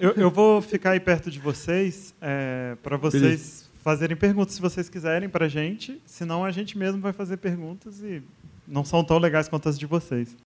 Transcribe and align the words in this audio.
Eu, 0.00 0.12
eu 0.12 0.30
vou 0.30 0.62
ficar 0.62 0.92
aí 0.92 1.00
perto 1.00 1.28
de 1.28 1.40
vocês 1.40 2.14
é, 2.20 2.76
para 2.84 2.96
vocês 2.96 3.22
Beleza. 3.22 3.64
fazerem 3.82 4.16
perguntas 4.16 4.54
se 4.54 4.60
vocês 4.60 4.88
quiserem 4.88 5.28
para 5.28 5.46
a 5.46 5.48
gente. 5.48 6.00
Senão 6.06 6.44
a 6.44 6.52
gente 6.52 6.78
mesmo 6.78 7.00
vai 7.00 7.12
fazer 7.12 7.36
perguntas 7.38 8.00
e 8.00 8.22
não 8.66 8.84
são 8.84 9.02
tão 9.02 9.18
legais 9.18 9.48
quanto 9.48 9.68
as 9.68 9.76
de 9.76 9.86
vocês. 9.86 10.36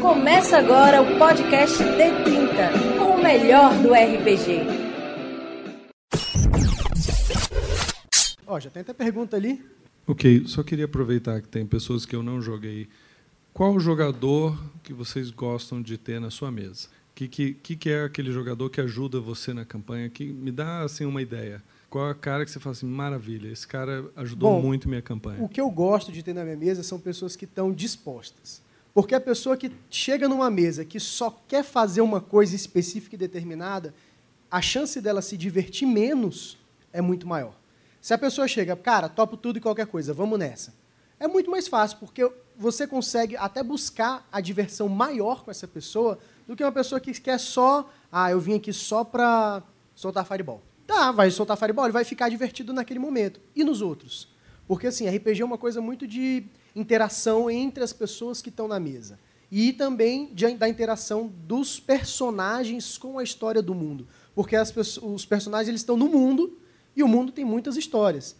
Começa 0.00 0.56
agora 0.56 1.02
o 1.02 1.18
podcast 1.18 1.76
D30 1.76 2.98
com 2.98 3.16
o 3.16 3.22
melhor 3.22 3.74
do 3.82 3.92
RPG. 3.92 4.62
Ó, 8.46 8.58
já 8.58 8.70
tem 8.70 8.80
até 8.80 8.94
pergunta 8.94 9.36
ali. 9.36 9.62
Ok, 10.06 10.44
só 10.46 10.62
queria 10.62 10.86
aproveitar 10.86 11.42
que 11.42 11.48
tem 11.48 11.66
pessoas 11.66 12.06
que 12.06 12.16
eu 12.16 12.22
não 12.22 12.40
joguei. 12.40 12.88
Qual 13.54 13.74
o 13.74 13.80
jogador 13.80 14.58
que 14.82 14.94
vocês 14.94 15.30
gostam 15.30 15.82
de 15.82 15.98
ter 15.98 16.18
na 16.18 16.30
sua 16.30 16.50
mesa? 16.50 16.88
O 17.10 17.14
que, 17.14 17.28
que, 17.28 17.76
que 17.76 17.90
é 17.90 18.04
aquele 18.04 18.32
jogador 18.32 18.70
que 18.70 18.80
ajuda 18.80 19.20
você 19.20 19.52
na 19.52 19.62
campanha? 19.62 20.08
Que 20.08 20.24
me 20.24 20.50
dá 20.50 20.80
assim 20.80 21.04
uma 21.04 21.20
ideia. 21.20 21.62
Qual 21.90 22.08
é 22.08 22.12
a 22.12 22.14
cara 22.14 22.46
que 22.46 22.50
você 22.50 22.58
fala 22.58 22.72
assim, 22.72 22.86
maravilha, 22.86 23.48
esse 23.48 23.68
cara 23.68 24.10
ajudou 24.16 24.52
Bom, 24.52 24.62
muito 24.62 24.88
minha 24.88 25.02
campanha? 25.02 25.44
O 25.44 25.50
que 25.50 25.60
eu 25.60 25.70
gosto 25.70 26.10
de 26.10 26.22
ter 26.22 26.32
na 26.32 26.44
minha 26.44 26.56
mesa 26.56 26.82
são 26.82 26.98
pessoas 26.98 27.36
que 27.36 27.44
estão 27.44 27.70
dispostas. 27.70 28.62
Porque 28.94 29.14
a 29.14 29.20
pessoa 29.20 29.54
que 29.54 29.70
chega 29.90 30.26
numa 30.26 30.50
mesa 30.50 30.82
que 30.82 30.98
só 30.98 31.30
quer 31.46 31.62
fazer 31.62 32.00
uma 32.00 32.22
coisa 32.22 32.56
específica 32.56 33.16
e 33.16 33.18
determinada, 33.18 33.94
a 34.50 34.62
chance 34.62 34.98
dela 34.98 35.20
se 35.20 35.36
divertir 35.36 35.86
menos 35.86 36.56
é 36.90 37.02
muito 37.02 37.26
maior. 37.26 37.54
Se 38.00 38.14
a 38.14 38.18
pessoa 38.18 38.48
chega, 38.48 38.74
cara, 38.74 39.10
topo 39.10 39.36
tudo 39.36 39.58
e 39.58 39.60
qualquer 39.60 39.86
coisa, 39.86 40.14
vamos 40.14 40.38
nessa. 40.38 40.72
É 41.22 41.28
muito 41.28 41.48
mais 41.48 41.68
fácil, 41.68 41.98
porque 41.98 42.28
você 42.56 42.84
consegue 42.84 43.36
até 43.36 43.62
buscar 43.62 44.26
a 44.32 44.40
diversão 44.40 44.88
maior 44.88 45.44
com 45.44 45.52
essa 45.52 45.68
pessoa 45.68 46.18
do 46.48 46.56
que 46.56 46.64
uma 46.64 46.72
pessoa 46.72 47.00
que 47.00 47.12
quer 47.12 47.38
só, 47.38 47.88
ah, 48.10 48.32
eu 48.32 48.40
vim 48.40 48.56
aqui 48.56 48.72
só 48.72 49.04
para 49.04 49.62
soltar 49.94 50.26
fireball. 50.26 50.60
Tá, 50.84 51.12
vai 51.12 51.30
soltar 51.30 51.56
fireball, 51.56 51.84
ele 51.84 51.92
vai 51.92 52.02
ficar 52.02 52.28
divertido 52.28 52.72
naquele 52.72 52.98
momento. 52.98 53.40
E 53.54 53.62
nos 53.62 53.80
outros? 53.80 54.30
Porque, 54.66 54.88
assim, 54.88 55.08
RPG 55.08 55.42
é 55.42 55.44
uma 55.44 55.56
coisa 55.56 55.80
muito 55.80 56.08
de 56.08 56.42
interação 56.74 57.48
entre 57.48 57.84
as 57.84 57.92
pessoas 57.92 58.42
que 58.42 58.48
estão 58.48 58.66
na 58.66 58.80
mesa. 58.80 59.16
E 59.48 59.72
também 59.72 60.28
de, 60.34 60.52
da 60.54 60.68
interação 60.68 61.32
dos 61.46 61.78
personagens 61.78 62.98
com 62.98 63.16
a 63.20 63.22
história 63.22 63.62
do 63.62 63.76
mundo. 63.76 64.08
Porque 64.34 64.56
as, 64.56 64.74
os 64.96 65.24
personagens 65.24 65.68
eles 65.68 65.82
estão 65.82 65.96
no 65.96 66.08
mundo 66.08 66.58
e 66.96 67.02
o 67.04 67.06
mundo 67.06 67.30
tem 67.30 67.44
muitas 67.44 67.76
histórias. 67.76 68.34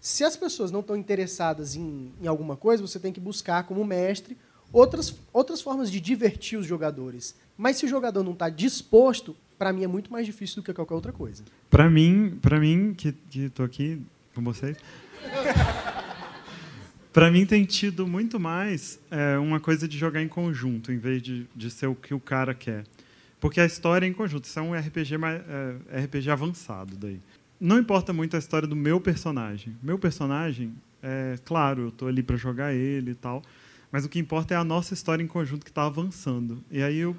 Se 0.00 0.22
as 0.24 0.36
pessoas 0.36 0.70
não 0.70 0.80
estão 0.80 0.96
interessadas 0.96 1.74
em, 1.74 2.12
em 2.20 2.26
alguma 2.26 2.56
coisa, 2.56 2.86
você 2.86 3.00
tem 3.00 3.12
que 3.12 3.20
buscar, 3.20 3.64
como 3.64 3.84
mestre, 3.84 4.36
outras, 4.72 5.14
outras 5.32 5.60
formas 5.60 5.90
de 5.90 6.00
divertir 6.00 6.58
os 6.58 6.66
jogadores. 6.66 7.34
Mas 7.56 7.76
se 7.76 7.84
o 7.84 7.88
jogador 7.88 8.22
não 8.22 8.32
está 8.32 8.48
disposto, 8.48 9.36
para 9.58 9.72
mim 9.72 9.82
é 9.82 9.88
muito 9.88 10.12
mais 10.12 10.24
difícil 10.24 10.56
do 10.56 10.62
que 10.62 10.72
qualquer 10.72 10.94
outra 10.94 11.12
coisa. 11.12 11.42
Para 11.68 11.90
mim, 11.90 12.38
para 12.40 12.60
mim 12.60 12.94
que 12.94 13.14
estou 13.34 13.66
aqui 13.66 14.00
com 14.34 14.42
vocês, 14.42 14.76
para 17.12 17.30
mim 17.30 17.44
tem 17.44 17.64
tido 17.64 18.06
muito 18.06 18.38
mais 18.38 19.00
é, 19.10 19.36
uma 19.36 19.58
coisa 19.58 19.88
de 19.88 19.98
jogar 19.98 20.22
em 20.22 20.28
conjunto, 20.28 20.92
em 20.92 20.98
vez 20.98 21.20
de, 21.20 21.46
de 21.56 21.70
ser 21.70 21.88
o 21.88 21.94
que 21.94 22.14
o 22.14 22.20
cara 22.20 22.54
quer. 22.54 22.84
Porque 23.40 23.60
a 23.60 23.66
história 23.66 24.06
é 24.06 24.08
em 24.08 24.12
conjunto, 24.12 24.44
isso 24.44 24.58
é 24.58 24.62
um 24.62 24.74
RPG, 24.74 25.18
mais, 25.18 25.42
é, 25.90 26.00
RPG 26.04 26.30
avançado 26.30 26.96
daí 26.96 27.20
não 27.60 27.78
importa 27.78 28.12
muito 28.12 28.36
a 28.36 28.38
história 28.38 28.68
do 28.68 28.76
meu 28.76 29.00
personagem. 29.00 29.76
Meu 29.82 29.98
personagem, 29.98 30.74
é 31.02 31.36
claro, 31.44 31.82
eu 31.82 31.88
estou 31.88 32.08
ali 32.08 32.22
para 32.22 32.36
jogar 32.36 32.74
ele 32.74 33.12
e 33.12 33.14
tal, 33.14 33.42
mas 33.90 34.04
o 34.04 34.08
que 34.08 34.18
importa 34.18 34.54
é 34.54 34.56
a 34.56 34.64
nossa 34.64 34.94
história 34.94 35.22
em 35.22 35.26
conjunto 35.26 35.64
que 35.64 35.70
está 35.70 35.86
avançando. 35.86 36.62
E 36.70 36.82
aí 36.82 36.98
eu 36.98 37.16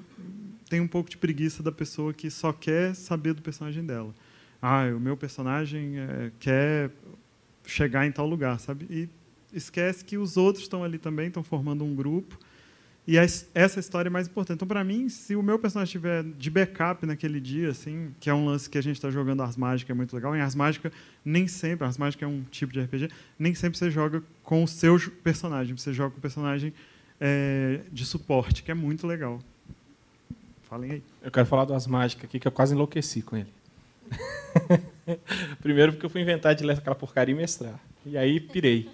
tenho 0.68 0.84
um 0.84 0.88
pouco 0.88 1.10
de 1.10 1.16
preguiça 1.16 1.62
da 1.62 1.72
pessoa 1.72 2.14
que 2.14 2.30
só 2.30 2.52
quer 2.52 2.94
saber 2.94 3.34
do 3.34 3.42
personagem 3.42 3.84
dela. 3.84 4.14
Ah, 4.62 4.84
o 4.94 5.00
meu 5.00 5.16
personagem 5.16 5.98
é, 5.98 6.30
quer 6.38 6.90
chegar 7.66 8.06
em 8.06 8.12
tal 8.12 8.26
lugar, 8.26 8.58
sabe? 8.60 8.86
E 8.90 9.08
esquece 9.52 10.04
que 10.04 10.16
os 10.16 10.36
outros 10.36 10.64
estão 10.64 10.84
ali 10.84 10.98
também, 10.98 11.28
estão 11.28 11.42
formando 11.42 11.84
um 11.84 11.94
grupo 11.94 12.38
e 13.10 13.16
essa 13.16 13.80
história 13.80 14.08
é 14.08 14.10
mais 14.10 14.28
importante. 14.28 14.58
Então, 14.58 14.68
para 14.68 14.84
mim, 14.84 15.08
se 15.08 15.34
o 15.34 15.42
meu 15.42 15.58
personagem 15.58 15.88
estiver 15.88 16.22
de 16.22 16.48
backup 16.48 17.04
naquele 17.04 17.40
dia, 17.40 17.70
assim, 17.70 18.14
que 18.20 18.30
é 18.30 18.34
um 18.34 18.46
lance 18.46 18.70
que 18.70 18.78
a 18.78 18.80
gente 18.80 18.94
está 18.94 19.10
jogando 19.10 19.42
Ars 19.42 19.56
Mágica, 19.56 19.92
é 19.92 19.94
muito 19.96 20.14
legal. 20.14 20.36
Em 20.36 20.40
Ars 20.40 20.54
Mágica, 20.54 20.92
nem 21.24 21.48
sempre, 21.48 21.84
Ars 21.84 21.98
Mágica 21.98 22.24
é 22.24 22.28
um 22.28 22.44
tipo 22.52 22.72
de 22.72 22.80
RPG, 22.80 23.08
nem 23.36 23.52
sempre 23.52 23.76
você 23.76 23.90
joga 23.90 24.22
com 24.44 24.62
o 24.62 24.68
seu 24.68 24.96
personagem, 25.24 25.76
você 25.76 25.92
joga 25.92 26.12
com 26.12 26.18
o 26.18 26.20
personagem 26.20 26.72
é, 27.20 27.80
de 27.90 28.06
suporte, 28.06 28.62
que 28.62 28.70
é 28.70 28.74
muito 28.74 29.08
legal. 29.08 29.40
Falem 30.68 30.92
aí. 30.92 31.02
Eu 31.20 31.32
quero 31.32 31.46
falar 31.46 31.64
do 31.64 31.74
Ars 31.74 31.88
Mágica 31.88 32.26
aqui, 32.28 32.38
que 32.38 32.46
eu 32.46 32.52
quase 32.52 32.74
enlouqueci 32.74 33.22
com 33.22 33.36
ele. 33.36 33.52
Primeiro 35.60 35.94
porque 35.94 36.06
eu 36.06 36.10
fui 36.10 36.20
inventar 36.20 36.54
de 36.54 36.62
ler 36.62 36.78
aquela 36.78 36.94
porcaria 36.94 37.34
e 37.34 37.36
mestrar. 37.36 37.74
E 38.06 38.16
aí 38.16 38.38
pirei. 38.38 38.88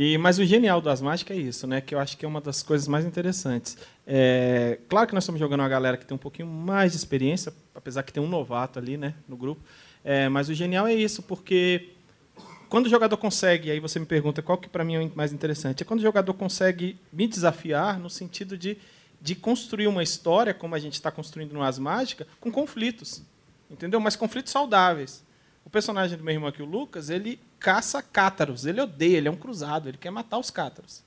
E, 0.00 0.16
mas 0.16 0.38
o 0.38 0.44
genial 0.44 0.80
das 0.80 1.00
mágicas 1.00 1.36
é 1.36 1.40
isso, 1.40 1.66
né? 1.66 1.80
Que 1.80 1.92
eu 1.92 1.98
acho 1.98 2.16
que 2.16 2.24
é 2.24 2.28
uma 2.28 2.40
das 2.40 2.62
coisas 2.62 2.86
mais 2.86 3.04
interessantes. 3.04 3.76
É, 4.06 4.78
claro 4.88 5.08
que 5.08 5.12
nós 5.12 5.24
estamos 5.24 5.40
jogando 5.40 5.58
uma 5.58 5.68
galera 5.68 5.96
que 5.96 6.06
tem 6.06 6.14
um 6.14 6.18
pouquinho 6.18 6.46
mais 6.46 6.92
de 6.92 6.98
experiência, 6.98 7.52
apesar 7.74 8.04
que 8.04 8.12
tem 8.12 8.22
um 8.22 8.28
novato 8.28 8.78
ali, 8.78 8.96
né, 8.96 9.12
no 9.28 9.36
grupo. 9.36 9.60
É, 10.04 10.28
mas 10.28 10.48
o 10.48 10.54
genial 10.54 10.86
é 10.86 10.94
isso, 10.94 11.20
porque 11.20 11.88
quando 12.68 12.86
o 12.86 12.88
jogador 12.88 13.16
consegue, 13.16 13.72
aí 13.72 13.80
você 13.80 13.98
me 13.98 14.06
pergunta 14.06 14.40
qual 14.40 14.56
que 14.56 14.68
para 14.68 14.84
mim 14.84 14.94
é 14.94 15.10
mais 15.16 15.32
interessante, 15.32 15.82
é 15.82 15.84
quando 15.84 15.98
o 15.98 16.02
jogador 16.04 16.32
consegue 16.32 16.96
me 17.12 17.26
desafiar 17.26 17.98
no 17.98 18.08
sentido 18.08 18.56
de, 18.56 18.78
de 19.20 19.34
construir 19.34 19.88
uma 19.88 20.04
história, 20.04 20.54
como 20.54 20.76
a 20.76 20.78
gente 20.78 20.92
está 20.92 21.10
construindo 21.10 21.52
no 21.52 21.60
As 21.60 21.76
Mágica, 21.76 22.24
com 22.40 22.52
conflitos, 22.52 23.20
entendeu? 23.68 23.98
Mas 23.98 24.14
conflitos 24.14 24.52
saudáveis. 24.52 25.24
O 25.64 25.70
personagem 25.70 26.16
do 26.16 26.22
meu 26.22 26.34
irmão 26.34 26.48
aqui, 26.48 26.62
o 26.62 26.66
Lucas, 26.66 27.10
ele 27.10 27.40
caça 27.58 28.02
cátaros. 28.02 28.66
Ele 28.66 28.80
odeia, 28.80 29.18
ele 29.18 29.28
é 29.28 29.30
um 29.30 29.36
cruzado, 29.36 29.88
ele 29.88 29.98
quer 29.98 30.10
matar 30.10 30.38
os 30.38 30.50
cátaros. 30.50 31.02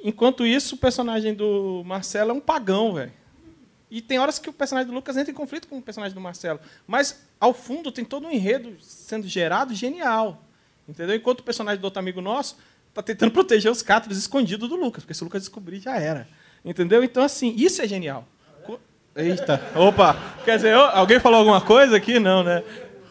Enquanto 0.00 0.46
isso, 0.46 0.76
o 0.76 0.78
personagem 0.78 1.34
do 1.34 1.82
Marcelo 1.84 2.30
é 2.30 2.34
um 2.34 2.40
pagão, 2.40 2.94
velho. 2.94 3.12
E 3.90 4.02
tem 4.02 4.18
horas 4.18 4.38
que 4.38 4.50
o 4.50 4.52
personagem 4.52 4.90
do 4.90 4.94
Lucas 4.94 5.16
entra 5.16 5.30
em 5.30 5.34
conflito 5.34 5.66
com 5.66 5.78
o 5.78 5.82
personagem 5.82 6.14
do 6.14 6.20
Marcelo. 6.20 6.60
Mas, 6.86 7.24
ao 7.40 7.54
fundo, 7.54 7.90
tem 7.90 8.04
todo 8.04 8.26
um 8.26 8.30
enredo 8.30 8.76
sendo 8.80 9.26
gerado 9.26 9.74
genial. 9.74 10.42
Entendeu? 10.86 11.16
Enquanto 11.16 11.40
o 11.40 11.42
personagem 11.42 11.80
do 11.80 11.84
outro 11.84 11.98
amigo 11.98 12.20
nosso 12.20 12.58
está 12.88 13.02
tentando 13.02 13.32
proteger 13.32 13.72
os 13.72 13.82
cátaros 13.82 14.18
escondidos 14.18 14.68
do 14.68 14.76
Lucas, 14.76 15.04
porque 15.04 15.14
se 15.14 15.22
o 15.22 15.24
Lucas 15.24 15.42
descobrir, 15.42 15.80
já 15.80 15.98
era. 15.98 16.28
Entendeu? 16.64 17.02
Então, 17.02 17.22
assim, 17.22 17.54
isso 17.56 17.80
é 17.80 17.88
genial. 17.88 18.26
Eita, 19.16 19.60
opa, 19.74 20.16
quer 20.44 20.56
dizer, 20.56 20.74
alguém 20.74 21.18
falou 21.18 21.40
alguma 21.40 21.60
coisa 21.60 21.96
aqui? 21.96 22.20
Não, 22.20 22.44
né? 22.44 22.62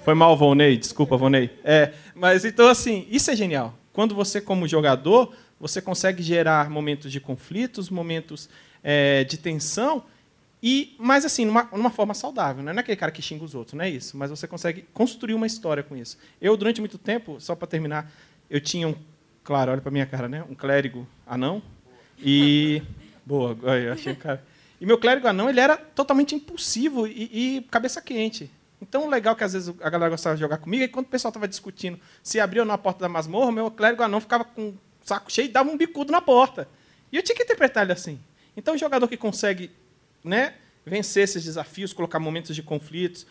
Foi 0.08 0.14
mal, 0.14 0.38
Volney, 0.38 0.78
desculpa, 0.78 1.18
Volney. 1.18 1.50
É, 1.66 1.92
mas 2.16 2.46
então, 2.46 2.70
assim, 2.70 3.06
isso 3.10 3.30
é 3.30 3.36
genial. 3.36 3.78
Quando 3.92 4.16
você, 4.16 4.40
como 4.40 4.66
jogador, 4.66 5.36
você 5.60 5.82
consegue 5.82 6.24
gerar 6.24 6.70
momentos 6.70 7.12
de 7.12 7.20
conflitos, 7.20 7.90
momentos 7.90 8.50
é, 8.82 9.26
de 9.26 9.36
tensão, 9.36 10.06
e, 10.64 10.96
mas 10.98 11.26
assim, 11.26 11.44
numa, 11.44 11.68
numa 11.74 11.90
forma 11.90 12.14
saudável. 12.14 12.64
Não 12.64 12.72
é 12.72 12.80
aquele 12.80 12.96
cara 12.96 13.12
que 13.12 13.22
xinga 13.22 13.44
os 13.44 13.54
outros, 13.54 13.74
não 13.74 13.84
é 13.84 13.90
isso. 13.90 14.16
Mas 14.16 14.30
você 14.30 14.48
consegue 14.48 14.86
construir 14.94 15.34
uma 15.34 15.46
história 15.46 15.84
com 15.84 15.94
isso. 15.94 16.18
Eu, 16.42 16.56
durante 16.56 16.80
muito 16.80 16.98
tempo, 16.98 17.36
só 17.42 17.54
para 17.54 17.68
terminar, 17.68 18.10
eu 18.50 18.62
tinha 18.62 18.88
um, 18.88 18.96
claro, 19.44 19.74
olha 19.74 19.82
para 19.82 19.92
minha 19.92 20.06
cara, 20.06 20.30
né? 20.30 20.42
Um 20.50 20.56
clérigo 20.56 21.06
anão. 21.26 21.62
E. 22.18 22.82
Boa, 23.26 23.58
eu 23.76 23.92
achei 23.92 24.16
cara. 24.16 24.42
E 24.80 24.86
meu 24.86 24.98
clérigo 24.98 25.28
anão, 25.28 25.50
ele 25.50 25.60
era 25.60 25.76
totalmente 25.76 26.34
impulsivo 26.34 27.06
e, 27.06 27.58
e 27.58 27.62
cabeça 27.70 28.02
quente. 28.02 28.50
Então, 28.82 29.08
o 29.08 29.10
legal 29.10 29.34
é 29.34 29.38
que 29.38 29.44
às 29.44 29.54
vezes 29.54 29.74
a 29.82 29.90
galera 29.90 30.10
gostava 30.10 30.36
de 30.36 30.42
jogar 30.42 30.58
comigo, 30.58 30.84
e 30.84 30.88
quando 30.88 31.08
o 31.08 31.10
pessoal 31.10 31.30
estava 31.30 31.48
discutindo 31.48 32.00
se 32.22 32.40
abriu 32.40 32.62
ou 32.62 32.68
não 32.68 32.76
a 32.76 32.78
porta 32.78 33.00
da 33.00 33.10
masmorra, 33.10 33.52
meu 33.52 33.72
clérigo 33.72 34.04
anão 34.04 34.22
ficava 34.22 34.44
com 34.44 34.70
o 34.70 34.78
saco 35.04 35.32
cheio 35.32 35.46
e 35.46 35.52
dava 35.52 35.70
um 35.70 35.78
bicudo 35.78 36.12
na 36.12 36.22
porta. 36.22 36.68
E 37.12 37.18
eu 37.18 37.24
tinha 37.24 37.36
que 37.36 37.44
interpretar 37.44 37.84
ele 37.84 37.94
assim. 37.94 38.20
Então, 38.56 38.76
o 38.76 38.78
jogador 38.78 39.08
que 39.08 39.18
consegue 39.18 39.72
né, 40.24 40.54
vencer 40.86 41.24
esses 41.24 41.44
desafios, 41.44 41.92
colocar 41.92 42.20
momentos 42.20 42.56
de 42.56 42.62
conflitos, 42.62 43.26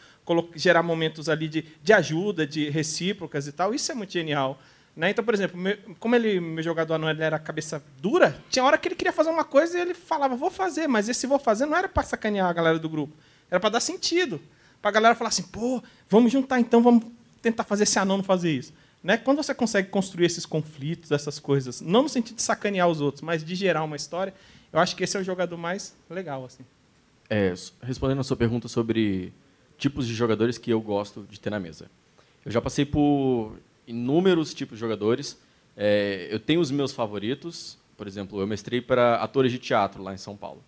gerar 0.54 0.82
momentos 0.82 1.28
ali 1.28 1.49
de, 1.49 1.64
de 1.82 1.92
ajuda, 1.92 2.46
de 2.46 2.69
recíprocas 2.69 3.46
e 3.46 3.52
tal, 3.52 3.72
isso 3.72 3.92
é 3.92 3.94
muito 3.94 4.12
genial. 4.12 4.58
Né? 4.96 5.10
Então, 5.10 5.25
por 5.25 5.34
exemplo, 5.34 5.56
meu, 5.56 5.76
como 6.00 6.16
ele, 6.16 6.40
meu 6.40 6.64
jogador 6.64 6.94
anão 6.94 7.08
ele 7.08 7.22
era 7.22 7.38
cabeça 7.38 7.84
dura, 8.00 8.42
tinha 8.50 8.64
hora 8.64 8.78
que 8.78 8.88
ele 8.88 8.94
queria 8.94 9.12
fazer 9.12 9.31
uma 9.31 9.44
coisa 9.44 9.78
e 9.78 9.81
ele 9.81 9.94
falava, 9.94 10.34
vou 10.34 10.50
fazer, 10.50 10.88
mas 10.88 11.08
esse 11.08 11.26
vou 11.26 11.38
fazer 11.38 11.66
não 11.66 11.76
era 11.76 11.88
para 11.88 12.02
sacanear 12.02 12.49
a 12.49 12.52
galera 12.52 12.78
do 12.78 12.88
grupo, 12.88 13.14
era 13.50 13.60
para 13.60 13.70
dar 13.70 13.81
sentido 13.81 14.40
para 14.87 14.91
a 14.91 14.93
galera 14.93 15.15
falar 15.17 15.29
assim, 15.29 15.43
pô, 15.43 15.83
vamos 16.09 16.31
juntar 16.31 16.61
então, 16.61 16.81
vamos 16.81 17.05
tentar 17.43 17.65
fazer 17.65 17.83
esse 17.83 17.99
anão 17.99 18.19
não 18.19 18.25
fazer 18.25 18.53
isso. 18.53 18.73
Né? 19.03 19.17
Quando 19.17 19.38
você 19.38 19.53
consegue 19.53 19.88
construir 19.88 20.27
esses 20.27 20.47
conflitos, 20.47 21.11
essas 21.11 21.41
coisas, 21.41 21.81
não 21.81 22.05
no 22.05 22.09
sentido 22.09 22.37
de 22.37 22.43
sacanear 22.43 22.88
os 22.88 23.00
outros, 23.00 23.21
mas 23.23 23.44
de 23.44 23.55
gerar 23.56 23.83
uma 23.83 23.97
história, 23.97 24.33
eu 24.73 24.79
acho 24.79 24.94
que 24.94 25.03
esse 25.03 25.17
é 25.17 25.21
o 25.21 25.25
jogador 25.25 25.56
mais 25.56 25.97
legal. 26.09 26.44
assim. 26.44 26.65
É, 27.29 27.53
respondendo 27.83 28.21
a 28.21 28.25
sua 28.25 28.37
pergunta 28.37 28.69
sobre 28.69 29.33
tipos 29.77 30.06
de 30.06 30.15
jogadores 30.15 30.56
que 30.56 30.71
eu 30.71 30.81
gosto 30.81 31.27
de 31.29 31.41
ter 31.41 31.50
na 31.50 31.59
mesa. 31.59 31.91
Eu 32.44 32.53
já 32.53 32.61
passei 32.61 32.85
por 32.85 33.59
inúmeros 33.88 34.55
tipos 34.55 34.79
de 34.79 34.81
jogadores. 34.81 35.37
É, 35.77 36.29
eu 36.31 36.38
tenho 36.38 36.61
os 36.61 36.71
meus 36.71 36.93
favoritos, 36.93 37.77
por 37.97 38.06
exemplo, 38.06 38.41
eu 38.41 38.47
mestrei 38.47 38.81
para 38.81 39.17
atores 39.17 39.50
de 39.50 39.59
teatro 39.59 40.00
lá 40.00 40.15
em 40.15 40.19
São 40.19 40.37
Paulo. 40.37 40.62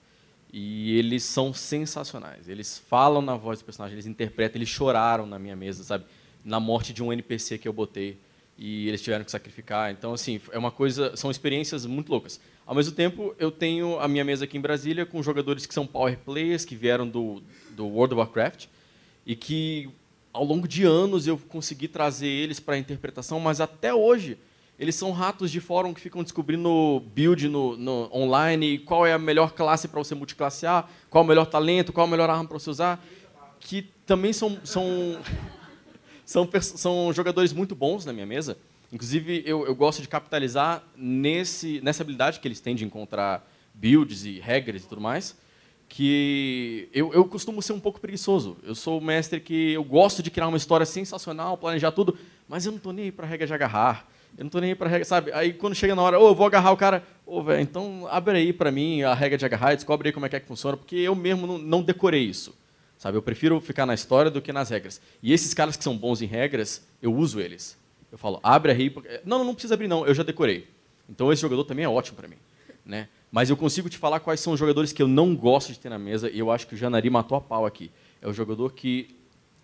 E 0.52 0.96
eles 0.96 1.22
são 1.24 1.52
sensacionais. 1.52 2.48
Eles 2.48 2.78
falam 2.88 3.20
na 3.20 3.36
voz 3.36 3.58
do 3.58 3.64
personagem, 3.64 3.94
eles 3.94 4.06
interpretam, 4.06 4.58
eles 4.58 4.68
choraram 4.68 5.26
na 5.26 5.38
minha 5.38 5.54
mesa, 5.54 5.84
sabe? 5.84 6.04
Na 6.44 6.58
morte 6.58 6.92
de 6.92 7.02
um 7.02 7.12
NPC 7.12 7.58
que 7.58 7.68
eu 7.68 7.72
botei 7.72 8.18
e 8.56 8.88
eles 8.88 9.00
tiveram 9.00 9.24
que 9.24 9.30
sacrificar. 9.30 9.92
Então, 9.92 10.12
assim, 10.12 10.40
é 10.50 10.58
uma 10.58 10.70
coisa, 10.70 11.16
são 11.16 11.30
experiências 11.30 11.86
muito 11.86 12.10
loucas. 12.10 12.40
Ao 12.66 12.74
mesmo 12.74 12.92
tempo, 12.92 13.34
eu 13.38 13.50
tenho 13.50 13.98
a 14.00 14.08
minha 14.08 14.24
mesa 14.24 14.44
aqui 14.44 14.58
em 14.58 14.60
Brasília 14.60 15.06
com 15.06 15.22
jogadores 15.22 15.64
que 15.64 15.72
são 15.72 15.86
power 15.86 16.18
players, 16.18 16.64
que 16.64 16.74
vieram 16.74 17.08
do, 17.08 17.42
do 17.70 17.86
World 17.86 18.14
of 18.14 18.20
Warcraft 18.20 18.66
e 19.24 19.36
que 19.36 19.88
ao 20.32 20.44
longo 20.44 20.66
de 20.66 20.84
anos 20.84 21.26
eu 21.26 21.38
consegui 21.38 21.88
trazer 21.88 22.26
eles 22.26 22.58
para 22.58 22.74
a 22.74 22.78
interpretação, 22.78 23.38
mas 23.38 23.60
até 23.60 23.94
hoje 23.94 24.36
eles 24.78 24.94
são 24.94 25.10
ratos 25.10 25.50
de 25.50 25.60
fórum 25.60 25.92
que 25.92 26.00
ficam 26.00 26.22
descobrindo 26.22 27.02
build 27.12 27.48
no, 27.48 27.76
no 27.76 28.08
online, 28.14 28.78
qual 28.78 29.04
é 29.04 29.12
a 29.12 29.18
melhor 29.18 29.52
classe 29.52 29.88
para 29.88 29.98
você 29.98 30.14
multiclassear, 30.14 30.88
qual 31.10 31.22
é 31.22 31.24
o 31.24 31.28
melhor 31.28 31.46
talento, 31.46 31.92
qual 31.92 32.06
é 32.06 32.08
a 32.08 32.10
melhor 32.10 32.30
arma 32.30 32.44
para 32.44 32.58
você 32.58 32.70
usar, 32.70 33.04
que 33.58 33.82
também 34.06 34.32
são, 34.32 34.56
são, 34.62 35.18
são, 36.24 36.48
são 36.62 37.12
jogadores 37.12 37.52
muito 37.52 37.74
bons 37.74 38.04
na 38.04 38.12
minha 38.12 38.26
mesa. 38.26 38.56
Inclusive, 38.92 39.42
eu, 39.44 39.66
eu 39.66 39.74
gosto 39.74 40.00
de 40.00 40.06
capitalizar 40.06 40.84
nesse, 40.96 41.80
nessa 41.82 42.04
habilidade 42.04 42.38
que 42.38 42.46
eles 42.46 42.60
têm 42.60 42.76
de 42.76 42.84
encontrar 42.84 43.44
builds 43.74 44.24
e 44.24 44.38
regras 44.38 44.84
e 44.84 44.86
tudo 44.86 45.00
mais, 45.00 45.36
que 45.88 46.88
eu, 46.92 47.12
eu 47.12 47.24
costumo 47.24 47.60
ser 47.60 47.72
um 47.72 47.80
pouco 47.80 48.00
preguiçoso. 48.00 48.56
Eu 48.62 48.76
sou 48.76 48.98
o 48.98 49.02
mestre 49.02 49.40
que 49.40 49.72
eu 49.72 49.82
gosto 49.82 50.22
de 50.22 50.30
criar 50.30 50.46
uma 50.46 50.56
história 50.56 50.86
sensacional, 50.86 51.58
planejar 51.58 51.90
tudo, 51.90 52.16
mas 52.48 52.64
eu 52.64 52.70
não 52.70 52.76
estou 52.76 52.92
nem 52.92 53.06
aí 53.06 53.12
para 53.12 53.26
regra 53.26 53.46
de 53.46 53.52
agarrar 53.52 54.08
eu 54.36 54.44
não 54.44 54.50
tô 54.50 54.60
nem 54.60 54.70
aí 54.70 54.76
pra 54.76 54.88
regra, 54.88 55.04
sabe? 55.04 55.32
Aí 55.32 55.52
quando 55.52 55.74
chega 55.74 55.94
na 55.94 56.02
hora, 56.02 56.18
ô, 56.18 56.30
oh, 56.30 56.34
vou 56.34 56.46
agarrar 56.46 56.70
o 56.72 56.76
cara, 56.76 57.02
ô, 57.26 57.38
oh, 57.38 57.42
velho, 57.42 57.60
então 57.60 58.06
abre 58.10 58.38
aí 58.38 58.52
para 58.52 58.70
mim 58.70 59.02
a 59.02 59.14
regra 59.14 59.38
de 59.38 59.44
agarrar, 59.44 59.74
descobre 59.74 60.08
aí 60.08 60.12
como 60.12 60.26
é 60.26 60.28
que, 60.28 60.36
é 60.36 60.40
que 60.40 60.46
funciona, 60.46 60.76
porque 60.76 60.96
eu 60.96 61.14
mesmo 61.14 61.46
não, 61.46 61.58
não, 61.58 61.82
decorei 61.82 62.22
isso. 62.24 62.54
Sabe? 62.96 63.16
Eu 63.16 63.22
prefiro 63.22 63.60
ficar 63.60 63.86
na 63.86 63.94
história 63.94 64.30
do 64.30 64.42
que 64.42 64.52
nas 64.52 64.70
regras. 64.70 65.00
E 65.22 65.32
esses 65.32 65.54
caras 65.54 65.76
que 65.76 65.84
são 65.84 65.96
bons 65.96 66.20
em 66.20 66.26
regras, 66.26 66.86
eu 67.00 67.14
uso 67.14 67.40
eles. 67.40 67.78
Eu 68.10 68.18
falo, 68.18 68.40
abre 68.42 68.72
aí, 68.72 68.90
porque... 68.90 69.20
não, 69.24 69.44
não 69.44 69.54
precisa 69.54 69.74
abrir 69.74 69.86
não, 69.86 70.06
eu 70.06 70.14
já 70.14 70.22
decorei. 70.22 70.66
Então 71.08 71.32
esse 71.32 71.42
jogador 71.42 71.64
também 71.64 71.84
é 71.84 71.88
ótimo 71.88 72.16
para 72.16 72.28
mim, 72.28 72.36
né? 72.84 73.08
Mas 73.30 73.50
eu 73.50 73.56
consigo 73.56 73.88
te 73.88 73.98
falar 73.98 74.20
quais 74.20 74.40
são 74.40 74.52
os 74.52 74.58
jogadores 74.58 74.92
que 74.92 75.02
eu 75.02 75.08
não 75.08 75.36
gosto 75.36 75.72
de 75.72 75.78
ter 75.78 75.88
na 75.88 75.98
mesa, 75.98 76.30
e 76.30 76.38
eu 76.38 76.50
acho 76.50 76.66
que 76.66 76.74
o 76.74 76.76
Janari 76.76 77.10
matou 77.10 77.36
a 77.36 77.40
pau 77.40 77.66
aqui. 77.66 77.90
É 78.20 78.28
o 78.28 78.32
jogador 78.32 78.72
que 78.72 79.14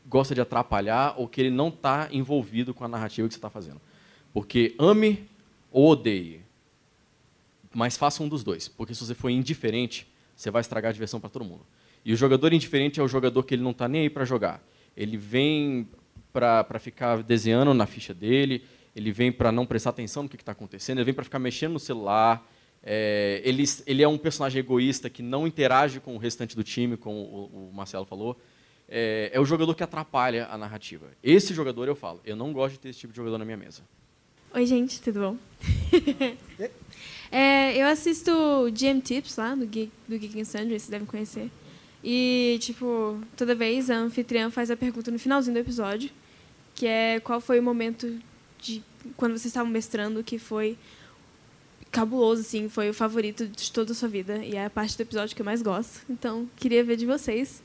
gosta 0.06 0.34
de 0.34 0.40
atrapalhar 0.40 1.14
ou 1.16 1.26
que 1.26 1.40
ele 1.40 1.50
não 1.50 1.68
está 1.68 2.08
envolvido 2.12 2.74
com 2.74 2.84
a 2.84 2.88
narrativa 2.88 3.26
que 3.26 3.34
você 3.34 3.38
está 3.38 3.50
fazendo. 3.50 3.80
Porque 4.34 4.74
ame 4.78 5.26
ou 5.70 5.92
odeie. 5.92 6.42
Mas 7.72 7.96
faça 7.96 8.22
um 8.22 8.28
dos 8.28 8.42
dois. 8.42 8.68
Porque 8.68 8.92
se 8.94 9.06
você 9.06 9.14
for 9.14 9.30
indiferente, 9.30 10.06
você 10.36 10.50
vai 10.50 10.60
estragar 10.60 10.90
a 10.90 10.92
diversão 10.92 11.20
para 11.20 11.30
todo 11.30 11.44
mundo. 11.44 11.64
E 12.04 12.12
o 12.12 12.16
jogador 12.16 12.52
indiferente 12.52 12.98
é 12.98 13.02
o 13.02 13.08
jogador 13.08 13.44
que 13.44 13.54
ele 13.54 13.62
não 13.62 13.70
está 13.70 13.88
nem 13.88 14.02
aí 14.02 14.10
para 14.10 14.24
jogar. 14.24 14.60
Ele 14.96 15.16
vem 15.16 15.88
para 16.32 16.78
ficar 16.80 17.22
desenhando 17.22 17.72
na 17.72 17.86
ficha 17.86 18.12
dele, 18.12 18.64
ele 18.94 19.12
vem 19.12 19.30
para 19.30 19.52
não 19.52 19.64
prestar 19.64 19.90
atenção 19.90 20.24
no 20.24 20.28
que 20.28 20.34
está 20.34 20.50
acontecendo, 20.50 20.98
ele 20.98 21.04
vem 21.04 21.14
para 21.14 21.24
ficar 21.24 21.38
mexendo 21.38 21.74
no 21.74 21.80
celular. 21.80 22.44
É, 22.82 23.40
ele, 23.44 23.64
ele 23.86 24.02
é 24.02 24.08
um 24.08 24.18
personagem 24.18 24.58
egoísta 24.58 25.08
que 25.08 25.22
não 25.22 25.46
interage 25.46 26.00
com 26.00 26.14
o 26.14 26.18
restante 26.18 26.56
do 26.56 26.64
time, 26.64 26.96
como 26.96 27.16
o, 27.16 27.70
o 27.70 27.72
Marcelo 27.72 28.04
falou. 28.04 28.38
É, 28.88 29.30
é 29.32 29.40
o 29.40 29.44
jogador 29.44 29.74
que 29.74 29.82
atrapalha 29.82 30.48
a 30.50 30.58
narrativa. 30.58 31.06
Esse 31.22 31.54
jogador 31.54 31.86
eu 31.86 31.94
falo, 31.94 32.20
eu 32.24 32.34
não 32.34 32.52
gosto 32.52 32.74
de 32.74 32.80
ter 32.80 32.88
esse 32.90 32.98
tipo 32.98 33.12
de 33.12 33.16
jogador 33.16 33.38
na 33.38 33.44
minha 33.44 33.56
mesa. 33.56 33.82
Oi, 34.56 34.66
gente, 34.66 35.02
tudo 35.02 35.18
bom? 35.18 35.36
é, 37.28 37.76
eu 37.76 37.88
assisto 37.88 38.30
GM 38.70 39.00
Tips 39.00 39.36
lá, 39.36 39.52
do 39.52 39.66
Geek, 39.66 39.90
do 40.06 40.16
Geek 40.16 40.40
and 40.40 40.44
Sundry, 40.44 40.78
vocês 40.78 40.88
devem 40.88 41.08
conhecer. 41.08 41.50
E, 42.04 42.56
tipo, 42.60 43.18
toda 43.36 43.52
vez 43.52 43.90
a 43.90 43.96
anfitriã 43.96 44.52
faz 44.52 44.70
a 44.70 44.76
pergunta 44.76 45.10
no 45.10 45.18
finalzinho 45.18 45.54
do 45.54 45.58
episódio, 45.58 46.08
que 46.72 46.86
é 46.86 47.18
qual 47.18 47.40
foi 47.40 47.58
o 47.58 47.64
momento 47.64 48.16
de 48.62 48.80
quando 49.16 49.32
vocês 49.32 49.46
estavam 49.46 49.72
mestrando 49.72 50.22
que 50.22 50.38
foi 50.38 50.78
cabuloso, 51.90 52.42
assim, 52.42 52.68
foi 52.68 52.88
o 52.88 52.94
favorito 52.94 53.48
de 53.48 53.72
toda 53.72 53.90
a 53.90 53.94
sua 53.96 54.08
vida. 54.08 54.36
E 54.36 54.54
é 54.54 54.66
a 54.66 54.70
parte 54.70 54.96
do 54.96 55.00
episódio 55.00 55.34
que 55.34 55.42
eu 55.42 55.46
mais 55.46 55.62
gosto. 55.62 56.02
Então, 56.08 56.48
queria 56.54 56.84
ver 56.84 56.94
de 56.94 57.06
vocês 57.06 57.60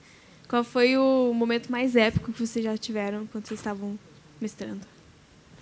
qual 0.47 0.63
foi 0.63 0.97
o 0.97 1.31
momento 1.35 1.71
mais 1.71 1.95
épico 1.95 2.33
que 2.33 2.47
vocês 2.47 2.65
já 2.65 2.75
tiveram 2.75 3.27
quando 3.27 3.45
vocês 3.45 3.59
estavam 3.59 3.95
mestrando. 4.41 4.98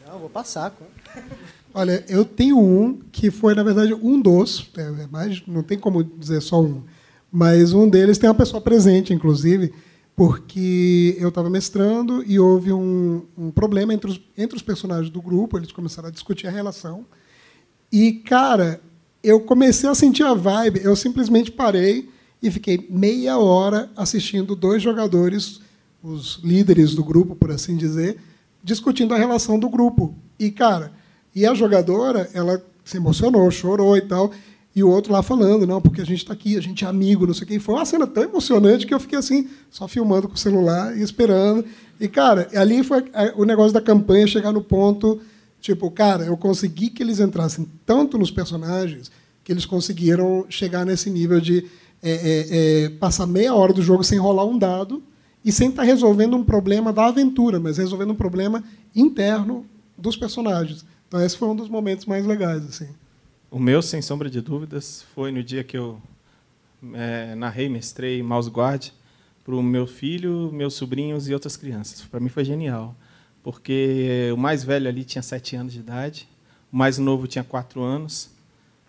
Não, 0.08 0.20
vou 0.20 0.30
passar. 0.30 0.74
Olha, 1.74 2.04
eu 2.08 2.24
tenho 2.24 2.58
um 2.58 2.98
que 3.12 3.30
foi, 3.30 3.54
na 3.54 3.62
verdade, 3.62 3.94
um 3.94 4.22
dos, 4.22 4.72
é, 4.78 5.04
é 5.04 5.08
mais, 5.08 5.44
não 5.46 5.62
tem 5.62 5.78
como 5.78 6.02
dizer 6.02 6.42
só 6.42 6.62
um, 6.62 6.82
mas 7.30 7.74
um 7.74 7.90
deles 7.90 8.18
tem 8.18 8.30
uma 8.30 8.36
pessoa 8.36 8.62
presente, 8.62 9.14
inclusive, 9.14 9.74
porque 10.16 11.18
eu 11.20 11.28
estava 11.28 11.50
mestrando 11.50 12.24
e 12.26 12.40
houve 12.40 12.72
um, 12.72 13.26
um 13.38 13.52
problema 13.52 13.94
entre 13.94 14.10
os, 14.10 14.22
entre 14.38 14.56
os 14.56 14.64
personagens 14.64 15.10
do 15.10 15.22
grupo, 15.22 15.58
eles 15.58 15.74
começaram 15.74 16.08
a 16.08 16.12
discutir 16.12 16.48
a 16.48 16.52
relação. 16.52 17.06
E, 17.92 18.14
cara, 18.14 18.80
eu 19.22 19.42
comecei 19.42 19.90
a 19.90 19.94
sentir 19.94 20.24
a 20.24 20.34
vibe, 20.34 20.82
eu 20.84 20.96
simplesmente 20.96 21.52
parei 21.52 22.10
e 22.42 22.50
fiquei 22.50 22.88
meia 22.90 23.38
hora 23.38 23.90
assistindo 23.96 24.56
dois 24.56 24.82
jogadores, 24.82 25.60
os 26.02 26.40
líderes 26.42 26.96
do 26.96 27.04
grupo, 27.04 27.36
por 27.36 27.52
assim 27.52 27.76
dizer, 27.76 28.18
discutindo 28.68 29.14
a 29.14 29.18
relação 29.18 29.58
do 29.58 29.70
grupo. 29.70 30.14
E, 30.38 30.52
cara, 30.52 30.92
e 31.34 31.46
a 31.46 31.54
jogadora, 31.54 32.30
ela 32.34 32.62
se 32.84 32.98
emocionou, 32.98 33.50
chorou 33.50 33.96
e 33.96 34.02
tal. 34.02 34.30
E 34.76 34.84
o 34.84 34.90
outro 34.90 35.14
lá 35.14 35.24
falando, 35.24 35.66
não, 35.66 35.82
porque 35.82 36.02
a 36.02 36.06
gente 36.06 36.20
está 36.20 36.34
aqui, 36.34 36.58
a 36.58 36.62
gente 36.62 36.84
é 36.84 36.88
amigo, 36.88 37.26
não 37.26 37.34
sei 37.34 37.46
o 37.46 37.48
quê. 37.48 37.56
E 37.56 37.60
foi 37.60 37.76
uma 37.76 37.86
cena 37.86 38.06
tão 38.06 38.24
emocionante 38.24 38.86
que 38.86 38.94
eu 38.94 39.00
fiquei 39.00 39.18
assim, 39.18 39.48
só 39.72 39.88
filmando 39.88 40.28
com 40.28 40.36
o 40.36 40.38
celular 40.38 40.96
e 40.96 41.02
esperando. 41.02 41.64
E, 41.98 42.10
cara, 42.10 42.50
ali 42.54 42.84
foi 42.84 43.06
o 43.38 43.46
negócio 43.46 43.74
da 43.74 43.82
campanha 43.82 44.28
chegar 44.28 44.52
no 44.52 44.62
ponto, 44.62 45.22
tipo, 45.62 45.90
cara, 45.90 46.26
eu 46.26 46.36
consegui 46.36 46.90
que 46.90 47.02
eles 47.02 47.22
entrassem 47.22 47.66
tanto 47.86 48.18
nos 48.18 48.30
personagens 48.30 49.10
que 49.46 49.52
eles 49.54 49.66
conseguiram 49.66 50.46
chegar 50.50 50.86
nesse 50.86 51.10
nível 51.10 51.40
de 51.40 51.66
é, 52.04 52.12
é, 52.12 52.46
é, 52.50 52.90
passar 52.90 53.26
meia 53.26 53.56
hora 53.56 53.72
do 53.72 53.82
jogo 53.82 54.04
sem 54.04 54.20
rolar 54.20 54.46
um 54.46 54.58
dado 54.58 55.02
e 55.44 55.52
sem 55.52 55.70
estar 55.70 55.84
resolvendo 55.84 56.36
um 56.36 56.44
problema 56.44 56.92
da 56.92 57.08
aventura, 57.08 57.60
mas 57.60 57.78
resolvendo 57.78 58.12
um 58.12 58.16
problema 58.16 58.64
interno 58.96 59.66
dos 59.98 60.16
personagens. 60.16 60.86
Então 61.08 61.24
esse 61.24 61.38
foi 61.38 61.48
um 61.48 61.56
dos 61.56 61.70
momentos 61.70 62.06
mais 62.06 62.26
legais 62.26 62.66
assim. 62.66 62.88
O 63.50 63.60
meu, 63.60 63.82
sem 63.82 64.02
sombra 64.02 64.30
de 64.30 64.42
dúvidas, 64.42 65.06
foi 65.16 65.32
no 65.32 65.42
dia 65.42 65.64
que 65.64 65.78
eu 65.78 66.02
é, 66.94 67.34
narrei, 67.36 67.70
mestrei 67.70 68.22
Mouse 68.22 68.50
Guard 68.50 68.90
para 69.44 69.56
o 69.56 69.64
meu 69.64 69.88
filho, 69.88 70.52
meus 70.52 70.74
sobrinhos 70.74 71.30
e 71.30 71.34
outras 71.34 71.56
crianças. 71.56 72.02
Para 72.02 72.20
mim 72.20 72.28
foi 72.28 72.44
genial, 72.44 72.94
porque 73.42 74.30
o 74.34 74.38
mais 74.38 74.64
velho 74.64 74.90
ali 74.90 75.06
tinha 75.06 75.22
sete 75.22 75.56
anos 75.56 75.72
de 75.72 75.80
idade, 75.80 76.28
o 76.72 76.76
mais 76.76 76.98
novo 76.98 77.26
tinha 77.28 77.44
quatro 77.44 77.82
anos, 77.82 78.30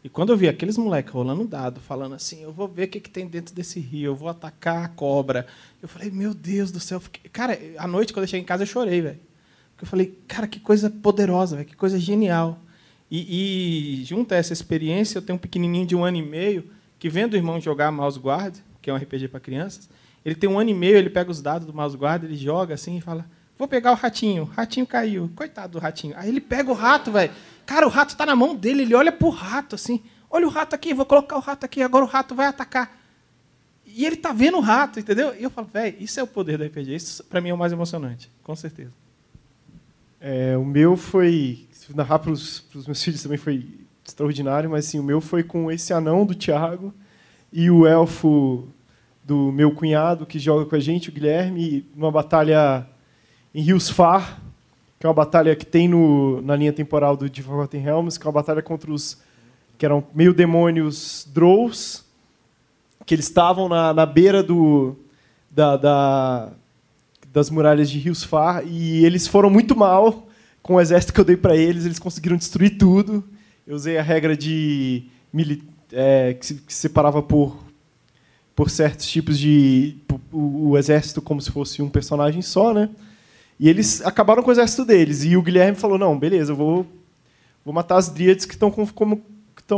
e 0.03 0.09
quando 0.09 0.31
eu 0.31 0.37
vi 0.37 0.49
aqueles 0.49 0.79
moleques 0.79 1.13
rolando 1.13 1.45
dado, 1.47 1.81
falando 1.81 2.15
assim, 2.15 2.43
eu 2.43 2.53
vou 2.53 2.69
ver 2.69 2.85
o 2.85 2.89
que, 2.89 3.01
que 3.01 3.11
tem 3.11 3.27
dentro 3.27 3.55
desse 3.55 3.81
rio, 3.81 4.13
eu 4.13 4.15
vou 4.15 4.29
atacar 4.29 4.85
a 4.85 4.89
cobra. 4.89 5.47
Eu 5.83 5.89
falei, 5.89 6.11
meu 6.11 6.33
Deus 6.33 6.71
do 6.71 6.79
céu. 6.79 7.01
Fiquei... 7.01 7.29
Cara, 7.31 7.59
à 7.77 7.87
noite, 7.87 8.13
quando 8.13 8.23
eu 8.23 8.29
cheguei 8.29 8.43
em 8.43 8.47
casa, 8.47 8.63
eu 8.63 8.67
chorei, 8.67 9.01
velho. 9.01 9.21
Porque 9.73 9.85
eu 9.85 9.89
falei, 9.89 10.19
cara, 10.29 10.47
que 10.47 10.61
coisa 10.61 10.89
poderosa, 10.89 11.57
véio, 11.57 11.69
que 11.69 11.77
coisa 11.77 11.99
genial. 11.99 12.61
E, 13.11 14.01
e 14.01 14.05
junto 14.05 14.35
a 14.35 14.37
essa 14.37 14.53
experiência, 14.53 15.19
eu 15.19 15.23
tenho 15.23 15.37
um 15.37 15.41
pequenininho 15.41 15.87
de 15.87 15.97
um 15.97 16.05
ano 16.05 16.19
e 16.19 16.23
meio 16.23 16.71
que 16.99 17.09
vendo 17.09 17.35
o 17.35 17.37
irmão 17.37 17.61
jogar 17.61 17.91
Mouse 17.91 18.19
Guard, 18.19 18.57
que 18.83 18.91
é 18.91 18.93
um 18.93 18.97
RPG 18.97 19.29
para 19.29 19.41
crianças. 19.41 19.89
Ele 20.25 20.35
tem 20.35 20.49
um 20.49 20.59
ano 20.59 20.71
e 20.71 20.75
meio, 20.75 20.97
ele 20.97 21.11
pega 21.11 21.31
os 21.31 21.41
dados 21.41 21.67
do 21.67 21.73
Mouse 21.73 21.97
Guard, 21.97 22.25
ele 22.25 22.37
joga 22.37 22.75
assim 22.75 22.99
e 22.99 23.01
fala, 23.01 23.25
vou 23.57 23.69
pegar 23.69 23.93
o 23.93 23.95
ratinho. 23.95 24.43
O 24.43 24.47
ratinho 24.47 24.87
caiu. 24.87 25.31
Coitado 25.35 25.75
do 25.75 25.79
ratinho. 25.79 26.15
Aí 26.17 26.29
ele 26.29 26.41
pega 26.41 26.71
o 26.71 26.75
rato, 26.75 27.11
velho. 27.11 27.33
Cara, 27.69 27.87
o 27.87 27.91
rato 27.91 28.13
está 28.13 28.25
na 28.25 28.35
mão 28.35 28.57
dele, 28.57 28.81
ele 28.81 28.95
olha 28.95 29.13
para 29.13 29.29
o 29.29 29.31
rato 29.31 29.75
assim. 29.75 30.03
Olha 30.31 30.47
o 30.47 30.51
rato 30.51 30.75
aqui, 30.75 30.95
vou 30.95 31.05
colocar 31.05 31.37
o 31.37 31.41
rato 31.41 31.65
aqui, 31.65 31.83
agora 31.83 32.03
o 32.03 32.09
rato 32.09 32.35
vai 32.35 32.47
atacar. 32.47 32.99
E 33.85 34.07
ele 34.07 34.15
está 34.15 34.33
vendo 34.33 34.57
o 34.57 34.61
rato, 34.63 34.99
entendeu? 34.99 35.35
E 35.39 35.43
eu 35.43 35.51
falo, 35.51 35.69
velho, 35.71 35.95
isso 36.01 36.19
é 36.19 36.23
o 36.23 36.27
poder 36.27 36.57
do 36.57 36.65
RPG. 36.65 36.95
Isso, 36.95 37.23
para 37.25 37.43
mim, 37.43 37.51
é 37.51 37.55
o 37.55 37.59
mais 37.59 37.71
emocionante, 37.71 38.31
com 38.43 38.57
certeza. 38.57 38.91
É, 40.19 40.57
o 40.57 40.65
meu 40.65 40.97
foi. 40.97 41.69
Narrar 41.95 42.21
para 42.21 42.31
os 42.31 42.65
meus 42.87 43.05
filhos 43.05 43.23
também 43.23 43.37
foi 43.37 43.69
extraordinário, 44.03 44.71
mas 44.71 44.87
assim, 44.87 44.99
o 44.99 45.03
meu 45.03 45.21
foi 45.21 45.43
com 45.43 45.71
esse 45.71 45.93
anão 45.93 46.25
do 46.25 46.35
Tiago 46.35 46.95
e 47.53 47.71
o 47.71 47.87
elfo 47.87 48.67
do 49.23 49.53
meu 49.53 49.75
cunhado 49.75 50.25
que 50.25 50.39
joga 50.39 50.65
com 50.65 50.75
a 50.75 50.81
gente, 50.81 51.11
o 51.11 51.13
Guilherme, 51.13 51.87
numa 51.95 52.11
batalha 52.11 52.87
em 53.55 53.61
Rios 53.61 53.91
Far, 53.91 54.41
que 54.99 55.07
é 55.07 55.09
uma 55.09 55.15
batalha 55.15 55.55
que 55.55 55.65
tem 55.65 55.87
no, 55.89 56.43
na 56.43 56.57
linha 56.57 56.73
temporal 56.73 57.17
do 57.17 57.29
The 57.29 57.43
Forgotten 57.43 57.81
Realms, 57.81 58.19
que 58.19 58.27
é 58.27 58.29
uma 58.29 58.33
batalha 58.33 58.63
contra 58.63 58.91
os 58.91 59.19
que 59.77 59.87
eram 59.87 60.05
meio 60.13 60.35
demônios 60.35 61.27
Drows, 61.33 62.05
que 63.07 63.15
eles 63.15 63.27
estavam 63.27 63.69
na, 63.69 63.95
na 63.95 64.05
beira 64.05 64.43
do, 64.43 64.97
da, 65.49 65.77
da, 65.77 66.53
das 67.33 67.49
muralhas 67.49 67.89
de 67.89 67.99
Rios 67.99 68.25
Far, 68.25 68.67
e 68.67 69.05
eles 69.05 69.29
foram 69.29 69.49
muito 69.49 69.77
mal 69.77 70.27
com 70.63 70.75
o 70.75 70.81
exército 70.81 71.13
que 71.13 71.21
eu 71.21 71.25
dei 71.25 71.37
para 71.37 71.57
eles, 71.57 71.87
eles 71.87 71.99
conseguiram 72.01 72.37
destruir 72.37 72.77
tudo. 72.77 73.23
Eu 73.67 73.77
usei 73.77 73.97
a 73.99 74.03
regra 74.03 74.37
de 74.37 75.05
é, 75.93 76.35
que, 76.35 76.45
se, 76.45 76.55
que 76.55 76.75
se 76.75 76.81
separava 76.81 77.23
por, 77.23 77.57
por 78.55 78.69
certos 78.69 79.07
tipos 79.07 79.39
de. 79.39 79.97
O, 80.33 80.71
o 80.71 80.79
exército 80.79 81.23
como 81.23 81.41
se 81.41 81.51
fosse 81.51 81.81
um 81.81 81.89
personagem 81.89 82.43
só, 82.43 82.75
né? 82.75 82.91
E 83.59 83.69
eles 83.69 84.01
acabaram 84.05 84.43
com 84.43 84.51
o 84.51 84.53
exército 84.53 84.85
deles. 84.85 85.25
E 85.25 85.37
o 85.37 85.43
Guilherme 85.43 85.77
falou: 85.77 85.99
não, 85.99 86.19
beleza, 86.19 86.53
eu 86.53 86.57
vou, 86.57 86.87
vou 87.65 87.75
matar 87.75 87.97
as 87.97 88.09
dríades 88.09 88.45
que 88.45 88.55
estão 88.55 88.71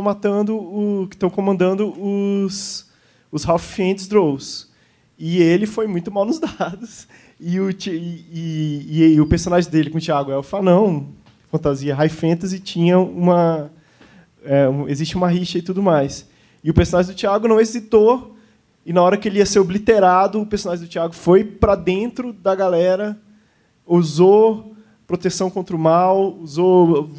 matando, 0.03 0.57
o, 0.57 1.07
que 1.09 1.17
estão 1.17 1.31
comandando 1.31 1.93
os, 2.01 2.89
os 3.33 3.49
Half-Fiends 3.49 4.07
Drows. 4.07 4.71
E 5.19 5.39
ele 5.43 5.67
foi 5.67 5.87
muito 5.87 6.11
mal 6.11 6.25
nos 6.25 6.39
dados. 6.59 7.07
E 7.39 7.59
o, 7.59 7.71
e, 7.71 7.77
e- 7.91 9.15
e 9.15 9.21
o 9.21 9.27
personagem 9.27 9.71
dele 9.71 9.91
com 9.91 9.99
o 9.99 10.01
Thiago 10.01 10.31
Elfa, 10.31 10.61
não, 10.61 11.09
fantasia 11.51 11.95
high 11.95 12.09
fantasy, 12.11 12.61
tinha 12.61 12.99
uma. 12.99 13.71
é, 14.45 14.69
um- 14.69 14.87
existe 14.89 15.17
uma 15.17 15.29
rixa 15.29 15.59
e 15.59 15.63
tudo 15.63 15.83
mais. 15.83 16.29
E 16.63 16.71
o 16.71 16.75
personagem 16.75 17.13
do 17.15 17.17
Thiago 17.17 17.49
não 17.49 17.59
hesitou, 17.59 18.37
e 18.85 18.93
na 18.93 19.03
hora 19.03 19.17
que 19.17 19.27
ele 19.27 19.39
ia 19.39 19.47
ser 19.47 19.59
obliterado, 19.59 20.39
o 20.41 20.47
personagem 20.47 20.85
do 20.85 20.91
Thiago 20.91 21.15
foi 21.15 21.43
para 21.43 21.75
dentro 21.75 22.33
da 22.35 22.55
galera, 22.55 23.19
usou 23.97 24.77
proteção 25.07 25.51
contra 25.51 25.75
o 25.75 25.79
mal, 25.79 26.37
usou 26.39 27.11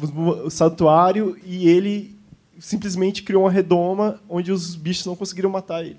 o 0.46 0.50
santuário, 0.50 1.36
e 1.44 1.68
ele 1.68 2.16
simplesmente 2.58 3.22
criou 3.22 3.44
uma 3.44 3.50
redoma 3.50 4.20
onde 4.28 4.50
os 4.50 4.74
bichos 4.74 5.04
não 5.04 5.14
conseguiram 5.14 5.50
matar 5.50 5.84
ele. 5.84 5.98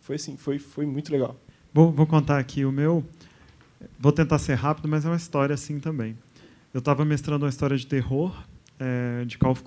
Foi 0.00 0.16
assim, 0.16 0.36
foi, 0.36 0.58
foi 0.58 0.86
muito 0.86 1.10
legal. 1.10 1.34
Vou, 1.74 1.90
vou 1.90 2.06
contar 2.06 2.38
aqui 2.38 2.64
o 2.64 2.70
meu. 2.70 3.04
Vou 3.98 4.12
tentar 4.12 4.38
ser 4.38 4.54
rápido, 4.54 4.86
mas 4.88 5.04
é 5.04 5.08
uma 5.08 5.16
história 5.16 5.54
assim 5.54 5.80
também. 5.80 6.16
Eu 6.72 6.78
estava 6.78 7.04
mestrando 7.04 7.44
uma 7.44 7.50
história 7.50 7.76
de 7.76 7.86
terror, 7.86 8.32
eh, 8.78 9.24
de 9.26 9.36
Call 9.36 9.52
of 9.52 9.62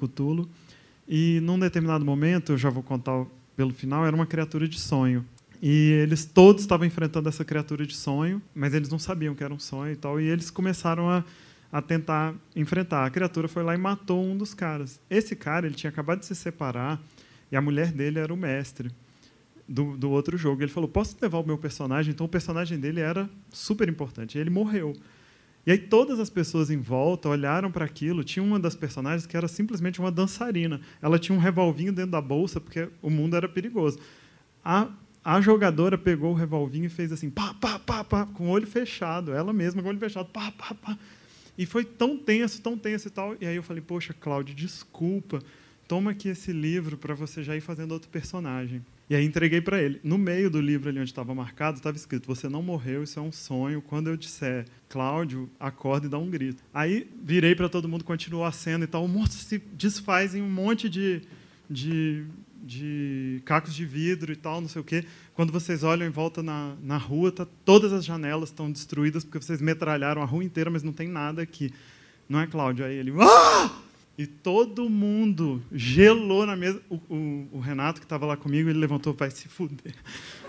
e 1.08 1.40
num 1.42 1.60
determinado 1.60 2.04
momento, 2.04 2.54
eu 2.54 2.58
já 2.58 2.70
vou 2.70 2.82
contar 2.82 3.26
pelo 3.56 3.72
final, 3.72 4.06
era 4.06 4.16
uma 4.16 4.26
criatura 4.26 4.68
de 4.68 4.80
sonho. 4.80 5.26
E 5.68 5.94
eles 5.94 6.26
todos 6.26 6.62
estavam 6.62 6.86
enfrentando 6.86 7.28
essa 7.28 7.44
criatura 7.44 7.88
de 7.88 7.96
sonho, 7.96 8.40
mas 8.54 8.76
eles 8.76 8.88
não 8.88 9.00
sabiam 9.00 9.34
que 9.34 9.44
era 9.44 9.52
um 9.52 9.58
sonho 9.58 9.94
e 9.94 9.96
tal, 9.96 10.22
e 10.22 10.26
eles 10.26 10.52
começaram 10.52 11.10
a, 11.10 11.24
a 11.72 11.82
tentar 11.82 12.36
enfrentar. 12.56 13.04
A 13.04 13.10
criatura 13.10 13.48
foi 13.48 13.64
lá 13.64 13.74
e 13.74 13.78
matou 13.80 14.24
um 14.24 14.38
dos 14.38 14.54
caras. 14.54 15.02
Esse 15.10 15.36
cara, 15.36 15.66
ele 15.66 15.74
tinha 15.74 15.90
acabado 15.90 16.20
de 16.20 16.28
se 16.28 16.36
separar, 16.36 17.02
e 17.52 17.56
a 17.56 17.62
mulher 17.62 17.92
dele 17.92 18.20
era 18.20 18.32
o 18.32 18.38
mestre 18.38 18.92
do, 19.68 19.98
do 19.98 20.12
outro 20.12 20.38
jogo. 20.38 20.62
Ele 20.62 20.72
falou: 20.72 20.88
Posso 20.88 21.18
levar 21.20 21.40
o 21.40 21.44
meu 21.44 21.58
personagem? 21.58 22.14
Então 22.14 22.28
o 22.28 22.30
personagem 22.30 22.80
dele 22.80 23.02
era 23.02 23.28
super 23.50 23.90
importante. 23.90 24.38
Ele 24.38 24.52
morreu. 24.52 24.96
E 25.66 25.72
aí 25.72 25.80
todas 25.80 26.20
as 26.20 26.30
pessoas 26.30 26.70
em 26.70 26.78
volta 26.78 27.28
olharam 27.28 27.72
para 27.72 27.86
aquilo. 27.86 28.24
Tinha 28.24 28.44
uma 28.44 28.60
das 28.60 28.76
personagens 28.76 29.26
que 29.26 29.36
era 29.36 29.48
simplesmente 29.48 30.00
uma 30.00 30.12
dançarina. 30.12 30.80
Ela 31.02 31.18
tinha 31.18 31.36
um 31.36 31.42
revolvinho 31.42 31.92
dentro 31.92 32.12
da 32.12 32.22
bolsa 32.22 32.62
porque 32.62 32.88
o 33.02 33.10
mundo 33.10 33.36
era 33.36 33.50
perigoso. 33.50 33.98
A, 34.64 34.90
a 35.26 35.42
jogadora 35.42 35.98
pegou 35.98 36.32
o 36.32 36.36
revolvinho 36.36 36.86
e 36.86 36.90
fez 36.90 37.12
assim, 37.12 37.32
pá, 37.32 37.52
pá, 37.56 37.80
pá, 37.80 38.04
pá, 38.04 38.28
com 38.28 38.46
o 38.46 38.50
olho 38.52 38.68
fechado. 38.68 39.34
Ela 39.34 39.52
mesma 39.52 39.82
com 39.82 39.88
o 39.88 39.90
olho 39.90 40.00
fechado, 40.00 40.30
pá, 40.30 40.52
pá, 40.52 40.76
pá. 40.76 40.96
E 41.58 41.66
foi 41.66 41.84
tão 41.84 42.16
tenso, 42.16 42.62
tão 42.62 42.78
tenso 42.78 43.08
e 43.08 43.12
tal. 43.12 43.36
E 43.42 43.48
aí 43.48 43.56
eu 43.56 43.64
falei: 43.64 43.82
Poxa, 43.82 44.14
Cláudio, 44.14 44.54
desculpa. 44.54 45.42
Toma 45.88 46.12
aqui 46.12 46.30
esse 46.30 46.52
livro 46.52 46.98
para 46.98 47.14
você 47.14 47.44
já 47.44 47.56
ir 47.56 47.62
fazendo 47.62 47.92
outro 47.92 48.10
personagem. 48.10 48.84
E 49.08 49.16
aí 49.16 49.24
entreguei 49.24 49.62
para 49.62 49.82
ele. 49.82 50.00
No 50.04 50.18
meio 50.18 50.50
do 50.50 50.60
livro 50.60 50.90
ali 50.90 51.00
onde 51.00 51.10
estava 51.10 51.34
marcado, 51.34 51.78
estava 51.78 51.96
escrito: 51.96 52.28
Você 52.28 52.50
não 52.50 52.62
morreu, 52.62 53.04
isso 53.04 53.18
é 53.18 53.22
um 53.22 53.32
sonho. 53.32 53.82
Quando 53.82 54.10
eu 54.10 54.18
disser, 54.18 54.66
Cláudio, 54.90 55.50
acorda 55.60 56.08
e 56.08 56.10
dá 56.10 56.18
um 56.18 56.30
grito. 56.30 56.64
Aí 56.74 57.10
virei 57.24 57.56
para 57.56 57.70
todo 57.70 57.88
mundo, 57.88 58.04
continuou 58.04 58.44
a 58.44 58.52
cena 58.52 58.84
e 58.84 58.88
tal. 58.88 59.06
O 59.06 59.08
monstro 59.08 59.40
se 59.40 59.58
desfaz 59.74 60.36
em 60.36 60.42
um 60.42 60.50
monte 60.50 60.90
de, 60.90 61.22
de, 61.70 62.26
de 62.66 63.42
cacos 63.46 63.76
de 63.76 63.86
vidro 63.86 64.34
e 64.34 64.36
tal, 64.36 64.60
não 64.60 64.68
sei 64.68 64.82
o 64.82 64.84
quê. 64.84 65.06
Quando 65.36 65.54
vocês 65.54 65.84
olham 65.84 66.08
em 66.08 66.10
volta 66.10 66.42
na, 66.42 66.74
na 66.82 66.98
rua, 66.98 67.32
tá, 67.32 67.46
todas 67.64 67.94
as 67.94 68.04
janelas 68.04 68.50
estão 68.50 68.72
destruídas 68.72 69.24
porque 69.24 69.46
vocês 69.46 69.62
metralharam 69.62 70.22
a 70.22 70.26
rua 70.26 70.44
inteira, 70.44 70.70
mas 70.72 70.82
não 70.82 70.92
tem 70.92 71.08
nada 71.08 71.42
aqui. 71.44 71.72
Não 72.28 72.40
é, 72.40 72.48
Cláudio? 72.48 72.84
Aí 72.84 72.96
ele. 72.96 73.14
Ah! 73.22 73.70
E 74.18 74.26
todo 74.26 74.90
mundo 74.90 75.62
gelou 75.72 76.46
na 76.46 76.56
mesa. 76.56 76.82
O, 76.90 76.96
o- 77.10 77.48
o 77.54 77.60
Renato, 77.60 78.00
que 78.00 78.06
estava 78.06 78.26
lá 78.26 78.36
comigo, 78.36 78.68
ele 78.70 78.80
levantou, 78.80 79.14
vai 79.14 79.30
se 79.30 79.48
fuder. 79.48 79.94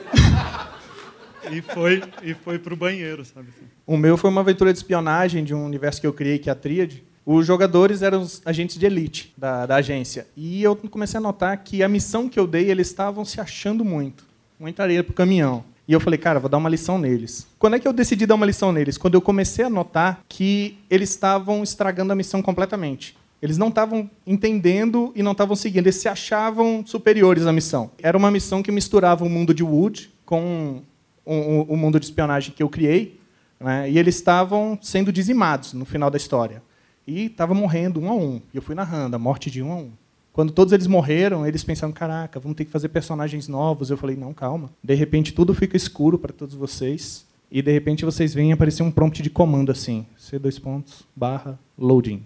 e 1.52 1.61
foi, 1.62 2.02
e 2.23 2.32
foi 2.35 2.58
pro 2.58 2.76
banheiro, 2.76 3.25
sabe? 3.25 3.49
assim. 3.50 3.66
O 3.87 3.96
meu 3.96 4.16
foi 4.16 4.30
uma 4.30 4.40
aventura 4.40 4.73
de 4.73 4.78
espionagem 4.78 5.44
de 5.44 5.52
um 5.54 5.64
universo 5.64 6.00
que 6.00 6.06
eu 6.06 6.12
criei, 6.12 6.38
que 6.38 6.49
é 6.49 6.52
a 6.52 6.56
Tríade. 6.56 7.04
Os 7.26 7.45
jogadores 7.45 8.02
eram 8.02 8.21
os 8.23 8.40
agentes 8.47 8.78
de 8.78 8.87
elite 8.87 9.35
da, 9.37 9.66
da 9.66 9.75
agência. 9.76 10.28
E 10.37 10.62
eu 10.62 10.76
comecei 10.76 11.18
a 11.18 11.21
notar 11.21 11.56
que 11.59 11.83
a 11.83 11.88
missão 11.88 12.28
que 12.28 12.38
eu 12.38 12.47
dei, 12.47 12.71
eles 12.71 12.87
estavam 12.87 13.25
se 13.25 13.40
achando 13.40 13.85
muito. 13.85 14.25
Muita 14.61 14.85
areia 14.85 15.02
pro 15.02 15.12
caminhão. 15.12 15.64
E 15.88 15.92
eu 15.92 15.99
falei, 16.00 16.18
cara, 16.18 16.38
vou 16.38 16.49
dar 16.49 16.56
uma 16.59 16.68
lição 16.68 16.99
neles. 16.99 17.47
Quando 17.59 17.75
é 17.75 17.78
que 17.80 17.87
eu 17.88 17.92
decidi 17.92 18.26
dar 18.26 18.37
uma 18.37 18.47
lição 18.47 18.71
neles? 18.73 18.97
Quando 18.97 19.14
eu 19.14 19.21
comecei 19.21 19.64
a 19.64 19.71
notar 19.71 20.21
que 20.28 20.78
eles 20.88 21.11
estavam 21.11 21.62
estragando 21.64 22.12
a 22.12 22.16
missão 22.16 22.40
completamente. 22.40 23.16
Eles 23.42 23.59
não 23.59 23.68
estavam 23.68 24.09
entendendo 24.26 25.12
e 25.14 25.23
não 25.23 25.33
estavam 25.33 25.54
seguindo. 25.56 25.85
Eles 25.85 25.97
se 25.97 26.09
achavam 26.09 26.85
superiores 26.87 27.45
à 27.47 27.52
missão. 27.52 27.90
Era 28.02 28.16
uma 28.16 28.30
missão 28.30 28.62
que 28.62 28.71
misturava 28.73 29.25
o 29.25 29.28
mundo 29.28 29.52
de 29.52 29.62
Wood 29.64 30.11
com 30.25 30.80
o, 31.25 31.66
o- 31.73 31.76
mundo 31.76 31.99
de 32.00 32.06
espionagem 32.06 32.52
que 32.56 32.62
eu 32.62 32.68
criei. 32.68 33.21
né? 33.61 33.90
E 33.90 33.99
eles 33.99 34.14
estavam 34.14 34.78
sendo 34.80 35.12
dizimados 35.12 35.73
no 35.73 35.85
final 35.85 36.09
da 36.11 36.16
história. 36.16 36.62
E 37.06 37.26
estava 37.26 37.54
morrendo 37.54 38.00
um 38.00 38.10
a 38.10 38.14
um. 38.14 38.40
E 38.52 38.56
eu 38.56 38.62
fui 38.62 38.75
narrando 38.75 39.16
a 39.16 39.18
morte 39.18 39.50
de 39.50 39.62
um 39.62 39.72
a 39.72 39.76
um. 39.76 39.90
Quando 40.32 40.52
todos 40.52 40.72
eles 40.72 40.86
morreram, 40.86 41.46
eles 41.46 41.64
pensaram: 41.64 41.92
caraca, 41.92 42.40
vamos 42.40 42.56
ter 42.56 42.64
que 42.64 42.70
fazer 42.70 42.88
personagens 42.88 43.48
novos. 43.48 43.90
Eu 43.90 43.96
falei: 43.96 44.16
não, 44.16 44.34
calma. 44.34 44.70
De 44.82 44.94
repente 44.94 45.32
tudo 45.32 45.54
fica 45.54 45.76
escuro 45.76 46.18
para 46.18 46.32
todos 46.32 46.54
vocês. 46.54 47.25
E 47.50 47.62
de 47.62 47.70
repente 47.70 48.04
vocês 48.04 48.34
veem 48.34 48.52
aparecer 48.52 48.82
um 48.82 48.90
prompt 48.90 49.22
de 49.22 49.30
comando 49.30 49.70
assim: 49.70 50.04
C 50.16 50.38
dois 50.38 50.58
pontos 50.58 51.04
barra 51.14 51.58
loading. 51.78 52.22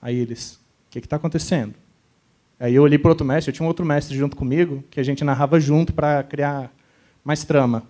Aí 0.00 0.18
eles: 0.18 0.54
o 0.54 0.90
que 0.90 0.98
está 0.98 1.16
acontecendo? 1.16 1.74
Aí 2.58 2.74
eu 2.74 2.82
olhei 2.82 2.98
para 2.98 3.10
outro 3.10 3.26
mestre, 3.26 3.50
eu 3.50 3.54
tinha 3.54 3.64
um 3.64 3.68
outro 3.68 3.84
mestre 3.84 4.16
junto 4.16 4.36
comigo, 4.36 4.82
que 4.90 4.98
a 4.98 5.02
gente 5.02 5.22
narrava 5.24 5.60
junto 5.60 5.92
para 5.92 6.22
criar 6.22 6.72
mais 7.22 7.44
trama. 7.44 7.82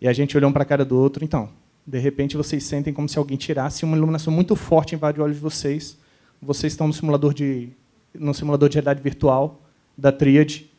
E 0.00 0.08
a 0.08 0.12
gente 0.12 0.36
olhou 0.36 0.50
um 0.50 0.52
para 0.52 0.62
a 0.62 0.66
cara 0.66 0.84
do 0.84 0.96
outro, 0.98 1.24
então, 1.24 1.48
de 1.86 1.98
repente 1.98 2.36
vocês 2.36 2.64
sentem 2.64 2.92
como 2.92 3.08
se 3.08 3.18
alguém 3.18 3.36
tirasse 3.36 3.84
uma 3.84 3.96
iluminação 3.96 4.32
muito 4.32 4.54
forte 4.54 4.94
invade 4.94 5.20
o 5.20 5.24
olho 5.24 5.34
de 5.34 5.40
vocês. 5.40 5.98
Vocês 6.40 6.72
estão 6.72 6.86
no 6.86 6.92
simulador 6.92 7.34
de 7.34 7.70
no 8.14 8.34
simulador 8.34 8.68
de 8.68 8.74
realidade 8.74 9.02
virtual 9.02 9.60
da 9.96 10.10
Tríade. 10.10 10.70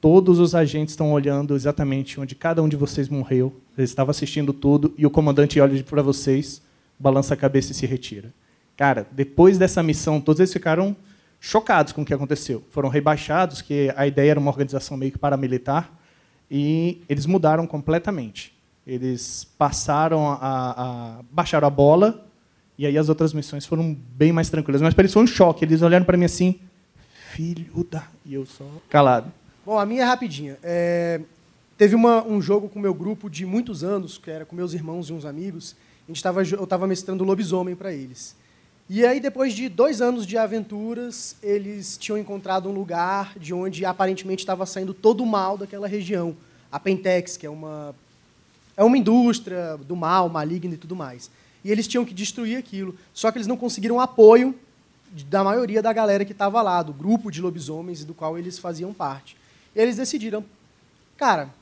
Todos 0.00 0.38
os 0.38 0.54
agentes 0.54 0.92
estão 0.92 1.12
olhando 1.12 1.54
exatamente 1.54 2.20
onde 2.20 2.34
cada 2.34 2.62
um 2.62 2.68
de 2.68 2.76
vocês 2.76 3.08
morreu. 3.08 3.54
Eles 3.76 3.90
estavam 3.90 4.10
assistindo 4.10 4.52
tudo 4.52 4.94
e 4.96 5.04
o 5.06 5.10
comandante 5.10 5.60
olha 5.60 5.82
para 5.82 6.02
vocês, 6.02 6.62
balança 6.98 7.34
a 7.34 7.36
cabeça 7.36 7.72
e 7.72 7.74
se 7.74 7.86
retira. 7.86 8.32
Cara, 8.76 9.06
depois 9.10 9.58
dessa 9.58 9.82
missão, 9.82 10.20
todos 10.20 10.38
eles 10.40 10.52
ficaram 10.52 10.96
chocados 11.40 11.92
com 11.92 12.02
o 12.02 12.04
que 12.04 12.14
aconteceu. 12.14 12.62
Foram 12.70 12.88
rebaixados, 12.88 13.60
que 13.60 13.92
a 13.96 14.06
ideia 14.06 14.32
era 14.32 14.40
uma 14.40 14.50
organização 14.50 14.96
meio 14.96 15.12
que 15.12 15.18
paramilitar, 15.18 15.92
e 16.50 17.02
eles 17.08 17.26
mudaram 17.26 17.66
completamente. 17.66 18.56
Eles 18.88 19.44
passaram 19.58 20.26
a, 20.30 20.38
a 20.40 21.20
baixaram 21.30 21.68
a 21.68 21.70
bola 21.70 22.24
e 22.78 22.86
aí 22.86 22.96
as 22.96 23.10
outras 23.10 23.34
missões 23.34 23.66
foram 23.66 23.94
bem 24.16 24.32
mais 24.32 24.48
tranquilas. 24.48 24.80
Mas 24.80 24.94
para 24.94 25.02
eles 25.02 25.12
foi 25.12 25.22
um 25.22 25.26
choque. 25.26 25.62
Eles 25.64 25.82
olharam 25.82 26.06
para 26.06 26.16
mim 26.16 26.24
assim, 26.24 26.58
filho 27.32 27.86
da, 27.90 28.08
e 28.24 28.32
eu 28.32 28.46
só 28.46 28.64
calado. 28.88 29.30
Bom, 29.66 29.78
a 29.78 29.84
minha 29.84 30.02
é 30.02 30.04
rapidinha. 30.06 30.56
É, 30.62 31.20
teve 31.76 31.94
uma- 31.94 32.24
um 32.26 32.40
jogo 32.40 32.66
com 32.68 32.78
meu 32.78 32.94
grupo 32.94 33.28
de 33.28 33.44
muitos 33.44 33.84
anos, 33.84 34.16
que 34.16 34.30
era 34.30 34.46
com 34.46 34.56
meus 34.56 34.72
irmãos 34.72 35.10
e 35.10 35.12
uns 35.12 35.26
amigos. 35.26 35.76
A 36.08 36.10
gente 36.10 36.22
tava, 36.22 36.42
eu 36.42 36.64
estava 36.64 36.86
mestrando 36.86 37.22
lobisomem 37.24 37.76
para 37.76 37.92
eles. 37.92 38.34
E 38.88 39.04
aí, 39.04 39.20
depois 39.20 39.52
de 39.52 39.68
dois 39.68 40.00
anos 40.00 40.26
de 40.26 40.38
aventuras, 40.38 41.36
eles 41.42 41.98
tinham 41.98 42.16
encontrado 42.16 42.70
um 42.70 42.72
lugar 42.72 43.34
de 43.38 43.52
onde 43.52 43.84
aparentemente 43.84 44.42
estava 44.42 44.64
saindo 44.64 44.94
todo 44.94 45.22
o 45.22 45.26
mal 45.26 45.58
daquela 45.58 45.86
região. 45.86 46.34
A 46.72 46.80
Pentex, 46.80 47.36
que 47.36 47.44
é 47.44 47.50
uma, 47.50 47.94
é 48.78 48.84
uma 48.84 48.96
indústria 48.96 49.76
do 49.76 49.96
mal, 49.96 50.28
maligna 50.28 50.74
e 50.74 50.78
tudo 50.78 50.94
mais. 50.94 51.28
E 51.64 51.72
eles 51.72 51.88
tinham 51.88 52.04
que 52.04 52.14
destruir 52.14 52.56
aquilo. 52.56 52.96
Só 53.12 53.32
que 53.32 53.36
eles 53.36 53.48
não 53.48 53.56
conseguiram 53.56 53.98
apoio 54.00 54.54
da 55.28 55.42
maioria 55.42 55.82
da 55.82 55.92
galera 55.92 56.24
que 56.24 56.30
estava 56.30 56.62
lá, 56.62 56.80
do 56.80 56.92
grupo 56.92 57.28
de 57.28 57.42
lobisomens 57.42 58.04
do 58.04 58.14
qual 58.14 58.38
eles 58.38 58.56
faziam 58.56 58.94
parte. 58.94 59.36
E 59.74 59.80
eles 59.80 59.96
decidiram, 59.96 60.44
cara, 61.16 61.52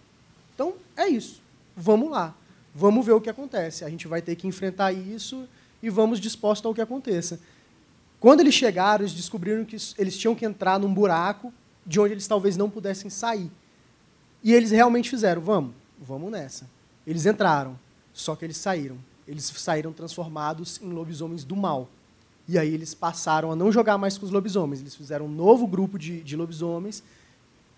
então 0.54 0.74
é 0.94 1.08
isso, 1.08 1.40
vamos 1.74 2.10
lá, 2.10 2.34
vamos 2.74 3.06
ver 3.06 3.12
o 3.12 3.20
que 3.20 3.30
acontece. 3.30 3.82
A 3.82 3.88
gente 3.88 4.06
vai 4.06 4.20
ter 4.20 4.36
que 4.36 4.46
enfrentar 4.46 4.92
isso 4.92 5.48
e 5.82 5.88
vamos 5.88 6.20
dispostos 6.20 6.66
ao 6.66 6.74
que 6.74 6.82
aconteça. 6.82 7.40
Quando 8.20 8.40
eles 8.40 8.54
chegaram, 8.54 9.04
eles 9.04 9.14
descobriram 9.14 9.64
que 9.64 9.76
eles 9.96 10.18
tinham 10.18 10.34
que 10.34 10.44
entrar 10.44 10.78
num 10.78 10.92
buraco 10.92 11.50
de 11.86 11.98
onde 11.98 12.12
eles 12.12 12.26
talvez 12.26 12.58
não 12.58 12.68
pudessem 12.68 13.08
sair. 13.08 13.50
E 14.42 14.52
eles 14.52 14.70
realmente 14.70 15.08
fizeram, 15.08 15.40
vamos, 15.40 15.72
vamos 15.98 16.30
nessa. 16.30 16.75
Eles 17.06 17.26
entraram, 17.26 17.78
só 18.12 18.34
que 18.34 18.44
eles 18.44 18.56
saíram. 18.56 18.98
Eles 19.26 19.44
saíram 19.44 19.92
transformados 19.92 20.80
em 20.82 20.90
lobisomens 20.90 21.44
do 21.44 21.54
mal. 21.54 21.88
E 22.48 22.58
aí 22.58 22.72
eles 22.72 22.94
passaram 22.94 23.50
a 23.50 23.56
não 23.56 23.72
jogar 23.72 23.98
mais 23.98 24.16
com 24.16 24.24
os 24.24 24.32
lobisomens. 24.32 24.80
Eles 24.80 24.94
fizeram 24.94 25.26
um 25.26 25.30
novo 25.30 25.66
grupo 25.66 25.98
de, 25.98 26.20
de 26.22 26.36
lobisomens 26.36 27.02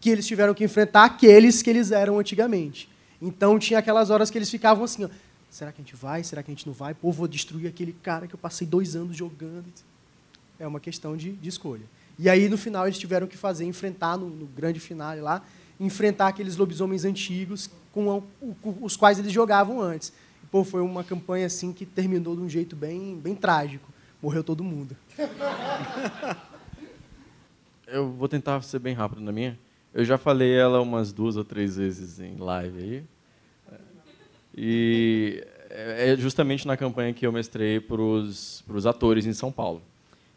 que 0.00 0.11
eles 0.11 0.26
tiveram 0.26 0.54
que 0.54 0.64
enfrentar 0.64 1.04
aqueles 1.04 1.62
que 1.62 1.70
eles 1.70 1.90
eram 1.90 2.18
antigamente. 2.18 2.88
Então 3.20 3.58
tinha 3.58 3.78
aquelas 3.78 4.11
horas 4.11 4.30
que 4.30 4.38
eles 4.38 4.50
ficavam 4.50 4.85
assim, 4.85 5.04
ó, 5.04 5.08
será 5.50 5.73
que 5.73 5.80
a 5.80 5.85
gente 5.85 5.97
vai? 5.97 6.23
Será 6.23 6.42
que 6.42 6.50
a 6.50 6.54
gente 6.54 6.66
não 6.66 6.75
vai? 6.75 6.94
Pô, 6.94 7.11
vou 7.11 7.26
destruir 7.26 7.66
aquele 7.66 7.92
cara 7.92 8.26
que 8.26 8.35
eu 8.35 8.38
passei 8.38 8.66
dois 8.66 8.94
anos 8.94 9.16
jogando. 9.16 9.64
É 10.58 10.66
uma 10.66 10.80
questão 10.80 11.16
de, 11.16 11.32
de 11.32 11.49
escolha. 11.49 11.85
E 12.18 12.28
aí, 12.28 12.49
no 12.49 12.58
final, 12.58 12.87
eles 12.87 12.99
tiveram 12.99 13.26
que 13.26 13.37
fazer, 13.37 13.64
enfrentar, 13.64 14.16
no, 14.16 14.28
no 14.28 14.47
grande 14.47 14.80
finale 14.80 15.20
lá, 15.20 15.42
enfrentar 15.78 16.28
aqueles 16.28 16.56
lobisomens 16.56 17.04
antigos 17.04 17.70
com, 18.05 18.78
os 18.81 18.97
quais 18.97 19.19
eles 19.19 19.33
jogavam 19.33 19.81
antes. 19.81 20.12
E, 20.43 20.47
pô, 20.47 20.64
foi 20.64 20.81
uma 20.81 21.02
campanha 21.02 21.47
assim 21.47 21.73
que 21.73 21.85
terminou 21.87 22.37
de 22.37 22.43
um 22.43 22.49
jeito 22.49 22.76
bem, 22.76 23.17
bem 23.17 23.35
trágico. 23.35 23.88
Morreu 24.23 24.43
todo 24.43 24.64
mundo. 24.64 24.97
Eu 27.90 28.11
vou 28.12 28.28
tentar 28.28 28.61
ser 28.62 28.78
bem 28.78 28.95
rápido 28.95 29.23
na 29.23 29.33
minha. 29.33 29.59
Eu 29.95 30.05
já 30.05 30.19
falei 30.19 30.55
ela 30.55 30.83
umas 30.83 31.11
duas 31.11 31.38
ou 31.38 31.45
três 31.45 31.76
vezes 31.76 32.21
em 32.21 32.37
live 32.37 32.78
aí. 32.78 33.05
E 34.55 35.43
é 35.71 36.14
justamente 36.19 36.67
na 36.67 36.76
campanha 36.76 37.14
que 37.14 37.26
eu 37.26 37.33
mestrei 37.33 37.81
para 37.81 38.02
os 38.02 38.87
atores 38.87 39.25
em 39.25 39.33
São 39.33 39.50
Paulo. 39.50 39.81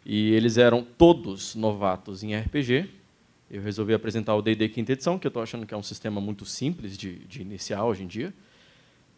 E 0.06 0.32
eles 0.32 0.58
eram 0.58 0.82
todos 0.84 1.56
novatos 1.56 2.24
em 2.24 2.36
RPG. 2.36 2.90
Eu 3.54 3.62
resolvi 3.62 3.94
apresentar 3.94 4.34
o 4.34 4.42
D&D 4.42 4.70
quinta 4.70 4.94
edição, 4.94 5.20
que 5.20 5.28
eu 5.28 5.30
estou 5.30 5.44
achando 5.44 5.66
que 5.66 5.74
é 5.74 5.78
um 5.78 5.84
sistema 5.84 6.22
muito 6.22 6.46
simples 6.46 6.98
de, 6.98 7.20
de 7.26 7.42
iniciar 7.42 7.84
hoje 7.84 8.02
em 8.02 8.08
dia. 8.08 8.34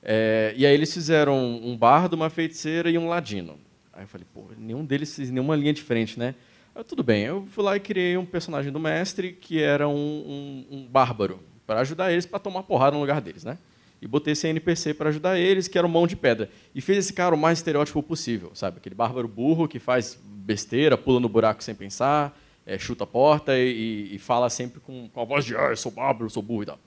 É, 0.02 0.56
e 0.58 0.66
aí 0.66 0.74
eles 0.74 0.92
fizeram 0.92 1.62
um 1.64 1.78
bardo, 1.78 2.14
uma 2.14 2.32
feiticeira 2.32 2.90
e 2.90 2.98
um 2.98 3.08
ladino. 3.08 3.60
Aí 3.94 4.06
eu 4.06 4.08
falei, 4.08 4.26
pô, 4.34 4.46
nenhum 4.58 4.84
deles 4.84 5.16
fez 5.16 5.30
nenhuma 5.30 5.56
linha 5.56 5.72
diferente, 5.72 6.18
né? 6.18 6.34
Eu, 6.74 6.84
tudo 6.84 7.04
bem, 7.04 7.26
eu 7.26 7.46
fui 7.52 7.64
lá 7.64 7.76
e 7.76 7.80
criei 7.80 8.18
um 8.18 8.26
personagem 8.26 8.72
do 8.72 8.80
mestre 8.80 9.34
que 9.34 9.62
era 9.62 9.88
um, 9.88 9.94
um, 9.94 10.78
um 10.78 10.88
bárbaro, 10.88 11.40
para 11.68 11.82
ajudar 11.82 12.12
eles 12.12 12.26
para 12.26 12.40
tomar 12.40 12.64
porrada 12.64 12.96
no 12.96 13.02
lugar 13.02 13.22
deles, 13.22 13.44
né? 13.44 13.60
E 14.02 14.08
botei 14.08 14.34
esse 14.34 14.48
NPC 14.48 14.96
para 14.96 15.10
ajudar 15.10 15.38
eles, 15.38 15.68
que 15.68 15.78
era 15.78 15.86
um 15.86 15.92
mão 15.92 16.08
de 16.08 16.16
pedra. 16.16 16.50
E 16.74 16.82
fez 16.82 16.98
esse 16.98 17.14
cara 17.14 17.36
o 17.36 17.38
mais 17.38 17.60
estereótipo 17.60 18.02
possível, 18.02 18.50
sabe? 18.56 18.78
Aquele 18.78 18.96
bárbaro 18.96 19.28
burro 19.28 19.68
que 19.68 19.78
faz 19.78 20.20
besteira, 20.26 20.98
pula 20.98 21.20
no 21.20 21.30
buraco 21.30 21.64
sem 21.64 21.76
pensar, 21.76 22.36
é, 22.66 22.78
chuta 22.78 23.04
a 23.04 23.08
porta 23.08 23.58
e, 23.58 24.16
e, 24.16 24.20
fala 24.20 24.50
sempre 24.50 24.80
com, 24.80 25.10
com 25.10 25.22
a 25.22 25.26
voz 25.26 25.46
de 25.46 25.56
ah, 25.56 25.70
eu 25.70 25.78
sou 25.78 25.92
bárbaro, 25.92 26.26
eu 26.26 26.30
sou 26.30 26.42
burro 26.42 26.64
e 26.64 26.66
tal. 26.68 26.80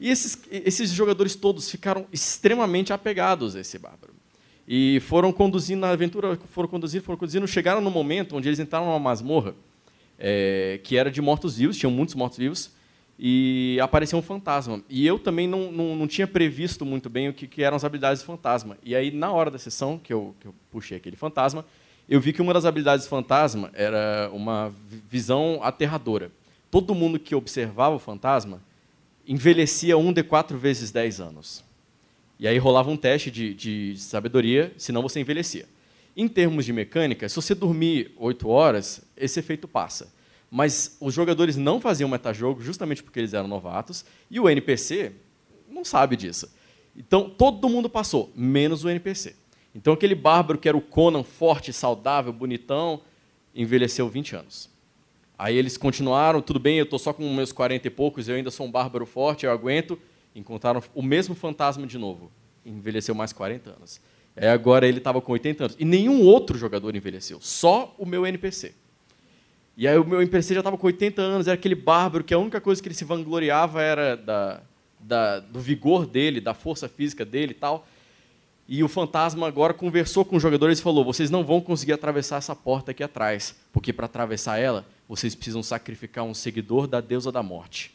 E 0.00 0.08
esses, 0.08 0.42
esses 0.50 0.90
jogadores 0.90 1.34
todos 1.36 1.70
ficaram 1.70 2.06
extremamente 2.12 2.92
apegados 2.92 3.54
a 3.54 3.60
esse 3.60 3.78
bárbaro. 3.78 4.12
E 4.66 5.00
foram 5.00 5.32
conduzindo 5.32 5.84
a 5.84 5.90
aventura, 5.90 6.38
foram 6.50 6.68
conduzindo, 6.68 7.02
foram 7.02 7.18
conduzindo, 7.18 7.46
chegaram 7.46 7.80
no 7.80 7.90
momento 7.90 8.36
onde 8.36 8.48
eles 8.48 8.58
entraram 8.58 8.86
numa 8.86 8.98
masmorra, 8.98 9.54
é, 10.18 10.80
que 10.82 10.96
era 10.96 11.10
de 11.10 11.20
mortos-vivos, 11.20 11.76
tinham 11.76 11.90
muitos 11.90 12.14
mortos-vivos, 12.14 12.70
e 13.18 13.78
apareceu 13.80 14.18
um 14.18 14.22
fantasma. 14.22 14.82
E 14.88 15.06
eu 15.06 15.18
também 15.18 15.46
não, 15.46 15.70
não, 15.70 15.94
não 15.94 16.06
tinha 16.06 16.26
previsto 16.26 16.84
muito 16.84 17.10
bem 17.10 17.28
o 17.28 17.32
que, 17.32 17.46
que, 17.46 17.62
eram 17.62 17.76
as 17.76 17.84
habilidades 17.84 18.22
do 18.22 18.26
fantasma. 18.26 18.78
E 18.82 18.96
aí, 18.96 19.10
na 19.10 19.30
hora 19.30 19.50
da 19.50 19.58
sessão, 19.58 19.98
que 19.98 20.12
eu, 20.12 20.34
que 20.40 20.46
eu 20.46 20.54
puxei 20.70 20.96
aquele 20.96 21.16
fantasma, 21.16 21.64
eu 22.08 22.20
vi 22.20 22.32
que 22.32 22.42
uma 22.42 22.52
das 22.52 22.64
habilidades 22.64 23.06
fantasma 23.06 23.70
era 23.74 24.30
uma 24.32 24.74
visão 25.08 25.60
aterradora. 25.62 26.30
Todo 26.70 26.94
mundo 26.94 27.18
que 27.18 27.34
observava 27.34 27.94
o 27.94 27.98
fantasma 27.98 28.60
envelhecia 29.26 29.96
um 29.96 30.12
de 30.12 30.22
quatro 30.22 30.58
vezes 30.58 30.90
10 30.90 31.20
anos. 31.20 31.64
E 32.38 32.48
aí 32.48 32.58
rolava 32.58 32.90
um 32.90 32.96
teste 32.96 33.30
de, 33.30 33.54
de 33.54 33.94
sabedoria, 33.96 34.72
senão 34.76 35.00
você 35.00 35.20
envelhecia. 35.20 35.66
Em 36.16 36.28
termos 36.28 36.64
de 36.64 36.72
mecânica, 36.72 37.28
se 37.28 37.36
você 37.36 37.54
dormir 37.54 38.12
8 38.16 38.48
horas, 38.48 39.02
esse 39.16 39.38
efeito 39.38 39.68
passa. 39.68 40.12
Mas 40.50 40.96
os 41.00 41.14
jogadores 41.14 41.56
não 41.56 41.80
faziam 41.80 42.10
metajogo 42.10 42.60
justamente 42.60 43.02
porque 43.02 43.20
eles 43.20 43.32
eram 43.32 43.48
novatos, 43.48 44.04
e 44.30 44.38
o 44.38 44.48
NPC 44.48 45.12
não 45.70 45.84
sabe 45.84 46.16
disso. 46.16 46.52
Então, 46.96 47.30
todo 47.30 47.68
mundo 47.68 47.88
passou, 47.88 48.30
menos 48.34 48.84
o 48.84 48.90
NPC. 48.90 49.34
Então, 49.74 49.94
aquele 49.94 50.14
bárbaro 50.14 50.58
que 50.58 50.68
era 50.68 50.76
o 50.76 50.80
Conan, 50.80 51.22
forte, 51.22 51.72
saudável, 51.72 52.32
bonitão, 52.32 53.00
envelheceu 53.54 54.08
20 54.08 54.36
anos. 54.36 54.70
Aí 55.38 55.56
eles 55.56 55.76
continuaram, 55.76 56.40
tudo 56.40 56.60
bem, 56.60 56.78
eu 56.78 56.84
estou 56.84 56.98
só 56.98 57.12
com 57.12 57.34
meus 57.34 57.52
40 57.52 57.86
e 57.86 57.90
poucos, 57.90 58.28
eu 58.28 58.36
ainda 58.36 58.50
sou 58.50 58.66
um 58.66 58.70
bárbaro 58.70 59.06
forte, 59.06 59.46
eu 59.46 59.52
aguento 59.52 59.98
encontraram 60.34 60.82
o 60.94 61.02
mesmo 61.02 61.34
fantasma 61.34 61.86
de 61.86 61.98
novo. 61.98 62.30
Envelheceu 62.64 63.14
mais 63.14 63.32
40 63.32 63.70
anos. 63.70 64.00
Aí 64.36 64.48
agora 64.48 64.86
ele 64.86 64.98
estava 64.98 65.20
com 65.20 65.32
80 65.32 65.64
anos. 65.64 65.76
E 65.78 65.84
nenhum 65.84 66.22
outro 66.22 66.56
jogador 66.56 66.94
envelheceu, 66.94 67.38
só 67.40 67.94
o 67.98 68.06
meu 68.06 68.26
NPC. 68.26 68.74
E 69.76 69.88
aí 69.88 69.98
o 69.98 70.04
meu 70.04 70.20
NPC 70.20 70.54
já 70.54 70.60
estava 70.60 70.78
com 70.78 70.86
80 70.86 71.20
anos, 71.20 71.46
era 71.46 71.54
aquele 71.54 71.74
bárbaro 71.74 72.24
que 72.24 72.32
a 72.32 72.38
única 72.38 72.60
coisa 72.60 72.80
que 72.80 72.88
ele 72.88 72.94
se 72.94 73.04
vangloriava 73.04 73.82
era 73.82 74.16
da, 74.16 74.60
da, 75.00 75.40
do 75.40 75.60
vigor 75.60 76.06
dele, 76.06 76.40
da 76.40 76.54
força 76.54 76.88
física 76.88 77.24
dele 77.24 77.52
e 77.52 77.54
tal. 77.54 77.86
E 78.74 78.82
o 78.82 78.88
fantasma 78.88 79.46
agora 79.46 79.74
conversou 79.74 80.24
com 80.24 80.36
os 80.36 80.42
jogadores 80.42 80.78
e 80.78 80.82
falou: 80.82 81.04
vocês 81.04 81.28
não 81.28 81.44
vão 81.44 81.60
conseguir 81.60 81.92
atravessar 81.92 82.38
essa 82.38 82.56
porta 82.56 82.92
aqui 82.92 83.02
atrás, 83.02 83.54
porque 83.70 83.92
para 83.92 84.06
atravessar 84.06 84.58
ela, 84.58 84.86
vocês 85.06 85.34
precisam 85.34 85.62
sacrificar 85.62 86.24
um 86.24 86.32
seguidor 86.32 86.86
da 86.86 86.98
deusa 86.98 87.30
da 87.30 87.42
morte. 87.42 87.92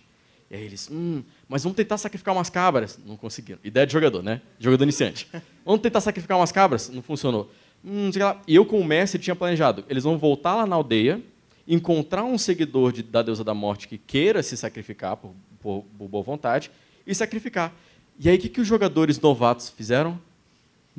E 0.51 0.55
aí 0.55 0.63
eles, 0.63 0.87
hum, 0.91 1.23
mas 1.49 1.63
vamos 1.63 1.75
tentar 1.75 1.97
sacrificar 1.97 2.35
umas 2.35 2.51
cabras. 2.51 2.99
Não 3.03 3.17
conseguiram. 3.17 3.59
Ideia 3.63 3.87
de 3.87 3.93
jogador, 3.93 4.21
né? 4.21 4.39
Jogador 4.59 4.83
iniciante. 4.83 5.27
Vamos 5.65 5.81
tentar 5.81 5.99
sacrificar 5.99 6.37
umas 6.37 6.51
cabras? 6.51 6.89
Não 6.89 7.01
funcionou. 7.01 7.49
Hum, 7.83 8.11
e 8.47 8.55
eu, 8.55 8.63
com 8.63 8.79
o 8.79 8.85
mestre, 8.85 9.19
tinha 9.19 9.35
planejado. 9.35 9.83
Eles 9.89 10.03
vão 10.03 10.15
voltar 10.15 10.57
lá 10.57 10.67
na 10.67 10.75
aldeia, 10.75 11.19
encontrar 11.67 12.23
um 12.23 12.37
seguidor 12.37 12.91
de, 12.91 13.01
da 13.01 13.23
deusa 13.23 13.43
da 13.43 13.55
morte 13.55 13.87
que 13.87 13.97
queira 13.97 14.43
se 14.43 14.55
sacrificar 14.55 15.17
por, 15.17 15.33
por, 15.59 15.85
por 15.97 16.07
boa 16.07 16.23
vontade 16.23 16.69
e 17.05 17.15
sacrificar. 17.15 17.73
E 18.19 18.29
aí, 18.29 18.37
o 18.37 18.39
que, 18.39 18.47
que 18.47 18.61
os 18.61 18.67
jogadores 18.67 19.19
novatos 19.19 19.69
fizeram? 19.69 20.21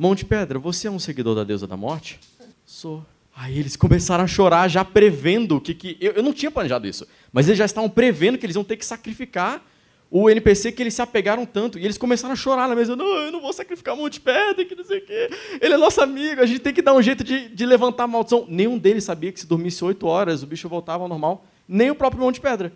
Monte 0.01 0.25
Pedra, 0.25 0.61
você 0.61 0.87
é 0.87 0.91
um 0.93 0.99
seguidor 1.01 1.35
da 1.35 1.43
deusa 1.43 1.67
da 1.67 1.77
morte? 1.77 2.21
Sou. 2.65 3.05
Aí 3.35 3.59
eles 3.59 3.75
começaram 3.75 4.23
a 4.23 4.29
chorar, 4.29 4.69
já 4.69 4.85
prevendo 4.85 5.61
que. 5.61 5.75
que 5.75 5.97
eu, 6.01 6.13
eu 6.13 6.23
não 6.23 6.33
tinha 6.33 6.53
planejado 6.53 6.87
isso, 6.87 7.05
mas 7.33 7.49
eles 7.49 7.59
já 7.59 7.65
estavam 7.65 7.91
prevendo 7.91 8.39
que 8.39 8.47
eles 8.47 8.55
iam 8.55 8.63
ter 8.63 8.77
que 8.77 8.87
sacrificar 8.87 9.61
o 10.09 10.31
NPC 10.31 10.71
que 10.71 10.85
eles 10.85 10.95
se 10.95 11.03
apegaram 11.03 11.45
tanto. 11.45 11.81
E 11.81 11.85
eles 11.85 11.99
começaram 11.99 12.33
a 12.33 12.37
chorar 12.37 12.69
na 12.69 12.77
mesa. 12.77 12.95
Não, 12.95 13.05
eu 13.05 13.33
não 13.33 13.41
vou 13.41 13.53
sacrificar 13.53 13.97
monte 13.97 14.13
de 14.15 14.21
pedra, 14.21 14.65
que 14.65 14.77
não 14.77 14.85
sei 14.85 14.99
o 14.99 15.05
quê. 15.05 15.31
Ele 15.61 15.75
é 15.75 15.77
nosso 15.77 16.01
amigo, 16.01 16.43
a 16.43 16.47
gente 16.47 16.61
tem 16.61 16.73
que 16.73 16.81
dar 16.81 16.95
um 16.95 17.03
jeito 17.03 17.25
de, 17.25 17.49
de 17.49 17.67
levantar 17.67 18.05
a 18.05 18.07
maldição. 18.07 18.47
Nenhum 18.49 18.79
deles 18.79 19.03
sabia 19.03 19.33
que 19.33 19.41
se 19.41 19.49
dormisse 19.49 19.85
oito 19.85 20.07
horas, 20.07 20.45
o 20.45 20.47
bicho 20.47 20.69
voltava 20.69 21.03
ao 21.03 21.09
normal. 21.09 21.45
Nem 21.67 21.91
o 21.91 21.95
próprio 21.97 22.23
Monte 22.23 22.37
de 22.37 22.43
Pedra. 22.43 22.73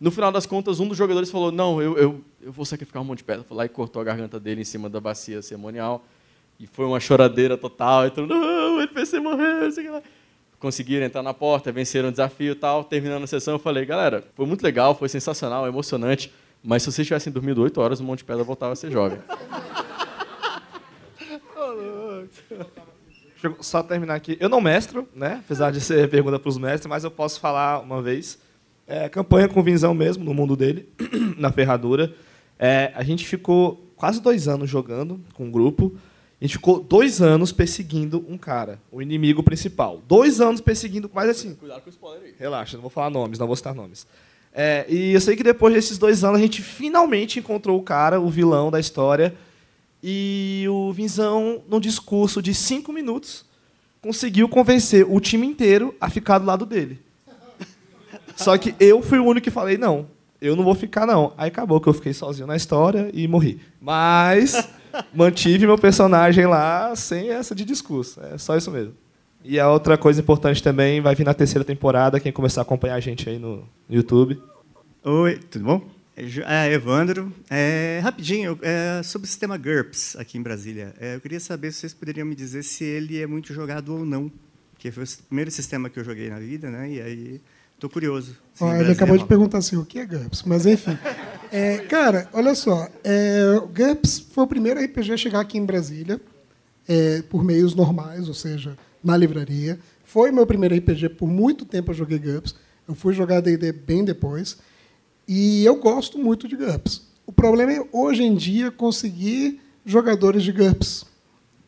No 0.00 0.10
final 0.10 0.32
das 0.32 0.44
contas, 0.44 0.80
um 0.80 0.88
dos 0.88 0.98
jogadores 0.98 1.30
falou: 1.30 1.52
Não, 1.52 1.80
eu, 1.80 1.96
eu, 1.96 2.20
eu 2.42 2.50
vou 2.50 2.64
sacrificar 2.64 3.00
um 3.00 3.04
monte 3.04 3.18
de 3.18 3.24
pedra. 3.24 3.44
Foi 3.44 3.56
lá 3.56 3.64
e 3.64 3.68
cortou 3.68 4.02
a 4.02 4.04
garganta 4.04 4.40
dele 4.40 4.62
em 4.62 4.64
cima 4.64 4.90
da 4.90 5.00
bacia 5.00 5.40
cerimonial. 5.40 6.04
E 6.58 6.66
foi 6.66 6.84
uma 6.84 7.00
choradeira 7.00 7.56
total. 7.56 8.06
E 8.06 8.10
todo, 8.10 8.28
não, 8.28 8.76
o 8.76 8.80
NPC 8.80 9.20
morreu, 9.20 9.70
sei 9.72 9.90
lá. 9.90 10.02
Conseguiram 10.58 11.04
entrar 11.04 11.22
na 11.22 11.34
porta, 11.34 11.70
venceram 11.70 12.08
o 12.08 12.10
desafio 12.10 12.52
e 12.52 12.54
tal. 12.54 12.84
Terminando 12.84 13.24
a 13.24 13.26
sessão, 13.26 13.54
eu 13.54 13.58
falei, 13.58 13.84
galera, 13.84 14.24
foi 14.34 14.46
muito 14.46 14.62
legal, 14.62 14.94
foi 14.94 15.08
sensacional, 15.08 15.66
emocionante. 15.66 16.32
Mas 16.62 16.82
se 16.82 16.90
vocês 16.90 17.06
tivessem 17.06 17.32
dormido 17.32 17.60
oito 17.62 17.80
horas, 17.80 18.00
o 18.00 18.04
Monte 18.04 18.24
Pedra 18.24 18.42
voltava 18.42 18.72
a 18.72 18.76
ser 18.76 18.90
jovem. 18.90 19.18
Só 23.60 23.82
terminar 23.82 24.14
aqui. 24.14 24.38
Eu 24.40 24.48
não 24.48 24.60
mestro, 24.60 25.06
né? 25.14 25.42
apesar 25.44 25.70
de 25.70 25.80
ser 25.80 26.08
pergunta 26.08 26.38
para 26.38 26.48
os 26.48 26.56
mestres, 26.56 26.86
mas 26.86 27.04
eu 27.04 27.10
posso 27.10 27.38
falar 27.38 27.80
uma 27.80 28.00
vez. 28.00 28.38
É, 28.86 29.08
campanha 29.08 29.48
com 29.48 29.62
Vinzão 29.62 29.92
mesmo, 29.94 30.24
no 30.24 30.32
mundo 30.32 30.56
dele, 30.56 30.88
na 31.36 31.52
ferradura. 31.52 32.14
É, 32.58 32.92
a 32.94 33.02
gente 33.02 33.26
ficou 33.26 33.92
quase 33.96 34.22
dois 34.22 34.48
anos 34.48 34.70
jogando 34.70 35.20
com 35.34 35.44
um 35.44 35.50
grupo. 35.50 35.94
A 36.40 36.44
gente 36.44 36.54
ficou 36.54 36.80
dois 36.80 37.22
anos 37.22 37.52
perseguindo 37.52 38.24
um 38.28 38.36
cara, 38.36 38.80
o 38.90 39.00
inimigo 39.00 39.42
principal. 39.42 40.02
Dois 40.06 40.40
anos 40.40 40.60
perseguindo, 40.60 41.10
mas 41.14 41.28
assim. 41.28 41.54
Cuidado 41.54 41.80
com 41.80 41.88
o 41.88 41.90
spoiler 41.90 42.22
aí. 42.22 42.34
Relaxa, 42.38 42.76
não 42.76 42.82
vou 42.82 42.90
falar 42.90 43.10
nomes, 43.10 43.38
não 43.38 43.46
vou 43.46 43.56
citar 43.56 43.74
nomes. 43.74 44.06
É, 44.52 44.86
e 44.88 45.12
eu 45.12 45.20
sei 45.20 45.36
que 45.36 45.42
depois 45.42 45.74
desses 45.74 45.98
dois 45.98 46.22
anos 46.22 46.38
a 46.38 46.42
gente 46.42 46.62
finalmente 46.62 47.38
encontrou 47.38 47.78
o 47.78 47.82
cara, 47.82 48.20
o 48.20 48.28
vilão 48.28 48.70
da 48.70 48.78
história. 48.78 49.34
E 50.02 50.66
o 50.68 50.92
Vinzão, 50.92 51.62
num 51.66 51.80
discurso 51.80 52.42
de 52.42 52.52
cinco 52.52 52.92
minutos, 52.92 53.46
conseguiu 54.02 54.48
convencer 54.48 55.06
o 55.10 55.18
time 55.18 55.46
inteiro 55.46 55.94
a 55.98 56.10
ficar 56.10 56.38
do 56.38 56.44
lado 56.44 56.66
dele. 56.66 57.00
Só 58.36 58.58
que 58.58 58.74
eu 58.78 59.00
fui 59.00 59.18
o 59.18 59.24
único 59.24 59.44
que 59.44 59.50
falei, 59.50 59.78
não, 59.78 60.06
eu 60.42 60.54
não 60.54 60.62
vou 60.62 60.74
ficar, 60.74 61.06
não. 61.06 61.32
Aí 61.38 61.48
acabou 61.48 61.80
que 61.80 61.88
eu 61.88 61.94
fiquei 61.94 62.12
sozinho 62.12 62.46
na 62.46 62.54
história 62.54 63.10
e 63.14 63.26
morri. 63.26 63.60
Mas 63.80 64.68
mantive 65.14 65.66
meu 65.66 65.78
personagem 65.78 66.46
lá 66.46 66.94
sem 66.96 67.30
essa 67.30 67.54
de 67.54 67.64
discurso. 67.64 68.20
É 68.32 68.38
só 68.38 68.56
isso 68.56 68.70
mesmo. 68.70 68.94
E 69.42 69.60
a 69.60 69.70
outra 69.70 69.98
coisa 69.98 70.20
importante 70.20 70.62
também 70.62 71.00
vai 71.00 71.14
vir 71.14 71.24
na 71.24 71.34
terceira 71.34 71.64
temporada, 71.64 72.18
quem 72.18 72.32
começar 72.32 72.60
a 72.60 72.62
acompanhar 72.62 72.94
a 72.94 73.00
gente 73.00 73.28
aí 73.28 73.38
no 73.38 73.68
YouTube. 73.90 74.40
Oi, 75.04 75.38
tudo 75.50 75.64
bom? 75.64 75.94
É, 76.16 76.72
Evandro. 76.72 77.32
É, 77.50 78.00
rapidinho, 78.02 78.58
é, 78.62 79.02
sobre 79.02 79.26
o 79.26 79.28
sistema 79.28 79.58
GURPS 79.58 80.16
aqui 80.16 80.38
em 80.38 80.42
Brasília. 80.42 80.94
É, 80.98 81.16
eu 81.16 81.20
queria 81.20 81.40
saber 81.40 81.72
se 81.72 81.80
vocês 81.80 81.92
poderiam 81.92 82.26
me 82.26 82.34
dizer 82.34 82.62
se 82.62 82.84
ele 82.84 83.20
é 83.20 83.26
muito 83.26 83.52
jogado 83.52 83.94
ou 83.94 84.06
não. 84.06 84.30
que 84.78 84.90
foi 84.90 85.04
o 85.04 85.06
primeiro 85.28 85.50
sistema 85.50 85.90
que 85.90 85.98
eu 85.98 86.04
joguei 86.04 86.30
na 86.30 86.38
vida, 86.38 86.70
né? 86.70 86.90
E 86.90 87.02
aí 87.02 87.40
estou 87.74 87.90
curioso. 87.90 88.36
Ó, 88.60 88.72
ele 88.74 88.92
acabou 88.92 89.18
de 89.18 89.26
perguntar 89.26 89.58
assim, 89.58 89.76
o 89.76 89.84
que 89.84 89.98
é 89.98 90.06
GURPS? 90.06 90.44
Mas, 90.44 90.64
enfim. 90.66 90.96
É, 91.50 91.78
cara, 91.78 92.28
olha 92.32 92.54
só. 92.54 92.88
É, 93.02 93.60
GURPS 93.74 94.20
foi 94.30 94.44
o 94.44 94.46
primeiro 94.46 94.80
RPG 94.80 95.12
a 95.12 95.16
chegar 95.16 95.40
aqui 95.40 95.58
em 95.58 95.64
Brasília, 95.64 96.20
é, 96.88 97.22
por 97.22 97.44
meios 97.44 97.74
normais, 97.74 98.28
ou 98.28 98.34
seja, 98.34 98.76
na 99.02 99.16
livraria. 99.16 99.78
Foi 100.04 100.30
meu 100.30 100.46
primeiro 100.46 100.74
RPG, 100.76 101.10
por 101.10 101.28
muito 101.28 101.64
tempo 101.64 101.90
eu 101.90 101.94
joguei 101.94 102.18
GURPS. 102.18 102.54
Eu 102.86 102.94
fui 102.94 103.14
jogar 103.14 103.40
D&D 103.40 103.72
bem 103.72 104.04
depois. 104.04 104.58
E 105.26 105.64
eu 105.64 105.76
gosto 105.76 106.18
muito 106.18 106.46
de 106.46 106.56
GURPS. 106.56 107.02
O 107.26 107.32
problema 107.32 107.72
é, 107.72 107.88
hoje 107.92 108.22
em 108.22 108.34
dia, 108.34 108.70
conseguir 108.70 109.60
jogadores 109.84 110.42
de 110.42 110.52
GURPS. 110.52 111.06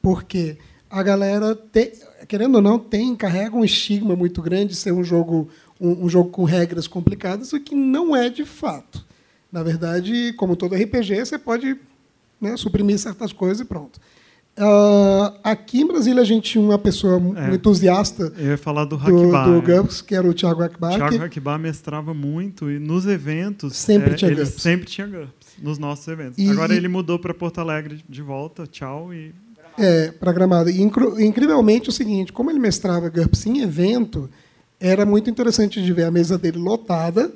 Porque 0.02 0.58
a 0.90 1.02
galera, 1.02 1.54
tem, 1.54 1.92
querendo 2.28 2.56
ou 2.56 2.62
não, 2.62 2.78
tem, 2.78 3.16
carrega 3.16 3.56
um 3.56 3.64
estigma 3.64 4.14
muito 4.14 4.42
grande 4.42 4.68
de 4.68 4.76
ser 4.76 4.92
um 4.92 5.02
jogo, 5.02 5.48
um, 5.80 6.04
um 6.04 6.08
jogo 6.08 6.30
com 6.30 6.44
regras 6.44 6.86
complicadas, 6.86 7.52
o 7.52 7.60
que 7.60 7.74
não 7.74 8.14
é 8.14 8.28
de 8.28 8.44
fato. 8.44 9.04
Na 9.50 9.62
verdade, 9.62 10.32
como 10.36 10.56
todo 10.56 10.74
RPG, 10.74 11.24
você 11.24 11.38
pode 11.38 11.76
né, 12.40 12.56
suprimir 12.56 12.98
certas 12.98 13.32
coisas 13.32 13.60
e 13.60 13.64
pronto. 13.64 13.98
Ah, 14.58 15.34
aqui 15.44 15.80
em 15.82 15.86
Brasília, 15.86 16.22
a 16.22 16.24
gente 16.24 16.50
tinha 16.52 16.64
uma 16.64 16.78
pessoa, 16.78 17.20
É. 17.36 17.54
entusiasta 17.54 18.32
Eu 18.38 18.52
ia 18.52 18.58
falar 18.58 18.84
do 18.84 18.96
do, 18.96 19.02
Hackbar. 19.02 19.46
do 19.50 19.58
é. 19.58 19.60
GURPS, 19.76 20.00
que 20.00 20.14
era 20.14 20.26
o 20.26 20.32
Thiago 20.32 20.62
Akbar. 20.62 20.96
Thiago 20.96 21.16
Hackbar 21.18 21.58
mestrava 21.58 22.14
muito 22.14 22.70
e 22.70 22.78
nos 22.78 23.06
eventos 23.06 23.76
Sempre 23.76 24.12
é, 24.12 24.14
tinha 24.14 24.30
ele 24.30 24.46
sempre 24.46 24.86
tinha 24.86 25.06
GURPS 25.06 25.46
nos 25.62 25.78
nossos 25.78 26.08
eventos. 26.08 26.38
E- 26.38 26.48
Agora 26.50 26.74
ele 26.74 26.88
mudou 26.88 27.18
para 27.18 27.34
Porto 27.34 27.60
Alegre 27.60 28.02
de 28.08 28.22
volta, 28.22 28.66
tchau 28.66 29.12
e 29.12 29.34
É, 29.78 30.10
para 30.10 30.32
Gramado. 30.32 30.70
E, 30.70 30.80
incrivelmente, 30.80 31.90
o 31.90 31.92
seguinte, 31.92 32.32
como 32.32 32.50
ele 32.50 32.58
mestrava 32.58 33.10
GURPS 33.10 33.44
em 33.46 33.60
evento, 33.60 34.28
era 34.80 35.04
muito 35.04 35.28
interessante 35.28 35.82
de 35.82 35.92
ver 35.92 36.04
a 36.04 36.10
mesa 36.10 36.38
dele 36.38 36.56
lotada, 36.58 37.30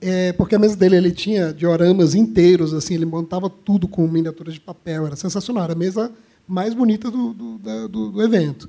é, 0.00 0.32
porque 0.32 0.54
a 0.54 0.58
mesa 0.58 0.76
dele 0.76 0.96
ele 0.96 1.10
tinha 1.12 1.52
dioramas 1.52 2.14
inteiros, 2.14 2.72
assim, 2.72 2.94
ele 2.94 3.04
montava 3.06 3.48
tudo 3.50 3.86
com 3.88 4.06
miniaturas 4.06 4.54
de 4.54 4.60
papel, 4.60 5.06
era 5.06 5.16
sensacional, 5.16 5.64
era 5.64 5.72
a 5.72 5.76
mesa 5.76 6.12
mais 6.46 6.72
bonita 6.74 7.10
do, 7.10 7.32
do, 7.34 7.88
do- 7.88 8.10
do 8.12 8.22
evento. 8.22 8.68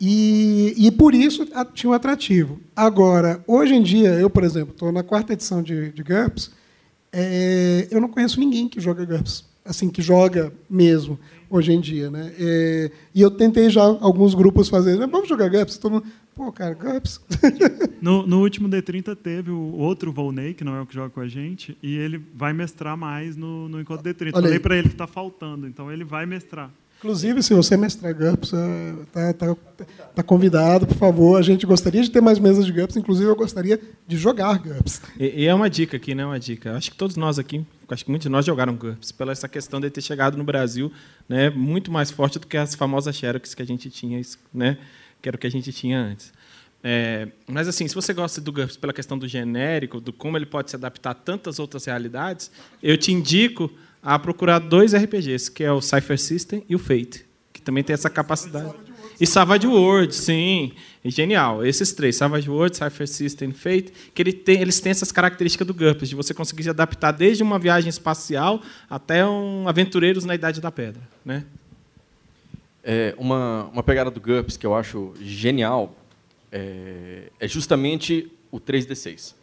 E, 0.00 0.74
e 0.76 0.90
por 0.90 1.14
isso 1.14 1.46
tinha 1.74 1.90
um 1.90 1.92
atrativo. 1.94 2.58
Agora, 2.74 3.42
hoje 3.46 3.74
em 3.74 3.82
dia, 3.82 4.10
eu, 4.14 4.28
por 4.28 4.42
exemplo, 4.42 4.72
estou 4.72 4.90
na 4.90 5.02
quarta 5.02 5.32
edição 5.32 5.62
de, 5.62 5.90
de 5.92 6.02
GURPS, 6.02 6.50
é, 7.12 7.86
eu 7.90 8.00
não 8.00 8.08
conheço 8.08 8.40
ninguém 8.40 8.68
que 8.68 8.80
joga 8.80 9.04
GURPS, 9.04 9.44
assim, 9.64 9.88
que 9.88 10.02
joga 10.02 10.52
mesmo, 10.68 11.18
hoje 11.52 11.72
em 11.72 11.80
dia. 11.80 12.10
Né? 12.10 12.32
É, 12.38 12.90
e 13.14 13.20
eu 13.20 13.30
tentei 13.30 13.68
já 13.68 13.82
alguns 13.82 14.34
grupos 14.34 14.68
fazer, 14.68 14.96
vamos 15.06 15.28
jogar 15.28 15.48
GURPS? 15.48 15.76
Todo 15.78 15.92
mundo, 15.92 16.06
pô, 16.34 16.50
cara, 16.50 16.74
GURPS? 16.74 17.20
No, 18.02 18.26
no 18.26 18.40
último 18.40 18.68
D30 18.68 19.14
teve 19.14 19.52
o 19.52 19.76
outro 19.76 20.10
Volney, 20.10 20.54
que 20.54 20.64
não 20.64 20.74
é 20.74 20.80
o 20.80 20.86
que 20.86 20.92
joga 20.92 21.10
com 21.10 21.20
a 21.20 21.28
gente, 21.28 21.78
e 21.80 21.96
ele 21.96 22.20
vai 22.34 22.52
mestrar 22.52 22.96
mais 22.96 23.36
no, 23.36 23.68
no 23.68 23.80
encontro 23.80 24.02
D30. 24.02 24.32
Olha 24.34 24.42
Falei 24.42 24.58
para 24.58 24.76
ele 24.76 24.88
que 24.88 24.94
está 24.94 25.06
faltando, 25.06 25.68
então 25.68 25.92
ele 25.92 26.02
vai 26.02 26.26
mestrar. 26.26 26.68
Inclusive, 27.02 27.42
se 27.42 27.52
você 27.52 27.76
mestrar 27.76 28.14
GURPS, 28.14 28.52
está 29.02 29.32
tá, 29.32 29.56
tá 30.14 30.22
convidado, 30.22 30.86
por 30.86 30.96
favor. 30.96 31.36
A 31.36 31.42
gente 31.42 31.66
gostaria 31.66 32.00
de 32.00 32.08
ter 32.08 32.20
mais 32.20 32.38
mesas 32.38 32.64
de 32.64 32.70
GURPS, 32.70 32.96
inclusive 32.96 33.28
eu 33.28 33.34
gostaria 33.34 33.80
de 34.06 34.16
jogar 34.16 34.56
GURPS. 34.60 35.02
E, 35.18 35.42
e 35.42 35.46
é 35.46 35.52
uma 35.52 35.68
dica 35.68 35.96
aqui, 35.96 36.14
né? 36.14 36.24
Uma 36.24 36.38
dica. 36.38 36.76
Acho 36.76 36.92
que 36.92 36.96
todos 36.96 37.16
nós 37.16 37.40
aqui, 37.40 37.66
acho 37.92 38.04
que 38.04 38.10
muitos 38.10 38.24
de 38.24 38.28
nós 38.30 38.44
jogaram 38.44 38.74
GURPS, 38.74 39.12
pela 39.12 39.32
essa 39.32 39.48
questão 39.48 39.80
de 39.80 39.90
ter 39.90 40.00
chegado 40.00 40.36
no 40.36 40.44
Brasil, 40.44 40.92
né? 41.28 41.50
Muito 41.50 41.90
mais 41.90 42.10
forte 42.10 42.38
do 42.38 42.46
que 42.46 42.56
as 42.56 42.74
famosas 42.74 43.16
Xerox 43.16 43.54
que 43.54 43.62
a 43.62 43.66
gente 43.66 43.90
tinha, 43.90 44.20
né? 44.52 44.78
Que 45.20 45.28
era 45.28 45.36
o 45.36 45.38
que 45.38 45.46
a 45.46 45.50
gente 45.50 45.72
tinha 45.72 45.98
antes. 45.98 46.32
É, 46.84 47.28
mas 47.46 47.68
assim, 47.68 47.86
se 47.86 47.94
você 47.94 48.12
gosta 48.12 48.40
do 48.40 48.50
GURPS 48.50 48.76
pela 48.76 48.92
questão 48.92 49.16
do 49.16 49.28
genérico, 49.28 50.00
do 50.00 50.12
como 50.12 50.36
ele 50.36 50.46
pode 50.46 50.70
se 50.70 50.76
adaptar 50.76 51.10
a 51.10 51.14
tantas 51.14 51.58
outras 51.58 51.84
realidades, 51.84 52.50
eu 52.82 52.96
te 52.96 53.12
indico 53.12 53.70
a 54.02 54.18
procurar 54.18 54.58
dois 54.58 54.94
RPGs, 54.94 55.50
que 55.50 55.62
é 55.62 55.70
o 55.70 55.80
Cypher 55.80 56.18
System 56.18 56.64
e 56.68 56.74
o 56.74 56.78
Fate, 56.78 57.24
que 57.52 57.62
também 57.62 57.84
tem 57.84 57.94
essa 57.94 58.10
capacidade. 58.10 58.74
E 59.20 59.26
Savage 59.26 59.66
World, 59.66 60.14
sim, 60.14 60.72
é 61.04 61.10
genial. 61.10 61.64
Esses 61.64 61.92
três, 61.92 62.16
Savage 62.16 62.48
World, 62.50 62.76
Cypher 62.76 63.06
System 63.06 63.52
Fate, 63.52 63.92
que 64.14 64.20
ele 64.22 64.32
tem, 64.32 64.60
eles 64.60 64.80
têm 64.80 64.90
essas 64.90 65.12
características 65.12 65.66
do 65.66 65.74
GURPS, 65.74 66.08
de 66.08 66.14
você 66.16 66.34
conseguir 66.34 66.64
se 66.64 66.70
adaptar 66.70 67.12
desde 67.12 67.42
uma 67.42 67.58
viagem 67.58 67.88
espacial 67.88 68.60
até 68.90 69.24
um 69.26 69.68
Aventureiros 69.68 70.24
na 70.24 70.34
Idade 70.34 70.60
da 70.60 70.70
Pedra, 70.70 71.02
né? 71.24 71.44
É, 72.84 73.14
uma, 73.16 73.64
uma 73.72 73.82
pegada 73.82 74.10
do 74.10 74.20
GURPS 74.20 74.56
que 74.56 74.66
eu 74.66 74.74
acho 74.74 75.14
genial 75.20 75.94
é, 76.50 77.28
é 77.38 77.46
justamente 77.46 78.30
o 78.50 78.58
3D6. 78.58 79.34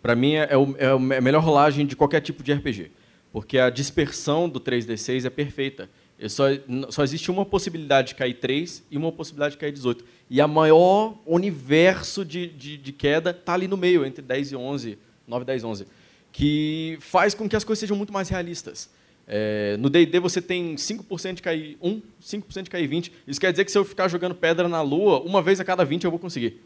Para 0.00 0.14
mim, 0.14 0.34
é, 0.34 0.56
o- 0.56 0.76
é 0.78 0.86
a 1.16 1.20
melhor 1.20 1.42
rolagem 1.42 1.86
de 1.86 1.96
qualquer 1.96 2.20
tipo 2.20 2.42
de 2.42 2.52
RPG, 2.52 2.90
porque 3.32 3.58
a 3.58 3.68
dispersão 3.68 4.48
do 4.48 4.60
3D6 4.60 5.24
é 5.24 5.30
perfeita. 5.30 5.90
Só, 6.28 6.44
só 6.90 7.02
existe 7.02 7.30
uma 7.30 7.44
possibilidade 7.44 8.08
de 8.08 8.14
cair 8.14 8.34
3 8.34 8.84
e 8.90 8.96
uma 8.96 9.12
possibilidade 9.12 9.52
de 9.52 9.58
cair 9.58 9.72
18. 9.72 10.04
E 10.30 10.40
a 10.40 10.48
maior 10.48 11.18
universo 11.26 12.24
de, 12.24 12.46
de, 12.46 12.76
de 12.76 12.92
queda 12.92 13.30
está 13.30 13.54
ali 13.54 13.68
no 13.68 13.76
meio, 13.76 14.04
entre 14.04 14.22
10 14.22 14.52
e 14.52 14.56
11, 14.56 14.98
9, 15.26 15.44
10, 15.44 15.64
11, 15.64 15.86
que 16.32 16.96
faz 17.00 17.34
com 17.34 17.48
que 17.48 17.56
as 17.56 17.64
coisas 17.64 17.80
sejam 17.80 17.96
muito 17.96 18.12
mais 18.12 18.28
realistas. 18.28 18.90
É, 19.26 19.76
no 19.78 19.88
D&D 19.88 20.20
você 20.20 20.42
tem 20.42 20.74
5% 20.74 21.34
de 21.34 21.42
cair 21.42 21.78
1, 21.80 22.02
5% 22.22 22.62
de 22.62 22.70
cair 22.70 22.86
20. 22.86 23.12
Isso 23.26 23.40
quer 23.40 23.50
dizer 23.50 23.64
que 23.64 23.72
se 23.72 23.78
eu 23.78 23.84
ficar 23.84 24.08
jogando 24.08 24.34
pedra 24.34 24.68
na 24.68 24.82
lua, 24.82 25.20
uma 25.20 25.40
vez 25.40 25.60
a 25.60 25.64
cada 25.64 25.84
20 25.84 26.04
eu 26.04 26.10
vou 26.10 26.20
conseguir. 26.20 26.60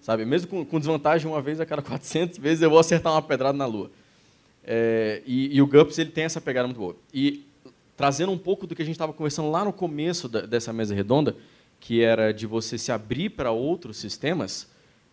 Sabe? 0.00 0.24
Mesmo 0.24 0.48
com, 0.48 0.64
com 0.64 0.78
desvantagem, 0.78 1.26
uma 1.26 1.40
vez 1.40 1.60
a 1.60 1.66
cada 1.66 1.80
400 1.80 2.38
vezes 2.38 2.62
eu 2.62 2.68
vou 2.68 2.78
acertar 2.78 3.12
uma 3.12 3.22
pedrada 3.22 3.56
na 3.56 3.66
lua. 3.66 3.90
É, 4.62 5.22
e, 5.26 5.56
e 5.56 5.62
o 5.62 5.66
GURPS 5.66 5.98
ele 5.98 6.10
tem 6.10 6.24
essa 6.24 6.40
pegada 6.40 6.66
muito 6.66 6.78
boa. 6.78 6.96
E 7.12 7.44
trazendo 7.96 8.32
um 8.32 8.38
pouco 8.38 8.66
do 8.66 8.74
que 8.74 8.82
a 8.82 8.84
gente 8.84 8.94
estava 8.94 9.12
conversando 9.12 9.50
lá 9.50 9.64
no 9.64 9.72
começo 9.72 10.28
da- 10.28 10.42
dessa 10.42 10.72
mesa 10.72 10.94
redonda, 10.94 11.36
que 11.80 12.02
era 12.02 12.32
de 12.32 12.46
você 12.46 12.78
se 12.78 12.90
abrir 12.90 13.30
para 13.30 13.50
outros 13.50 13.96
sistemas, 13.96 14.68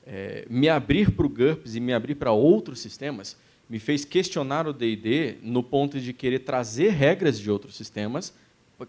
é, 0.06 0.46
me 0.50 0.70
abrir 0.70 1.12
para 1.12 1.26
o 1.26 1.30
GURPS 1.30 1.76
e 1.76 1.80
me 1.80 1.94
abrir 1.94 2.15
para 2.15 2.32
outros 2.32 2.80
sistemas 2.80 3.38
me 3.72 3.80
fez 3.80 4.04
questionar 4.04 4.67
o 4.67 4.74
D&D 4.74 5.38
no 5.41 5.63
ponto 5.63 5.98
de 5.98 6.12
querer 6.12 6.39
trazer 6.39 6.89
regras 6.89 7.39
de 7.39 7.50
outros 7.50 7.78
sistemas, 7.78 8.34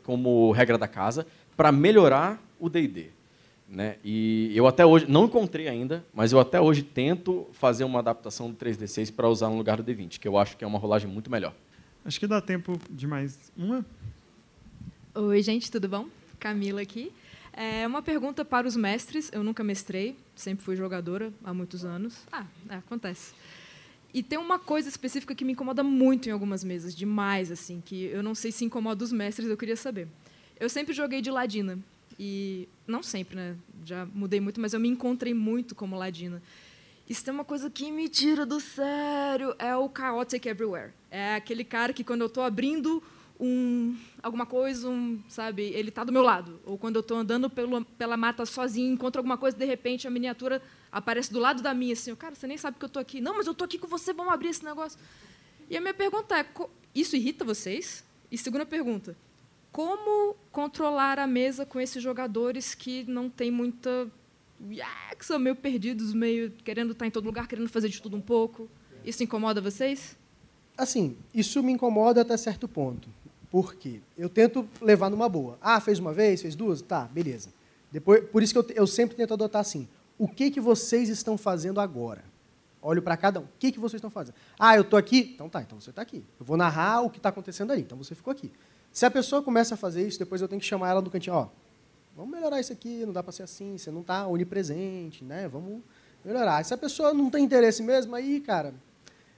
como 0.02 0.50
regra 0.50 0.76
da 0.76 0.88
casa, 0.88 1.24
para 1.56 1.70
melhorar 1.70 2.42
o 2.58 2.68
D&D. 2.68 3.10
Né? 3.68 3.94
E 4.02 4.50
eu 4.56 4.66
até 4.66 4.84
hoje, 4.84 5.06
não 5.08 5.26
encontrei 5.26 5.68
ainda, 5.68 6.04
mas 6.12 6.32
eu 6.32 6.40
até 6.40 6.60
hoje 6.60 6.82
tento 6.82 7.46
fazer 7.52 7.84
uma 7.84 8.00
adaptação 8.00 8.50
do 8.50 8.56
3D6 8.56 9.12
para 9.14 9.28
usar 9.28 9.50
no 9.50 9.56
lugar 9.56 9.80
do 9.80 9.84
D20, 9.84 10.18
que 10.18 10.26
eu 10.26 10.36
acho 10.36 10.56
que 10.56 10.64
é 10.64 10.66
uma 10.66 10.80
rolagem 10.80 11.08
muito 11.08 11.30
melhor. 11.30 11.54
Acho 12.04 12.18
que 12.18 12.26
dá 12.26 12.40
tempo 12.40 12.80
de 12.90 13.06
mais 13.06 13.38
uma. 13.56 13.86
Oi, 15.14 15.40
gente, 15.40 15.70
tudo 15.70 15.88
bom? 15.88 16.08
Camila 16.40 16.80
aqui. 16.80 17.12
É 17.52 17.86
uma 17.86 18.02
pergunta 18.02 18.44
para 18.44 18.66
os 18.66 18.74
mestres. 18.74 19.30
Eu 19.32 19.44
nunca 19.44 19.62
mestrei, 19.62 20.16
sempre 20.34 20.64
fui 20.64 20.74
jogadora 20.74 21.32
há 21.44 21.54
muitos 21.54 21.84
anos. 21.84 22.26
Ah, 22.32 22.44
é, 22.68 22.74
acontece. 22.74 23.32
E 24.12 24.20
tem 24.20 24.36
uma 24.36 24.58
coisa 24.58 24.88
específica 24.88 25.32
que 25.32 25.44
me 25.44 25.52
incomoda 25.52 25.84
muito 25.84 26.28
em 26.28 26.32
algumas 26.32 26.64
mesas, 26.64 26.92
demais, 26.92 27.52
assim, 27.52 27.80
que 27.84 28.06
eu 28.06 28.22
não 28.22 28.34
sei 28.34 28.50
se 28.50 28.64
incomoda 28.64 29.04
os 29.04 29.12
mestres, 29.12 29.48
eu 29.48 29.56
queria 29.56 29.76
saber. 29.76 30.08
Eu 30.58 30.68
sempre 30.68 30.92
joguei 30.92 31.22
de 31.22 31.30
ladina. 31.30 31.78
E 32.18 32.68
não 32.84 33.02
sempre, 33.02 33.36
né? 33.36 33.56
Já 33.84 34.06
mudei 34.06 34.40
muito, 34.40 34.60
mas 34.60 34.74
eu 34.74 34.80
me 34.80 34.88
encontrei 34.88 35.32
muito 35.32 35.74
como 35.74 35.96
ladina. 35.96 36.42
Isso 37.08 37.24
tem 37.24 37.32
uma 37.32 37.44
coisa 37.44 37.70
que 37.70 37.92
me 37.92 38.08
tira 38.08 38.44
do 38.44 38.58
sério, 38.58 39.54
é 39.56 39.76
o 39.76 39.88
chaotic 39.88 40.46
everywhere. 40.46 40.92
É 41.14 41.34
aquele 41.34 41.62
cara 41.62 41.92
que 41.92 42.02
quando 42.02 42.22
eu 42.22 42.26
estou 42.26 42.42
abrindo 42.42 43.02
um 43.38 43.94
alguma 44.22 44.46
coisa, 44.46 44.88
um, 44.88 45.20
sabe, 45.28 45.64
ele 45.64 45.90
está 45.90 46.04
do 46.04 46.10
meu 46.10 46.22
lado. 46.22 46.58
Ou 46.64 46.78
quando 46.78 46.96
eu 46.96 47.00
estou 47.00 47.18
andando 47.18 47.50
pelo, 47.50 47.84
pela 47.84 48.16
mata 48.16 48.46
sozinho, 48.46 48.94
encontro 48.94 49.18
alguma 49.20 49.36
coisa, 49.36 49.54
de 49.54 49.66
repente 49.66 50.08
a 50.08 50.10
miniatura 50.10 50.62
aparece 50.90 51.30
do 51.30 51.38
lado 51.38 51.60
da 51.62 51.74
minha, 51.74 51.92
assim, 51.92 52.14
cara, 52.14 52.34
você 52.34 52.46
nem 52.46 52.56
sabe 52.56 52.78
que 52.78 52.84
eu 52.84 52.86
estou 52.86 52.98
aqui. 52.98 53.20
Não, 53.20 53.36
mas 53.36 53.46
eu 53.46 53.52
estou 53.52 53.66
aqui 53.66 53.76
com 53.76 53.86
você, 53.86 54.14
vamos 54.14 54.32
abrir 54.32 54.48
esse 54.48 54.64
negócio. 54.64 54.98
E 55.68 55.76
a 55.76 55.82
minha 55.82 55.92
pergunta 55.92 56.38
é, 56.38 56.46
isso 56.94 57.14
irrita 57.14 57.44
vocês? 57.44 58.02
E 58.30 58.38
segunda 58.38 58.64
pergunta, 58.64 59.14
como 59.70 60.34
controlar 60.50 61.18
a 61.18 61.26
mesa 61.26 61.66
com 61.66 61.78
esses 61.78 62.02
jogadores 62.02 62.74
que 62.74 63.04
não 63.04 63.28
têm 63.28 63.50
muita 63.50 64.10
que 65.18 65.26
são 65.26 65.38
meio 65.38 65.56
perdidos, 65.56 66.14
meio 66.14 66.52
querendo 66.64 66.92
estar 66.92 67.06
em 67.06 67.10
todo 67.10 67.26
lugar, 67.26 67.46
querendo 67.46 67.68
fazer 67.68 67.90
de 67.90 68.00
tudo 68.00 68.16
um 68.16 68.20
pouco. 68.20 68.70
Isso 69.04 69.22
incomoda 69.22 69.60
vocês? 69.60 70.16
Assim, 70.76 71.16
isso 71.34 71.62
me 71.62 71.72
incomoda 71.72 72.22
até 72.22 72.36
certo 72.36 72.66
ponto. 72.66 73.08
Por 73.50 73.74
quê? 73.74 74.00
Eu 74.16 74.28
tento 74.28 74.66
levar 74.80 75.10
numa 75.10 75.28
boa. 75.28 75.58
Ah, 75.60 75.80
fez 75.80 75.98
uma 75.98 76.12
vez, 76.12 76.40
fez 76.40 76.54
duas? 76.54 76.80
Tá, 76.80 77.04
beleza. 77.04 77.50
Depois, 77.90 78.24
por 78.30 78.42
isso 78.42 78.54
que 78.54 78.58
eu, 78.58 78.76
eu 78.76 78.86
sempre 78.86 79.14
tento 79.14 79.34
adotar 79.34 79.60
assim. 79.60 79.86
O 80.18 80.26
que, 80.26 80.50
que 80.50 80.60
vocês 80.60 81.08
estão 81.08 81.36
fazendo 81.36 81.80
agora? 81.80 82.24
Olho 82.80 83.02
para 83.02 83.16
cada 83.16 83.40
um. 83.40 83.44
O 83.44 83.48
que, 83.58 83.70
que 83.70 83.78
vocês 83.78 83.98
estão 83.98 84.10
fazendo? 84.10 84.34
Ah, 84.58 84.74
eu 84.76 84.82
estou 84.82 84.98
aqui? 84.98 85.32
Então 85.34 85.48
tá, 85.48 85.60
então 85.60 85.80
você 85.80 85.90
está 85.90 86.02
aqui. 86.02 86.24
Eu 86.40 86.46
vou 86.46 86.56
narrar 86.56 87.02
o 87.02 87.10
que 87.10 87.18
está 87.18 87.28
acontecendo 87.28 87.70
ali. 87.70 87.82
Então 87.82 87.96
você 87.96 88.14
ficou 88.14 88.32
aqui. 88.32 88.50
Se 88.90 89.06
a 89.06 89.10
pessoa 89.10 89.42
começa 89.42 89.74
a 89.74 89.76
fazer 89.76 90.06
isso, 90.06 90.18
depois 90.18 90.40
eu 90.40 90.48
tenho 90.48 90.60
que 90.60 90.66
chamar 90.66 90.90
ela 90.90 91.02
do 91.02 91.10
cantinho. 91.10 91.36
Ó, 91.36 91.48
vamos 92.16 92.32
melhorar 92.32 92.60
isso 92.60 92.72
aqui, 92.72 93.06
não 93.06 93.12
dá 93.12 93.22
para 93.22 93.32
ser 93.32 93.42
assim, 93.42 93.78
você 93.78 93.90
não 93.90 94.00
está 94.00 94.26
onipresente, 94.26 95.24
né? 95.24 95.48
Vamos 95.48 95.82
melhorar. 96.24 96.64
Se 96.64 96.74
a 96.74 96.78
pessoa 96.78 97.14
não 97.14 97.30
tem 97.30 97.44
interesse 97.44 97.82
mesmo, 97.82 98.14
aí, 98.14 98.40
cara, 98.40 98.74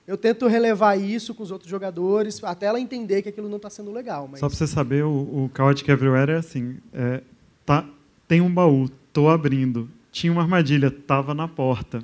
eu 0.06 0.16
tento 0.16 0.46
relevar 0.46 0.96
isso 0.96 1.34
com 1.34 1.42
os 1.42 1.50
outros 1.50 1.70
jogadores, 1.70 2.42
até 2.44 2.66
ela 2.66 2.78
entender 2.78 3.22
que 3.22 3.28
aquilo 3.28 3.48
não 3.48 3.56
está 3.56 3.70
sendo 3.70 3.90
legal. 3.90 4.28
Mas... 4.30 4.40
Só 4.40 4.48
para 4.48 4.56
você 4.56 4.66
saber, 4.66 5.04
o, 5.04 5.10
o 5.10 5.50
Chaotic 5.56 5.88
Everywhere 5.88 6.32
é 6.32 6.36
assim: 6.36 6.76
é, 6.92 7.22
tá, 7.64 7.86
tem 8.28 8.40
um 8.40 8.52
baú, 8.52 8.88
tô 9.12 9.28
abrindo. 9.28 9.88
Tinha 10.12 10.32
uma 10.32 10.42
armadilha, 10.42 10.90
tava 10.90 11.34
na 11.34 11.48
porta. 11.48 12.02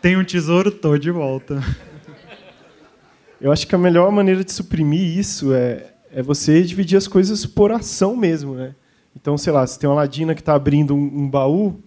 Tem 0.00 0.16
um 0.16 0.24
tesouro, 0.24 0.70
tô 0.70 0.96
de 0.96 1.10
volta. 1.10 1.60
Eu 3.40 3.50
acho 3.50 3.66
que 3.66 3.74
a 3.74 3.78
melhor 3.78 4.12
maneira 4.12 4.44
de 4.44 4.52
suprimir 4.52 5.18
isso 5.18 5.54
é, 5.54 5.92
é 6.12 6.22
você 6.22 6.62
dividir 6.62 6.96
as 6.96 7.08
coisas 7.08 7.46
por 7.46 7.72
ação 7.72 8.14
mesmo, 8.14 8.54
né? 8.54 8.74
Então, 9.16 9.36
sei 9.38 9.52
lá, 9.52 9.66
se 9.66 9.78
tem 9.78 9.88
uma 9.88 9.96
ladina 9.96 10.34
que 10.34 10.40
está 10.40 10.54
abrindo 10.54 10.94
um, 10.94 11.22
um, 11.22 11.28
baú, 11.28 11.80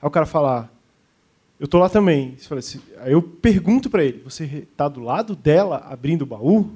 aí 0.00 0.06
o 0.06 0.10
cara 0.10 0.24
fala, 0.24 0.60
ah, 0.60 0.68
eu 1.60 1.68
tô 1.68 1.78
lá 1.78 1.90
também. 1.90 2.36
Assim, 2.56 2.80
aí 2.96 3.12
eu 3.12 3.20
pergunto 3.20 3.90
para 3.90 4.02
ele, 4.02 4.22
você 4.24 4.44
está 4.44 4.88
do 4.88 5.00
lado 5.00 5.36
dela 5.36 5.76
abrindo 5.76 6.22
o 6.22 6.26
baú? 6.26 6.72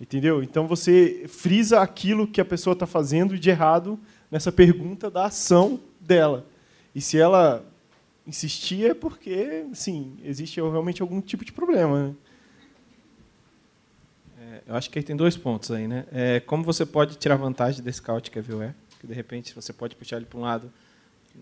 Entendeu? 0.00 0.42
Então 0.42 0.66
você 0.66 1.26
frisa 1.28 1.80
aquilo 1.80 2.26
que 2.26 2.40
a 2.40 2.44
pessoa 2.44 2.72
está 2.74 2.86
fazendo 2.86 3.38
de 3.38 3.48
errado 3.48 3.96
nessa 4.28 4.50
pergunta 4.50 5.08
da 5.08 5.26
ação 5.26 5.78
dela. 6.00 6.44
E 6.92 7.00
se 7.00 7.16
ela 7.18 7.64
insistir 8.26 8.90
é 8.90 8.94
porque, 8.94 9.64
sim, 9.74 10.16
existe 10.24 10.60
realmente 10.60 11.00
algum 11.00 11.20
tipo 11.20 11.44
de 11.44 11.52
problema. 11.52 12.08
Né? 12.08 12.14
Eu 14.66 14.74
acho 14.74 14.90
que 14.90 14.98
aí 14.98 15.04
tem 15.04 15.14
dois 15.14 15.36
pontos 15.36 15.70
aí, 15.70 15.86
né? 15.86 16.04
É, 16.10 16.40
como 16.40 16.64
você 16.64 16.84
pode 16.84 17.16
tirar 17.16 17.36
vantagem 17.36 17.80
desse 17.80 18.02
Chaotic 18.04 18.34
Everywhere, 18.36 18.74
que 18.98 19.06
de 19.06 19.14
repente 19.14 19.54
você 19.54 19.72
pode 19.72 19.94
puxar 19.94 20.16
ele 20.16 20.26
para 20.26 20.38
um 20.38 20.42
lado, 20.42 20.72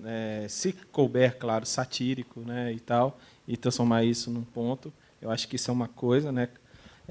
é, 0.04 0.46
se 0.48 0.72
couber, 0.72 1.36
claro, 1.38 1.66
satírico, 1.66 2.40
né, 2.40 2.72
e 2.72 2.80
tal, 2.80 3.18
e 3.46 3.56
transformar 3.56 4.04
isso 4.04 4.30
num 4.30 4.44
ponto. 4.44 4.92
Eu 5.20 5.30
acho 5.30 5.46
que 5.48 5.56
isso 5.56 5.70
é 5.70 5.74
uma 5.74 5.88
coisa, 5.88 6.32
né? 6.32 6.48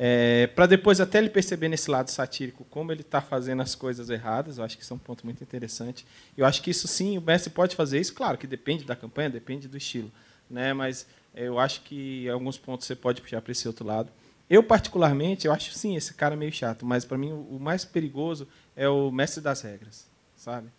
É, 0.01 0.47
para 0.47 0.65
depois 0.65 1.01
até 1.01 1.17
ele 1.17 1.29
perceber 1.29 1.67
nesse 1.67 1.91
lado 1.91 2.09
satírico 2.09 2.65
como 2.69 2.89
ele 2.89 3.01
está 3.01 3.19
fazendo 3.19 3.61
as 3.61 3.75
coisas 3.75 4.09
erradas, 4.09 4.57
eu 4.57 4.63
acho 4.63 4.77
que 4.77 4.83
isso 4.83 4.93
é 4.93 4.95
um 4.95 4.99
ponto 4.99 5.25
muito 5.25 5.43
interessante. 5.43 6.05
Eu 6.37 6.45
acho 6.45 6.61
que 6.61 6.71
isso 6.71 6.87
sim, 6.87 7.17
o 7.17 7.21
Messi 7.21 7.49
pode 7.49 7.75
fazer 7.75 7.99
isso, 7.99 8.13
claro 8.13 8.37
que 8.37 8.47
depende 8.47 8.85
da 8.85 8.95
campanha, 8.95 9.29
depende 9.29 9.67
do 9.67 9.75
estilo, 9.75 10.09
né? 10.49 10.71
Mas 10.73 11.05
eu 11.35 11.59
acho 11.59 11.81
que 11.81 12.29
alguns 12.29 12.57
pontos 12.57 12.87
você 12.87 12.95
pode 12.95 13.21
puxar 13.21 13.41
para 13.41 13.51
esse 13.51 13.67
outro 13.67 13.85
lado. 13.85 14.09
Eu, 14.49 14.63
particularmente, 14.63 15.45
eu 15.45 15.51
acho 15.51 15.73
sim 15.73 15.97
esse 15.97 16.13
cara 16.13 16.35
meio 16.35 16.51
chato, 16.51 16.85
mas 16.85 17.03
para 17.03 17.17
mim 17.17 17.33
o 17.33 17.59
mais 17.59 17.83
perigoso 17.83 18.47
é 18.77 18.87
o 18.87 19.11
mestre 19.11 19.41
das 19.41 19.61
regras, 19.61 20.07
sabe? 20.35 20.69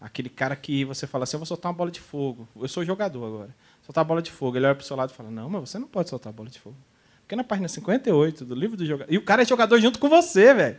Aquele 0.00 0.28
cara 0.28 0.54
que 0.54 0.84
você 0.84 1.06
fala 1.06 1.24
assim, 1.24 1.36
eu 1.36 1.40
vou 1.40 1.46
soltar 1.46 1.70
uma 1.70 1.76
bola 1.76 1.90
de 1.90 2.00
fogo. 2.00 2.48
Eu 2.54 2.68
sou 2.68 2.84
jogador 2.84 3.26
agora. 3.26 3.54
Soltar 3.84 4.02
a 4.02 4.04
bola 4.04 4.22
de 4.22 4.30
fogo. 4.30 4.56
Ele 4.56 4.66
olha 4.66 4.74
para 4.74 4.82
o 4.82 4.86
seu 4.86 4.96
lado 4.96 5.10
e 5.10 5.14
fala, 5.14 5.30
não, 5.30 5.50
mas 5.50 5.70
você 5.70 5.78
não 5.78 5.88
pode 5.88 6.08
soltar 6.08 6.32
a 6.32 6.36
bola 6.36 6.48
de 6.48 6.60
fogo. 6.60 6.76
Porque 7.22 7.34
na 7.34 7.42
página 7.42 7.68
58 7.68 8.44
do 8.44 8.54
livro 8.54 8.76
do 8.76 8.86
jogador... 8.86 9.12
E 9.12 9.18
o 9.18 9.22
cara 9.22 9.42
é 9.42 9.44
jogador 9.44 9.80
junto 9.80 9.98
com 9.98 10.08
você, 10.08 10.54
velho. 10.54 10.76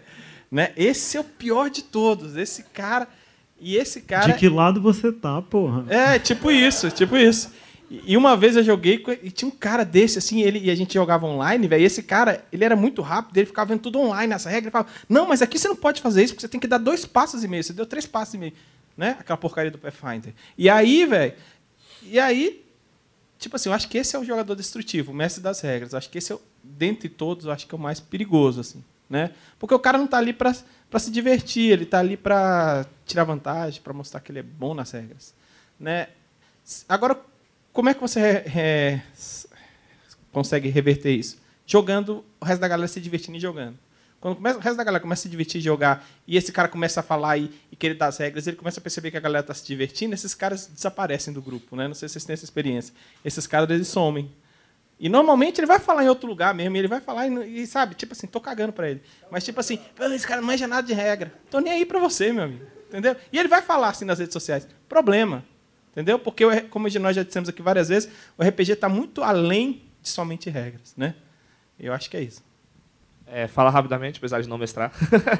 Né? 0.50 0.72
Esse 0.76 1.18
é 1.18 1.20
o 1.20 1.24
pior 1.24 1.70
de 1.70 1.84
todos. 1.84 2.36
Esse 2.38 2.64
cara... 2.64 3.08
E 3.60 3.76
esse 3.76 4.02
cara... 4.02 4.32
De 4.32 4.40
que 4.40 4.48
lado 4.48 4.82
você 4.82 5.12
tá, 5.12 5.42
porra? 5.42 5.86
É, 5.90 6.18
tipo 6.18 6.50
isso, 6.50 6.90
tipo 6.90 7.18
isso. 7.18 7.52
E 7.92 8.16
uma 8.16 8.38
vez 8.38 8.56
eu 8.56 8.64
joguei 8.64 9.04
e 9.24 9.32
tinha 9.32 9.50
um 9.50 9.52
cara 9.52 9.84
desse, 9.84 10.20
assim, 10.20 10.42
ele, 10.42 10.60
e 10.60 10.70
a 10.70 10.76
gente 10.76 10.94
jogava 10.94 11.26
online, 11.26 11.68
velho. 11.68 11.82
E 11.82 11.86
esse 11.86 12.04
cara, 12.04 12.46
ele 12.54 12.64
era 12.64 12.76
muito 12.76 13.02
rápido, 13.02 13.36
ele 13.36 13.48
ficava 13.48 13.74
vendo 13.74 13.82
tudo 13.82 14.00
online, 14.00 14.32
essa 14.32 14.48
regra. 14.48 14.66
Ele 14.66 14.72
falava, 14.72 14.92
não, 15.10 15.28
mas 15.28 15.42
aqui 15.42 15.58
você 15.58 15.68
não 15.68 15.76
pode 15.76 16.00
fazer 16.00 16.24
isso, 16.24 16.34
porque 16.34 16.42
você 16.42 16.48
tem 16.48 16.60
que 16.60 16.68
dar 16.68 16.78
dois 16.78 17.04
passos 17.04 17.44
e 17.44 17.48
meio. 17.48 17.64
Você 17.64 17.74
deu 17.74 17.88
três 17.88 18.06
passos 18.06 18.36
e 18.36 18.38
meio. 18.38 18.54
Né? 19.00 19.16
Aquela 19.18 19.38
porcaria 19.38 19.72
do 19.72 19.78
Pathfinder. 19.78 20.34
E 20.58 20.70
aí, 20.70 21.06
velho. 21.06 21.34
E 22.04 22.20
aí, 22.20 22.66
tipo 23.38 23.56
assim, 23.56 23.70
eu 23.70 23.74
acho 23.74 23.88
que 23.88 23.98
esse 23.98 24.14
é 24.14 24.20
o 24.20 24.26
jogador 24.26 24.54
destrutivo, 24.56 25.14
o 25.14 25.16
mestre 25.16 25.42
das 25.42 25.62
regras. 25.62 25.94
Eu 25.94 25.98
acho 25.98 26.10
que 26.10 26.18
esse 26.18 26.34
é, 26.34 26.38
dentre 26.62 27.08
todos, 27.08 27.46
eu 27.46 27.52
acho 27.54 27.66
que 27.66 27.74
é 27.74 27.78
o 27.78 27.80
mais 27.80 28.02
perigoso, 28.02 28.60
assim. 28.60 28.84
Né? 29.10 29.32
Porque 29.58 29.74
o 29.74 29.80
cara 29.80 29.98
não 29.98 30.04
está 30.04 30.18
ali 30.18 30.34
para 30.34 30.54
se 30.54 31.10
divertir, 31.12 31.72
ele 31.72 31.84
está 31.84 32.00
ali 32.00 32.18
para 32.18 32.86
tirar 33.06 33.24
vantagem, 33.24 33.82
para 33.82 33.94
mostrar 33.94 34.20
que 34.20 34.34
ele 34.34 34.40
é 34.40 34.44
bom 34.44 34.74
nas 34.74 34.92
regras. 34.92 35.34
Né? 35.80 36.10
Agora, 36.90 37.18
como 37.72 37.88
é 37.88 37.94
que 37.94 38.02
você 38.02 38.20
é, 38.20 39.02
consegue 40.34 40.68
reverter 40.68 41.16
isso? 41.16 41.42
Jogando, 41.66 42.26
o 42.42 42.44
resto 42.44 42.60
da 42.60 42.68
galera 42.68 42.90
se 42.90 43.00
divertindo 43.00 43.38
e 43.38 43.40
jogando. 43.40 43.80
Quando 44.20 44.36
começa, 44.36 44.58
o 44.58 44.62
resto 44.62 44.78
da 44.78 44.84
galera 44.84 45.02
começa 45.02 45.22
a 45.22 45.24
se 45.24 45.30
divertir 45.30 45.60
e 45.60 45.62
jogar, 45.62 46.06
e 46.28 46.36
esse 46.36 46.52
cara 46.52 46.68
começa 46.68 47.00
a 47.00 47.04
falar 47.04 47.38
e, 47.38 47.52
e 47.72 47.76
querer 47.76 47.94
dar 47.94 48.08
as 48.08 48.18
regras, 48.18 48.48
ele 48.48 48.58
começa 48.58 48.80
a 48.80 48.84
perceber 48.84 49.12
que 49.12 49.18
a 49.18 49.20
galera 49.20 49.42
está 49.42 49.54
se 49.54 49.66
divertindo, 49.66 50.14
esses 50.14 50.34
caras 50.34 50.68
desaparecem 50.68 51.34
do 51.34 51.42
grupo. 51.42 51.76
Né? 51.76 51.88
Não 51.88 51.96
sei 51.96 52.10
se 52.10 52.14
vocês 52.14 52.26
têm 52.26 52.34
essa 52.34 52.44
experiência. 52.44 52.94
Esses 53.24 53.48
caras 53.48 53.70
eles 53.70 53.88
somem. 53.88 54.30
E 55.00 55.08
normalmente 55.08 55.62
ele 55.62 55.68
vai 55.68 55.80
falar 55.80 56.04
em 56.04 56.10
outro 56.10 56.28
lugar 56.28 56.54
mesmo, 56.54 56.76
ele 56.76 56.88
vai 56.88 57.00
falar 57.00 57.28
e, 57.28 57.62
e 57.62 57.68
sabe, 57.68 57.96
tipo 57.96 58.12
assim, 58.12 58.28
tô 58.28 58.42
cagando 58.42 58.74
para 58.74 58.90
ele. 58.90 59.02
Mas 59.32 59.46
tipo 59.46 59.58
assim, 59.60 59.80
esse 60.14 60.28
cara 60.28 60.42
não 60.42 60.48
manja 60.48 60.68
nada 60.68 60.86
de 60.86 60.94
regra. 60.94 61.34
Tô 61.50 61.60
nem 61.60 61.72
aí 61.72 61.86
para 61.86 62.00
você, 62.00 62.34
meu 62.34 62.44
amigo. 62.44 62.66
Entendeu? 62.90 63.16
E 63.32 63.40
ele 63.40 63.48
vai 63.48 63.62
falar 63.62 63.90
assim 63.90 64.04
nas 64.04 64.20
redes 64.20 64.34
sociais. 64.34 64.68
Problema. 64.90 65.46
Entendeu? 65.92 66.20
Porque, 66.20 66.44
como 66.70 66.88
nós 67.00 67.16
já 67.16 67.24
dissemos 67.24 67.48
aqui 67.48 67.62
várias 67.62 67.88
vezes, 67.88 68.10
o 68.38 68.44
RPG 68.44 68.74
está 68.74 68.90
muito 68.90 69.24
além 69.24 69.84
de 70.02 70.10
somente 70.10 70.50
regras. 70.50 70.94
Né? 70.98 71.16
Eu 71.80 71.94
acho 71.94 72.10
que 72.10 72.18
é 72.18 72.22
isso. 72.22 72.44
É, 73.32 73.48
fala 73.48 73.70
rapidamente, 73.70 74.18
apesar 74.18 74.42
de 74.42 74.50
não 74.50 74.58
mestrar. 74.58 74.92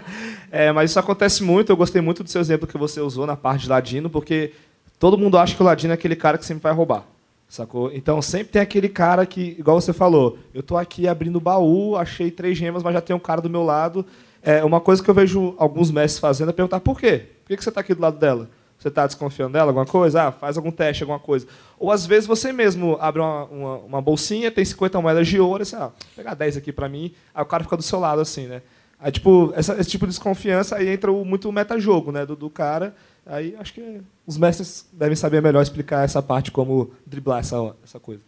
é, 0.52 0.72
mas 0.72 0.92
isso 0.92 1.00
acontece 1.00 1.44
muito. 1.44 1.72
Eu 1.72 1.78
gostei 1.78 2.02
muito 2.02 2.24
do 2.24 2.30
seu 2.30 2.40
exemplo 2.40 2.68
que 2.68 2.78
você 2.78 3.02
usou 3.02 3.26
na 3.26 3.36
parte 3.36 3.64
de 3.64 3.70
ladino, 3.70 4.10
porque 4.10 4.54
todo 5.00 5.18
mundo 5.18 5.38
acha 5.38 5.56
que 5.56 5.62
o 5.62 5.66
ladino 5.66 5.92
é 5.92 5.96
aquele 5.96 6.16
cara 6.16 6.38
que 6.38 6.46
sempre 6.46 6.64
vai 6.64 6.74
roubar. 6.74 7.04
Sacou? 7.48 7.92
Então 7.92 8.22
sempre 8.22 8.50
tem 8.50 8.62
aquele 8.62 8.88
cara 8.88 9.26
que, 9.26 9.56
igual 9.58 9.82
você 9.82 9.92
falou, 9.92 10.38
eu 10.54 10.60
estou 10.60 10.78
aqui 10.78 11.08
abrindo 11.08 11.38
o 11.38 11.42
baú, 11.42 11.96
achei 11.96 12.30
três 12.30 12.56
gemas, 12.56 12.84
mas 12.84 12.94
já 12.94 13.02
tem 13.02 13.16
um 13.16 13.20
cara 13.20 13.42
do 13.42 13.50
meu 13.50 13.64
lado. 13.64 14.06
É, 14.42 14.64
uma 14.64 14.80
coisa 14.80 15.04
que 15.04 15.10
eu 15.10 15.16
vejo 15.16 15.56
alguns 15.58 15.90
mestres 15.90 16.20
fazendo 16.20 16.50
é 16.50 16.54
perguntar 16.54 16.80
por 16.80 17.00
quê? 17.00 17.26
Por 17.44 17.58
que 17.58 17.64
você 17.64 17.70
está 17.70 17.82
aqui 17.82 17.96
do 17.96 18.02
lado 18.02 18.20
dela? 18.20 18.48
Você 18.80 18.88
está 18.88 19.06
desconfiando 19.06 19.54
dela, 19.54 19.72
alguma 19.72 19.86
coisa? 19.86 20.28
Ah, 20.28 20.32
faz 20.32 20.56
algum 20.56 20.72
teste, 20.72 21.04
alguma 21.04 21.20
coisa. 21.20 21.46
Ou 21.78 21.92
às 21.92 22.06
vezes 22.06 22.26
você 22.26 22.54
mesmo 22.54 22.98
abre 23.02 23.22
uma, 23.22 23.44
uma, 23.46 23.78
uma 23.78 24.02
bolsinha, 24.02 24.50
tem 24.50 24.64
50 24.64 25.02
moedas 25.02 25.28
de 25.28 25.38
ouro, 25.38 25.66
você, 25.66 25.76
ah, 25.76 25.88
vou 25.88 25.94
pegar 26.16 26.34
10 26.34 26.58
aqui 26.58 26.72
para 26.72 26.88
mim, 26.88 27.14
aí 27.36 27.44
o 27.44 27.46
cara 27.46 27.64
fica 27.64 27.76
do 27.76 27.84
seu 27.84 28.00
lado 28.00 28.22
assim, 28.22 28.48
né? 28.48 28.62
Aí, 28.98 29.12
tipo, 29.12 29.54
essa, 29.56 29.80
esse 29.80 29.90
tipo 29.90 30.06
de 30.06 30.12
desconfiança 30.12 30.76
aí 30.76 30.90
entra 30.90 31.12
o, 31.12 31.24
muito 31.24 31.48
o 31.48 31.52
metajogo, 31.52 32.12
né, 32.12 32.26
do, 32.26 32.36
do 32.36 32.50
cara. 32.50 32.96
Aí 33.26 33.56
acho 33.58 33.74
que 33.74 34.02
os 34.26 34.38
mestres 34.38 34.86
devem 34.92 35.16
saber 35.16 35.42
melhor 35.42 35.62
explicar 35.62 36.04
essa 36.04 36.22
parte, 36.22 36.52
como 36.52 36.92
driblar 37.06 37.40
essa, 37.40 37.76
essa 37.84 38.00
coisa. 38.00 38.22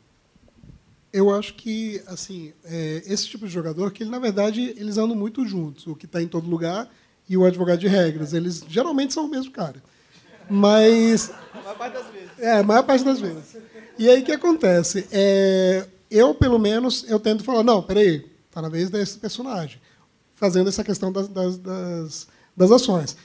Eu 1.11 1.29
acho 1.29 1.55
que, 1.55 2.01
assim, 2.07 2.53
é, 2.63 3.03
esse 3.05 3.27
tipo 3.27 3.45
de 3.45 3.51
jogador, 3.51 3.91
que 3.91 4.03
ele, 4.03 4.09
na 4.09 4.19
verdade, 4.19 4.73
eles 4.77 4.97
andam 4.97 5.15
muito 5.15 5.45
juntos, 5.45 5.85
o 5.87 5.95
que 5.95 6.05
está 6.05 6.21
em 6.21 6.27
todo 6.27 6.49
lugar 6.49 6.89
e 7.27 7.35
o 7.35 7.43
advogado 7.43 7.79
de 7.79 7.87
regras. 7.87 8.33
Eles 8.33 8.63
geralmente 8.67 9.13
são 9.13 9.25
o 9.25 9.29
mesmo 9.29 9.51
cara. 9.51 9.83
Mas. 10.51 11.31
A 11.53 11.61
maior 11.61 11.77
parte 11.77 11.93
das 11.93 12.07
vezes. 12.07 12.29
É, 12.39 12.51
a 12.57 12.63
maior 12.63 12.83
parte 12.83 13.05
das 13.05 13.19
vezes. 13.21 13.57
E 13.97 14.09
aí 14.09 14.21
o 14.21 14.25
que 14.25 14.31
acontece? 14.33 15.07
É, 15.11 15.87
eu, 16.09 16.35
pelo 16.35 16.59
menos, 16.59 17.05
eu 17.09 17.19
tento 17.19 17.43
falar, 17.43 17.63
não, 17.63 17.81
peraí, 17.81 18.29
está 18.47 18.61
na 18.61 18.67
vez 18.67 18.89
desse 18.89 19.17
personagem. 19.17 19.79
Fazendo 20.35 20.67
essa 20.67 20.83
questão 20.83 21.11
das, 21.11 21.29
das, 21.29 21.57
das, 21.57 22.27
das 22.57 22.71
ações. 22.71 23.15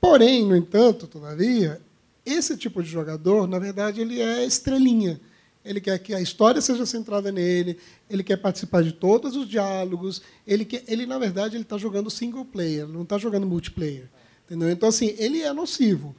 Porém, 0.00 0.44
no 0.44 0.56
entanto, 0.56 1.06
todavia, 1.06 1.80
esse 2.26 2.56
tipo 2.56 2.82
de 2.82 2.88
jogador, 2.88 3.46
na 3.46 3.58
verdade, 3.58 4.00
ele 4.00 4.20
é 4.20 4.44
estrelinha. 4.44 5.20
Ele 5.64 5.80
quer 5.80 5.98
que 5.98 6.14
a 6.14 6.20
história 6.20 6.60
seja 6.60 6.86
centrada 6.86 7.30
nele, 7.30 7.78
ele 8.08 8.24
quer 8.24 8.38
participar 8.38 8.82
de 8.82 8.92
todos 8.92 9.36
os 9.36 9.46
diálogos, 9.46 10.22
ele, 10.46 10.64
quer, 10.64 10.82
ele 10.88 11.04
na 11.04 11.18
verdade, 11.18 11.54
ele 11.54 11.64
está 11.64 11.76
jogando 11.76 12.10
single 12.10 12.46
player, 12.46 12.88
não 12.88 13.02
está 13.02 13.18
jogando 13.18 13.46
multiplayer. 13.46 14.08
Entendeu? 14.46 14.70
Então, 14.70 14.88
assim, 14.88 15.14
ele 15.18 15.42
é 15.42 15.52
nocivo. 15.52 16.16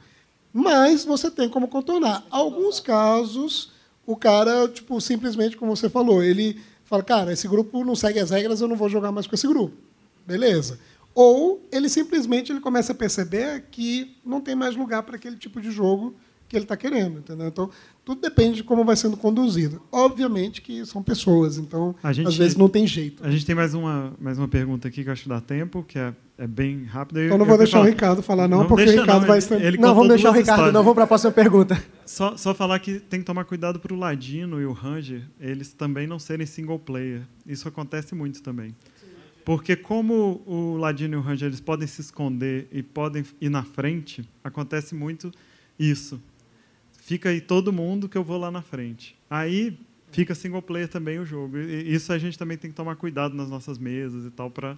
Mas 0.52 1.04
você 1.04 1.30
tem 1.30 1.48
como 1.48 1.68
contornar. 1.68 2.24
Alguns 2.30 2.78
casos, 2.78 3.72
o 4.06 4.16
cara, 4.16 4.68
tipo, 4.68 5.00
simplesmente, 5.00 5.56
como 5.56 5.74
você 5.74 5.88
falou, 5.88 6.22
ele 6.22 6.60
fala, 6.84 7.02
cara, 7.02 7.32
esse 7.32 7.48
grupo 7.48 7.84
não 7.84 7.96
segue 7.96 8.18
as 8.18 8.30
regras, 8.30 8.60
eu 8.60 8.68
não 8.68 8.76
vou 8.76 8.88
jogar 8.88 9.10
mais 9.10 9.26
com 9.26 9.34
esse 9.34 9.46
grupo. 9.46 9.74
Beleza. 10.26 10.78
Ou 11.14 11.66
ele 11.70 11.88
simplesmente 11.88 12.52
ele 12.52 12.60
começa 12.60 12.92
a 12.92 12.94
perceber 12.94 13.64
que 13.70 14.16
não 14.24 14.40
tem 14.40 14.54
mais 14.54 14.76
lugar 14.76 15.02
para 15.02 15.16
aquele 15.16 15.36
tipo 15.36 15.60
de 15.60 15.70
jogo 15.70 16.14
que 16.48 16.56
ele 16.56 16.64
está 16.64 16.76
querendo, 16.76 17.18
entendeu? 17.18 17.48
Então, 17.48 17.70
tudo 18.04 18.20
depende 18.20 18.56
de 18.56 18.64
como 18.64 18.84
vai 18.84 18.94
sendo 18.94 19.16
conduzido. 19.16 19.80
Obviamente 19.90 20.60
que 20.60 20.84
são 20.84 21.02
pessoas, 21.02 21.56
então, 21.56 21.94
gente, 22.12 22.28
às 22.28 22.36
vezes 22.36 22.56
não 22.56 22.68
tem 22.68 22.86
jeito. 22.86 23.24
A 23.24 23.30
gente 23.30 23.46
tem 23.46 23.54
mais 23.54 23.72
uma, 23.72 24.12
mais 24.20 24.36
uma 24.36 24.48
pergunta 24.48 24.88
aqui 24.88 25.02
que 25.02 25.08
eu 25.08 25.12
acho 25.12 25.22
que 25.22 25.28
dá 25.30 25.40
tempo, 25.40 25.82
que 25.82 25.98
é, 25.98 26.14
é 26.42 26.46
bem 26.48 26.82
rápida. 26.82 27.24
Então, 27.24 27.38
não 27.38 27.46
vou 27.46 27.56
deixar 27.56 27.78
falar, 27.78 27.84
o 27.84 27.88
Ricardo 27.88 28.22
falar, 28.22 28.48
não, 28.48 28.58
não 28.58 28.66
porque 28.66 28.82
o 28.82 28.90
Ricardo 28.90 29.20
não, 29.20 29.28
vai... 29.28 29.38
Ele, 29.38 29.66
ele 29.66 29.76
não, 29.76 29.94
vamos 29.94 30.08
deixar 30.08 30.30
o 30.30 30.32
Ricardo, 30.32 30.50
histórias. 30.50 30.74
não, 30.74 30.82
vamos 30.82 30.94
para 30.96 31.04
a 31.04 31.06
próxima 31.06 31.30
pergunta. 31.30 31.80
Só, 32.04 32.36
só 32.36 32.52
falar 32.52 32.80
que 32.80 32.98
tem 32.98 33.20
que 33.20 33.26
tomar 33.26 33.44
cuidado 33.44 33.78
para 33.78 33.94
o 33.94 33.96
Ladino 33.96 34.60
e 34.60 34.66
o 34.66 34.72
Ranger, 34.72 35.22
eles 35.40 35.72
também 35.72 36.04
não 36.04 36.18
serem 36.18 36.44
single 36.44 36.80
player. 36.80 37.22
Isso 37.46 37.68
acontece 37.68 38.16
muito 38.16 38.42
também. 38.42 38.74
Porque 39.44 39.76
como 39.76 40.42
o 40.44 40.76
Ladino 40.78 41.14
e 41.14 41.16
o 41.16 41.20
Ranger 41.20 41.46
eles 41.46 41.60
podem 41.60 41.86
se 41.86 42.00
esconder 42.00 42.66
e 42.72 42.82
podem 42.82 43.24
ir 43.40 43.48
na 43.48 43.62
frente, 43.62 44.28
acontece 44.42 44.96
muito 44.96 45.30
isso. 45.78 46.20
Fica 46.98 47.28
aí 47.28 47.40
todo 47.40 47.72
mundo 47.72 48.08
que 48.08 48.18
eu 48.18 48.24
vou 48.24 48.36
lá 48.36 48.50
na 48.50 48.62
frente. 48.62 49.16
Aí 49.30 49.78
fica 50.10 50.34
single 50.34 50.60
player 50.60 50.88
também 50.88 51.20
o 51.20 51.24
jogo. 51.24 51.56
E 51.56 51.94
isso 51.94 52.12
a 52.12 52.18
gente 52.18 52.36
também 52.36 52.58
tem 52.58 52.68
que 52.68 52.76
tomar 52.76 52.96
cuidado 52.96 53.32
nas 53.36 53.48
nossas 53.48 53.78
mesas 53.78 54.24
e 54.26 54.30
tal 54.30 54.50
para 54.50 54.76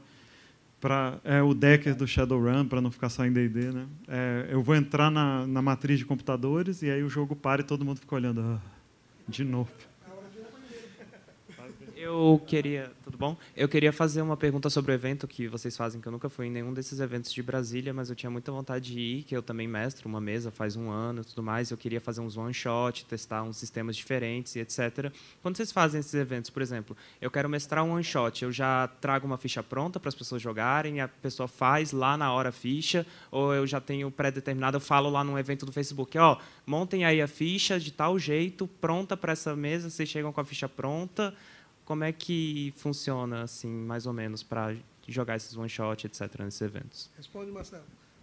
para 0.84 1.18
é, 1.24 1.40
o 1.40 1.54
decker 1.54 1.94
do 1.94 2.06
Shadowrun 2.06 2.68
para 2.68 2.78
não 2.78 2.90
ficar 2.90 3.08
só 3.08 3.24
em 3.24 3.32
D&D, 3.32 3.72
né? 3.72 3.86
É, 4.06 4.48
eu 4.50 4.62
vou 4.62 4.74
entrar 4.74 5.10
na, 5.10 5.46
na 5.46 5.62
matriz 5.62 5.98
de 5.98 6.04
computadores 6.04 6.82
e 6.82 6.90
aí 6.90 7.02
o 7.02 7.08
jogo 7.08 7.34
para 7.34 7.62
e 7.62 7.64
todo 7.64 7.86
mundo 7.86 8.00
fica 8.00 8.14
olhando 8.14 8.42
ah, 8.42 8.60
de 9.26 9.44
novo. 9.44 9.70
Eu 12.04 12.38
queria, 12.46 12.92
tudo 13.02 13.16
bom? 13.16 13.34
Eu 13.56 13.66
queria 13.66 13.90
fazer 13.90 14.20
uma 14.20 14.36
pergunta 14.36 14.68
sobre 14.68 14.92
o 14.92 14.94
evento 14.94 15.26
que 15.26 15.48
vocês 15.48 15.74
fazem, 15.74 16.02
que 16.02 16.06
eu 16.06 16.12
nunca 16.12 16.28
fui 16.28 16.48
em 16.48 16.50
nenhum 16.50 16.74
desses 16.74 17.00
eventos 17.00 17.32
de 17.32 17.42
Brasília, 17.42 17.94
mas 17.94 18.10
eu 18.10 18.14
tinha 18.14 18.28
muita 18.28 18.52
vontade 18.52 18.92
de 18.92 19.00
ir, 19.00 19.22
que 19.22 19.34
eu 19.34 19.42
também 19.42 19.66
mestro 19.66 20.06
uma 20.06 20.20
mesa 20.20 20.50
faz 20.50 20.76
um 20.76 20.90
ano 20.90 21.22
e 21.22 21.24
tudo 21.24 21.42
mais. 21.42 21.70
Eu 21.70 21.78
queria 21.78 22.02
fazer 22.02 22.20
uns 22.20 22.36
one 22.36 22.52
shot, 22.52 23.06
testar 23.06 23.42
uns 23.42 23.56
sistemas 23.56 23.96
diferentes 23.96 24.54
e 24.54 24.60
etc. 24.60 25.10
Quando 25.40 25.56
vocês 25.56 25.72
fazem 25.72 25.98
esses 25.98 26.12
eventos, 26.12 26.50
por 26.50 26.60
exemplo, 26.60 26.94
eu 27.22 27.30
quero 27.30 27.48
mestrar 27.48 27.82
um 27.82 27.92
one 27.92 28.04
shot, 28.04 28.44
eu 28.44 28.52
já 28.52 28.86
trago 29.00 29.26
uma 29.26 29.38
ficha 29.38 29.62
pronta 29.62 29.98
para 29.98 30.10
as 30.10 30.14
pessoas 30.14 30.42
jogarem, 30.42 31.00
a 31.00 31.08
pessoa 31.08 31.48
faz 31.48 31.90
lá 31.90 32.18
na 32.18 32.30
hora 32.34 32.50
a 32.50 32.52
ficha, 32.52 33.06
ou 33.30 33.54
eu 33.54 33.66
já 33.66 33.80
tenho 33.80 34.10
pré-determinado, 34.10 34.76
eu 34.76 34.80
falo 34.80 35.08
lá 35.08 35.24
num 35.24 35.38
evento 35.38 35.64
do 35.64 35.72
Facebook, 35.72 36.18
ó, 36.18 36.36
montem 36.66 37.02
aí 37.06 37.22
a 37.22 37.26
ficha 37.26 37.80
de 37.80 37.90
tal 37.90 38.18
jeito, 38.18 38.66
pronta 38.66 39.16
para 39.16 39.32
essa 39.32 39.56
mesa, 39.56 39.88
vocês 39.88 40.06
chegam 40.06 40.34
com 40.34 40.40
a 40.42 40.44
ficha 40.44 40.68
pronta 40.68 41.34
como 41.84 42.04
é 42.04 42.12
que 42.12 42.72
funciona, 42.76 43.42
assim, 43.42 43.68
mais 43.68 44.06
ou 44.06 44.12
menos, 44.12 44.40
para 44.42 44.76
jogar 45.06 45.36
esses 45.36 45.56
one 45.56 45.68
shot, 45.68 46.06
etc, 46.06 46.40
nesses 46.40 46.60
eventos? 46.60 47.10
Responde, 47.16 47.50
Marcelo. 47.50 47.82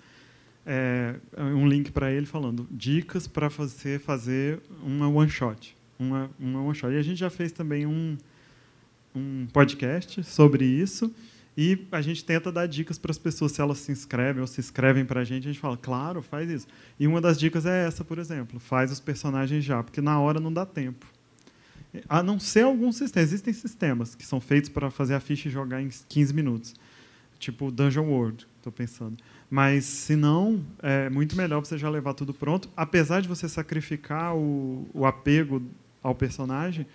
é, 0.66 1.16
um 1.38 1.68
link 1.68 1.92
para 1.92 2.12
ele 2.12 2.26
falando 2.26 2.68
dicas 2.70 3.28
para 3.28 3.48
você 3.48 3.98
fazer 3.98 4.60
uma 4.84 5.08
one 5.08 5.30
shot, 5.30 5.74
uma, 5.98 6.30
uma 6.40 6.62
one 6.62 6.76
shot. 6.76 6.94
E 6.94 6.98
a 6.98 7.04
gente 7.04 7.18
já 7.18 7.30
fez 7.30 7.54
também 7.54 7.86
um, 7.86 8.18
um 9.16 9.48
podcast 9.54 10.22
sobre 10.24 10.66
isso. 10.66 11.14
E 11.58 11.86
a 11.92 12.02
gente 12.02 12.24
tenta 12.24 12.52
dar 12.52 12.66
dicas 12.66 12.98
para 12.98 13.12
as 13.12 13.18
pessoas, 13.18 13.52
se 13.52 13.62
elas 13.62 13.80
se 13.80 13.92
inscrevem 13.92 14.42
ou 14.42 14.48
se 14.48 14.62
inscrevem 14.62 15.04
para 15.04 15.22
a 15.22 15.24
gente, 15.24 15.48
a 15.48 15.52
gente 15.52 15.60
fala, 15.60 15.76
claro, 15.76 16.22
faz 16.22 16.50
isso. 16.50 16.68
E 17.00 17.06
uma 17.06 17.20
das 17.20 17.38
dicas 17.38 17.66
é 17.66 17.86
essa, 17.86 18.06
por 18.06 18.20
exemplo, 18.20 18.60
faz 18.60 18.92
os 18.92 19.00
personagens 19.00 19.64
já, 19.64 19.84
porque 19.84 20.00
na 20.00 20.20
hora 20.20 20.40
não 20.40 20.52
dá 20.52 20.66
tempo. 20.66 21.06
A 22.08 22.24
não 22.24 22.40
ser 22.40 22.64
alguns 22.64 22.96
sistemas. 22.96 23.30
Existem 23.30 23.54
sistemas 23.54 24.16
que 24.16 24.26
são 24.26 24.40
feitos 24.40 24.70
para 24.70 24.90
fazer 24.90 25.14
a 25.14 25.20
ficha 25.20 25.50
e 25.50 25.52
jogar 25.52 25.82
em 25.82 25.90
15 25.90 26.34
minutos. 26.34 26.76
Tipo 27.38 27.72
Dungeon 27.72 28.06
World, 28.06 28.48
estou 28.58 28.72
pensando. 28.72 29.18
Mas, 29.50 29.84
se 29.84 30.16
não, 30.16 30.64
é 30.82 31.10
muito 31.10 31.36
melhor 31.36 31.60
você 31.60 31.78
já 31.78 31.90
levar 31.90 32.14
tudo 32.14 32.34
pronto. 32.34 32.70
Apesar 32.78 33.22
de 33.22 33.28
você 33.28 33.50
sacrificar 33.50 34.36
o, 34.36 34.88
o 34.94 35.06
apego 35.06 35.62
ao 36.02 36.16
personagem, 36.16 36.86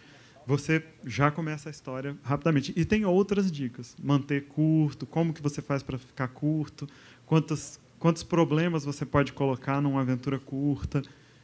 você 0.47 0.83
já 1.05 1.31
começa 1.31 1.69
a 1.69 1.71
história 1.71 2.17
rapidamente. 2.23 2.73
E 2.77 2.85
tem 2.85 3.05
outras 3.05 3.51
dicas. 3.51 3.97
Manter 4.01 4.45
curto, 4.45 5.05
como 5.05 5.33
que 5.33 5.43
você 5.43 5.61
faz 5.61 5.83
para 5.83 5.99
ficar 5.99 6.29
curto, 6.29 6.89
quantos, 7.27 7.81
quantos 7.99 8.23
problemas 8.23 8.85
você 8.85 9.05
pode 9.05 9.33
colocar 9.33 9.81
numa 9.81 10.03
aventura 10.03 10.39
curta. 10.39 11.03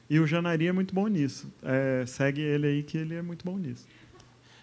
E 0.09 0.21
o 0.21 0.27
Janari 0.27 0.69
é 0.69 0.73
muito 0.73 0.95
bom 0.95 1.09
nisso. 1.09 1.53
É, 1.63 2.05
segue 2.07 2.41
ele 2.41 2.67
aí 2.67 2.83
que 2.85 2.97
ele 2.97 3.15
é 3.15 3.23
muito 3.23 3.45
bom 3.45 3.59
nisso. 3.59 3.87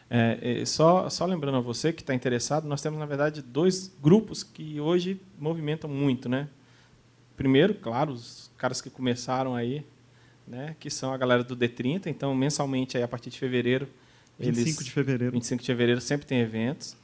É, 0.09 0.63
só, 0.65 1.09
só 1.09 1.25
lembrando 1.25 1.57
a 1.57 1.61
você 1.61 1.91
que 1.93 2.01
está 2.01 2.15
interessado, 2.15 2.67
nós 2.67 2.81
temos, 2.81 2.97
na 2.97 3.05
verdade, 3.05 3.41
dois 3.41 3.93
grupos 4.01 4.41
que 4.41 4.79
hoje 4.79 5.21
movimentam 5.37 5.89
muito. 5.89 6.29
Né? 6.29 6.47
Primeiro, 7.35 7.75
claro, 7.75 8.13
os 8.13 8.49
caras 8.57 8.81
que 8.81 8.89
começaram 8.89 9.53
aí, 9.53 9.85
né, 10.47 10.75
que 10.79 10.89
são 10.89 11.13
a 11.13 11.17
galera 11.17 11.43
do 11.43 11.55
D30. 11.55 12.07
Então, 12.07 12.33
mensalmente, 12.33 12.97
aí, 12.97 13.03
a 13.03 13.07
partir 13.07 13.29
de 13.29 13.37
fevereiro, 13.37 13.87
25 14.39 14.67
eles, 14.67 14.85
de 14.85 14.91
fevereiro. 14.91 15.33
25 15.33 15.61
de 15.61 15.67
fevereiro 15.67 16.01
sempre 16.01 16.25
tem 16.25 16.39
eventos. 16.39 16.95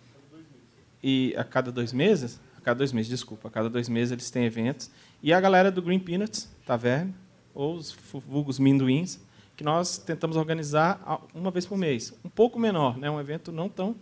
E 1.04 1.36
a 1.38 1.43
cada 1.43 1.71
dois 1.71 1.91
meses, 1.93 2.39
a 2.58 2.62
cada 2.62 2.78
dois 2.78 2.91
meses, 2.91 3.10
desculpa, 3.10 3.48
a 3.48 3.52
cada 3.52 3.69
dois 3.69 3.89
meses 3.89 4.12
eles 4.12 4.32
têm 4.32 4.45
eventos. 4.45 4.89
E 5.21 5.34
a 5.34 5.39
galera 5.39 5.71
do 5.71 5.82
Green 5.82 6.00
Peanuts, 6.00 6.50
Taverna, 6.65 7.13
ou 7.54 7.76
os 7.76 7.95
vulgos 8.28 8.58
Minduins, 8.58 9.19
que 9.56 9.63
nós 9.63 9.98
tentamos 9.98 10.36
organizar 10.36 11.21
uma 11.34 11.52
vez 11.52 11.65
por 11.65 11.78
mês. 11.78 12.13
Um 12.24 12.30
pouco 12.30 12.60
menor, 12.60 12.98
né? 12.98 13.10
um 13.10 13.19
evento 13.19 13.52
não 13.52 13.69
tão, 13.69 13.95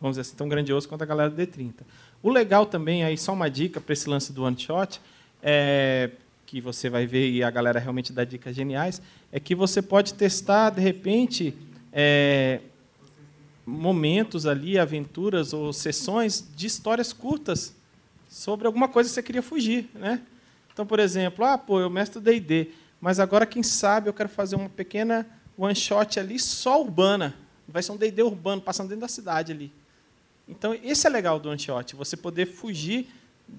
vamos 0.00 0.16
dizer 0.16 0.28
assim, 0.28 0.36
tão 0.36 0.48
grandioso 0.48 0.88
quanto 0.88 1.02
a 1.02 1.06
galera 1.06 1.30
do 1.30 1.36
D30. 1.36 1.74
O 2.22 2.30
legal 2.30 2.66
também, 2.66 3.04
aí 3.04 3.16
só 3.18 3.32
uma 3.32 3.50
dica 3.50 3.80
para 3.80 3.92
esse 3.92 4.08
lance 4.08 4.32
do 4.32 4.44
one 4.44 4.58
shot, 4.58 5.00
é, 5.42 6.10
que 6.46 6.60
você 6.60 6.88
vai 6.88 7.06
ver 7.06 7.30
e 7.30 7.42
a 7.42 7.50
galera 7.50 7.78
realmente 7.78 8.12
dá 8.12 8.24
dicas 8.24 8.54
geniais, 8.54 9.02
é 9.30 9.40
que 9.40 9.54
você 9.54 9.82
pode 9.82 10.14
testar, 10.14 10.70
de 10.70 10.80
repente, 10.80 11.54
é, 12.00 12.60
momentos 13.66 14.46
ali, 14.46 14.78
aventuras 14.78 15.52
ou 15.52 15.72
sessões 15.72 16.46
de 16.54 16.68
histórias 16.68 17.12
curtas 17.12 17.74
sobre 18.28 18.68
alguma 18.68 18.86
coisa 18.86 19.08
que 19.08 19.14
você 19.14 19.22
queria 19.22 19.42
fugir, 19.42 19.90
né? 19.94 20.22
Então, 20.72 20.86
por 20.86 21.00
exemplo, 21.00 21.44
ah, 21.44 21.58
pô, 21.58 21.80
eu 21.80 21.90
mestre 21.90 22.20
D&D, 22.20 22.70
mas 23.00 23.18
agora 23.18 23.44
quem 23.44 23.64
sabe 23.64 24.08
eu 24.08 24.14
quero 24.14 24.28
fazer 24.28 24.54
uma 24.54 24.68
pequena 24.68 25.26
one 25.56 25.74
shot 25.74 26.20
ali 26.20 26.38
só 26.38 26.80
urbana, 26.80 27.34
vai 27.66 27.82
ser 27.82 27.90
um 27.90 27.96
D&D 27.96 28.22
urbano 28.22 28.62
passando 28.62 28.90
dentro 28.90 29.00
da 29.00 29.08
cidade 29.08 29.50
ali. 29.50 29.72
Então, 30.48 30.72
esse 30.84 31.04
é 31.04 31.10
legal 31.10 31.40
do 31.40 31.48
one 31.48 31.58
shot, 31.58 31.96
você 31.96 32.16
poder 32.16 32.46
fugir 32.46 33.08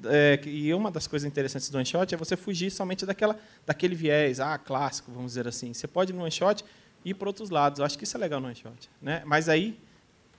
é, 0.05 0.39
e 0.45 0.73
uma 0.73 0.89
das 0.89 1.07
coisas 1.07 1.27
interessantes 1.27 1.69
do 1.69 1.75
one 1.75 1.85
shot 1.85 2.15
é 2.15 2.17
você 2.17 2.37
fugir 2.37 2.71
somente 2.71 3.05
daquela 3.05 3.37
daquele 3.65 3.95
viés, 3.95 4.39
ah, 4.39 4.57
clássico, 4.57 5.11
vamos 5.11 5.31
dizer 5.31 5.45
assim. 5.45 5.73
Você 5.73 5.87
pode 5.87 6.13
no 6.13 6.21
one 6.21 6.31
shot 6.31 6.63
ir 7.03 7.13
para 7.13 7.29
outros 7.29 7.49
lados. 7.49 7.79
Eu 7.79 7.85
acho 7.85 7.97
que 7.97 8.03
isso 8.03 8.15
é 8.15 8.19
legal 8.19 8.39
no 8.39 8.47
one 8.47 8.55
shot. 8.55 8.89
Né? 9.01 9.21
Mas 9.25 9.49
aí, 9.49 9.77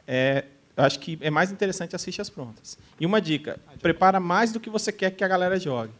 é, 0.07 0.45
eu 0.77 0.85
acho 0.85 0.99
que 0.99 1.19
é 1.21 1.31
mais 1.31 1.51
interessante 1.53 1.95
as 1.95 2.05
fichas 2.05 2.31
prontas. 2.31 2.79
E 2.99 3.07
uma 3.07 3.21
dica: 3.21 3.59
prepara 3.81 4.21
mais 4.21 4.53
do 4.53 4.61
que 4.61 4.71
você 4.71 4.93
quer 4.93 5.11
que 5.11 5.25
a 5.25 5.29
galera 5.29 5.59
jogue. 5.59 5.93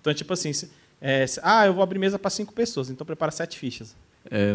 Então, 0.00 0.14
tipo 0.14 0.32
assim, 0.32 0.52
se, 0.52 0.70
é, 1.00 1.26
se, 1.26 1.40
ah, 1.42 1.66
eu 1.66 1.74
vou 1.74 1.82
abrir 1.82 1.98
mesa 1.98 2.18
para 2.18 2.30
cinco 2.30 2.52
pessoas, 2.52 2.90
então 2.90 3.06
prepara 3.06 3.30
sete 3.30 3.58
fichas. 3.58 3.96
É, 4.30 4.52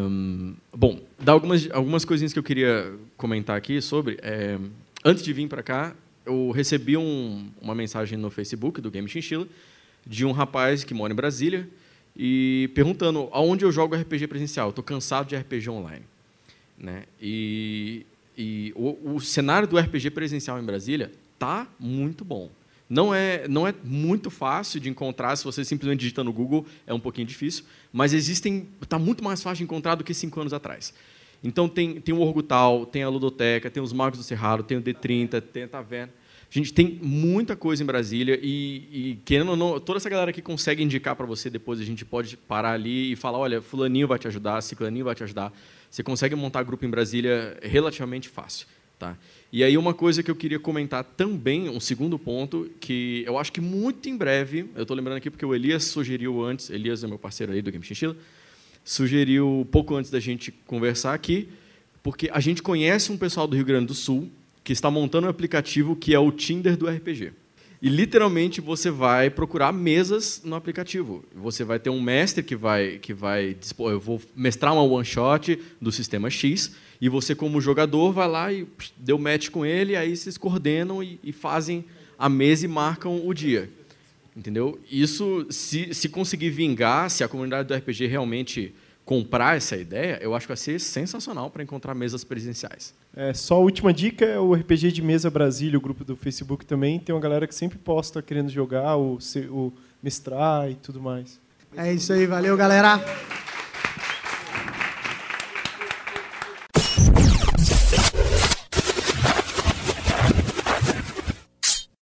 bom, 0.75 0.99
dá 1.19 1.31
algumas, 1.31 1.69
algumas 1.71 2.03
coisinhas 2.03 2.33
que 2.33 2.39
eu 2.39 2.43
queria 2.43 2.93
comentar 3.17 3.55
aqui 3.55 3.81
sobre. 3.81 4.17
É, 4.21 4.57
antes 5.03 5.23
de 5.23 5.31
vir 5.31 5.47
para 5.47 5.63
cá, 5.63 5.95
eu 6.25 6.51
recebi 6.51 6.97
um, 6.97 7.49
uma 7.61 7.73
mensagem 7.73 8.17
no 8.17 8.29
Facebook 8.29 8.81
do 8.81 8.91
Game 8.91 9.07
Chinchilla 9.07 9.47
de 10.05 10.25
um 10.25 10.31
rapaz 10.31 10.83
que 10.83 10.93
mora 10.93 11.13
em 11.13 11.15
Brasília 11.15 11.67
e 12.15 12.69
perguntando 12.73 13.29
aonde 13.31 13.65
eu 13.65 13.71
jogo 13.71 13.95
RPG 13.95 14.27
presencial. 14.27 14.69
Estou 14.69 14.83
cansado 14.83 15.27
de 15.27 15.35
RPG 15.35 15.69
online. 15.69 16.05
Né? 16.77 17.03
E, 17.21 18.05
e 18.37 18.73
o, 18.75 19.15
o, 19.15 19.21
cenário 19.21 19.67
do 19.67 19.77
RPG 19.77 20.11
presencial 20.11 20.59
em 20.59 20.63
Brasília 20.63 21.11
tá 21.37 21.67
muito 21.79 22.25
bom. 22.25 22.49
Não 22.89 23.15
é, 23.15 23.47
não 23.47 23.65
é 23.65 23.73
muito 23.83 24.29
fácil 24.29 24.79
de 24.79 24.89
encontrar, 24.89 25.35
se 25.37 25.45
você 25.45 25.63
simplesmente 25.63 25.99
digita 25.99 26.23
no 26.23 26.33
Google, 26.33 26.65
é 26.85 26.93
um 26.93 26.99
pouquinho 26.99 27.25
difícil, 27.25 27.63
mas 27.93 28.11
existem, 28.11 28.67
está 28.81 28.99
muito 28.99 29.23
mais 29.23 29.41
fácil 29.41 29.59
de 29.59 29.63
encontrar 29.63 29.95
do 29.95 30.03
que 30.03 30.13
cinco 30.13 30.41
anos 30.41 30.51
atrás. 30.51 30.93
Então 31.43 31.69
tem, 31.69 32.01
tem 32.01 32.13
o 32.13 32.19
Orgutal, 32.19 32.85
tem 32.85 33.03
a 33.03 33.09
Ludoteca, 33.09 33.69
tem 33.69 33.81
os 33.81 33.93
Magos 33.93 34.19
do 34.19 34.23
Cerrado, 34.23 34.63
tem 34.63 34.77
o 34.77 34.81
D30, 34.81 35.41
tem 35.41 35.63
a 35.63 35.67
Taverna. 35.67 36.11
A 36.53 36.57
gente 36.57 36.73
tem 36.73 36.99
muita 37.01 37.55
coisa 37.55 37.81
em 37.81 37.85
Brasília 37.85 38.37
e, 38.41 38.87
e 38.91 39.19
querendo 39.23 39.51
ou 39.51 39.55
não, 39.55 39.79
toda 39.79 39.97
essa 39.97 40.09
galera 40.09 40.33
que 40.33 40.41
consegue 40.41 40.83
indicar 40.83 41.15
para 41.15 41.25
você 41.25 41.49
depois, 41.49 41.79
a 41.79 41.83
gente 41.85 42.03
pode 42.03 42.35
parar 42.35 42.73
ali 42.73 43.13
e 43.13 43.15
falar, 43.15 43.37
olha, 43.37 43.61
fulaninho 43.61 44.05
vai 44.05 44.19
te 44.19 44.27
ajudar, 44.27 44.61
ciclaninho 44.61 45.05
vai 45.05 45.15
te 45.15 45.23
ajudar. 45.23 45.53
Você 45.89 46.03
consegue 46.03 46.35
montar 46.35 46.63
grupo 46.63 46.85
em 46.85 46.89
Brasília 46.89 47.57
relativamente 47.63 48.27
fácil. 48.27 48.67
Tá? 48.99 49.17
E 49.49 49.63
aí 49.63 49.77
uma 49.77 49.93
coisa 49.93 50.21
que 50.21 50.29
eu 50.29 50.35
queria 50.35 50.59
comentar 50.59 51.05
também, 51.05 51.69
um 51.69 51.79
segundo 51.79 52.19
ponto, 52.19 52.69
que 52.81 53.23
eu 53.25 53.37
acho 53.37 53.51
que 53.51 53.61
muito 53.61 54.09
em 54.09 54.17
breve, 54.17 54.69
eu 54.75 54.81
estou 54.81 54.95
lembrando 54.95 55.17
aqui 55.17 55.29
porque 55.29 55.45
o 55.45 55.55
Elias 55.55 55.85
sugeriu 55.85 56.43
antes, 56.43 56.69
Elias 56.69 57.01
é 57.01 57.07
meu 57.07 57.17
parceiro 57.17 57.53
aí 57.53 57.61
do 57.61 57.71
Game 57.71 57.83
Chinchilla, 57.83 58.15
sugeriu 58.83 59.65
pouco 59.71 59.95
antes 59.95 60.11
da 60.11 60.19
gente 60.19 60.51
conversar 60.67 61.13
aqui, 61.13 61.47
porque 62.03 62.29
a 62.31 62.41
gente 62.41 62.61
conhece 62.61 63.09
um 63.09 63.17
pessoal 63.17 63.47
do 63.47 63.55
Rio 63.55 63.65
Grande 63.65 63.87
do 63.87 63.93
Sul 63.93 64.29
que 64.63 64.73
está 64.73 64.89
montando 64.91 65.27
um 65.27 65.29
aplicativo 65.29 65.95
que 65.95 66.13
é 66.13 66.19
o 66.19 66.31
Tinder 66.31 66.77
do 66.77 66.87
RPG. 66.87 67.33
E 67.81 67.89
literalmente 67.89 68.61
você 68.61 68.91
vai 68.91 69.29
procurar 69.31 69.71
mesas 69.71 70.41
no 70.43 70.55
aplicativo. 70.55 71.25
Você 71.35 71.63
vai 71.63 71.79
ter 71.79 71.89
um 71.89 71.99
mestre 71.99 72.43
que 72.43 72.55
vai 72.55 72.99
que 72.99 73.11
vai 73.11 73.57
eu 73.79 73.99
vou 73.99 74.21
mestrar 74.35 74.71
uma 74.73 74.83
one 74.83 75.03
shot 75.03 75.57
do 75.81 75.91
sistema 75.91 76.29
X 76.29 76.75
e 77.01 77.09
você 77.09 77.33
como 77.33 77.59
jogador 77.59 78.11
vai 78.11 78.27
lá 78.27 78.53
e 78.53 78.67
deu 78.97 79.17
match 79.17 79.49
com 79.49 79.65
ele, 79.65 79.95
aí 79.95 80.15
vocês 80.15 80.37
coordenam 80.37 81.01
e, 81.01 81.19
e 81.23 81.31
fazem 81.31 81.83
a 82.19 82.29
mesa 82.29 82.65
e 82.65 82.67
marcam 82.67 83.25
o 83.25 83.33
dia. 83.33 83.67
Entendeu? 84.37 84.79
Isso, 84.89 85.47
se, 85.49 85.93
se 85.93 86.07
conseguir 86.07 86.51
vingar, 86.51 87.09
se 87.09 87.23
a 87.23 87.27
comunidade 87.27 87.67
do 87.67 87.73
RPG 87.73 88.05
realmente 88.05 88.73
comprar 89.05 89.57
essa 89.57 89.75
ideia, 89.75 90.19
eu 90.21 90.33
acho 90.35 90.45
que 90.45 90.51
vai 90.51 90.57
ser 90.57 90.79
sensacional 90.79 91.49
para 91.49 91.63
encontrar 91.63 91.93
mesas 91.93 92.23
presenciais. 92.23 92.93
É, 93.15 93.33
só 93.33 93.55
a 93.55 93.59
última 93.59 93.91
dica 93.91 94.23
é 94.23 94.39
o 94.39 94.53
RPG 94.53 94.91
de 94.91 95.01
Mesa 95.01 95.29
Brasília, 95.29 95.77
o 95.77 95.81
grupo 95.81 96.05
do 96.05 96.15
Facebook 96.15 96.65
também. 96.65 96.99
Tem 96.99 97.13
uma 97.13 97.21
galera 97.21 97.45
que 97.45 97.55
sempre 97.55 97.77
posta 97.77 98.21
querendo 98.21 98.49
jogar, 98.49 98.95
o, 98.97 99.17
o 99.49 99.73
mestrar 100.01 100.69
e 100.69 100.75
tudo 100.75 101.01
mais. 101.01 101.39
É 101.75 101.93
isso 101.93 102.13
aí, 102.13 102.25
valeu, 102.25 102.55
galera. 102.55 102.99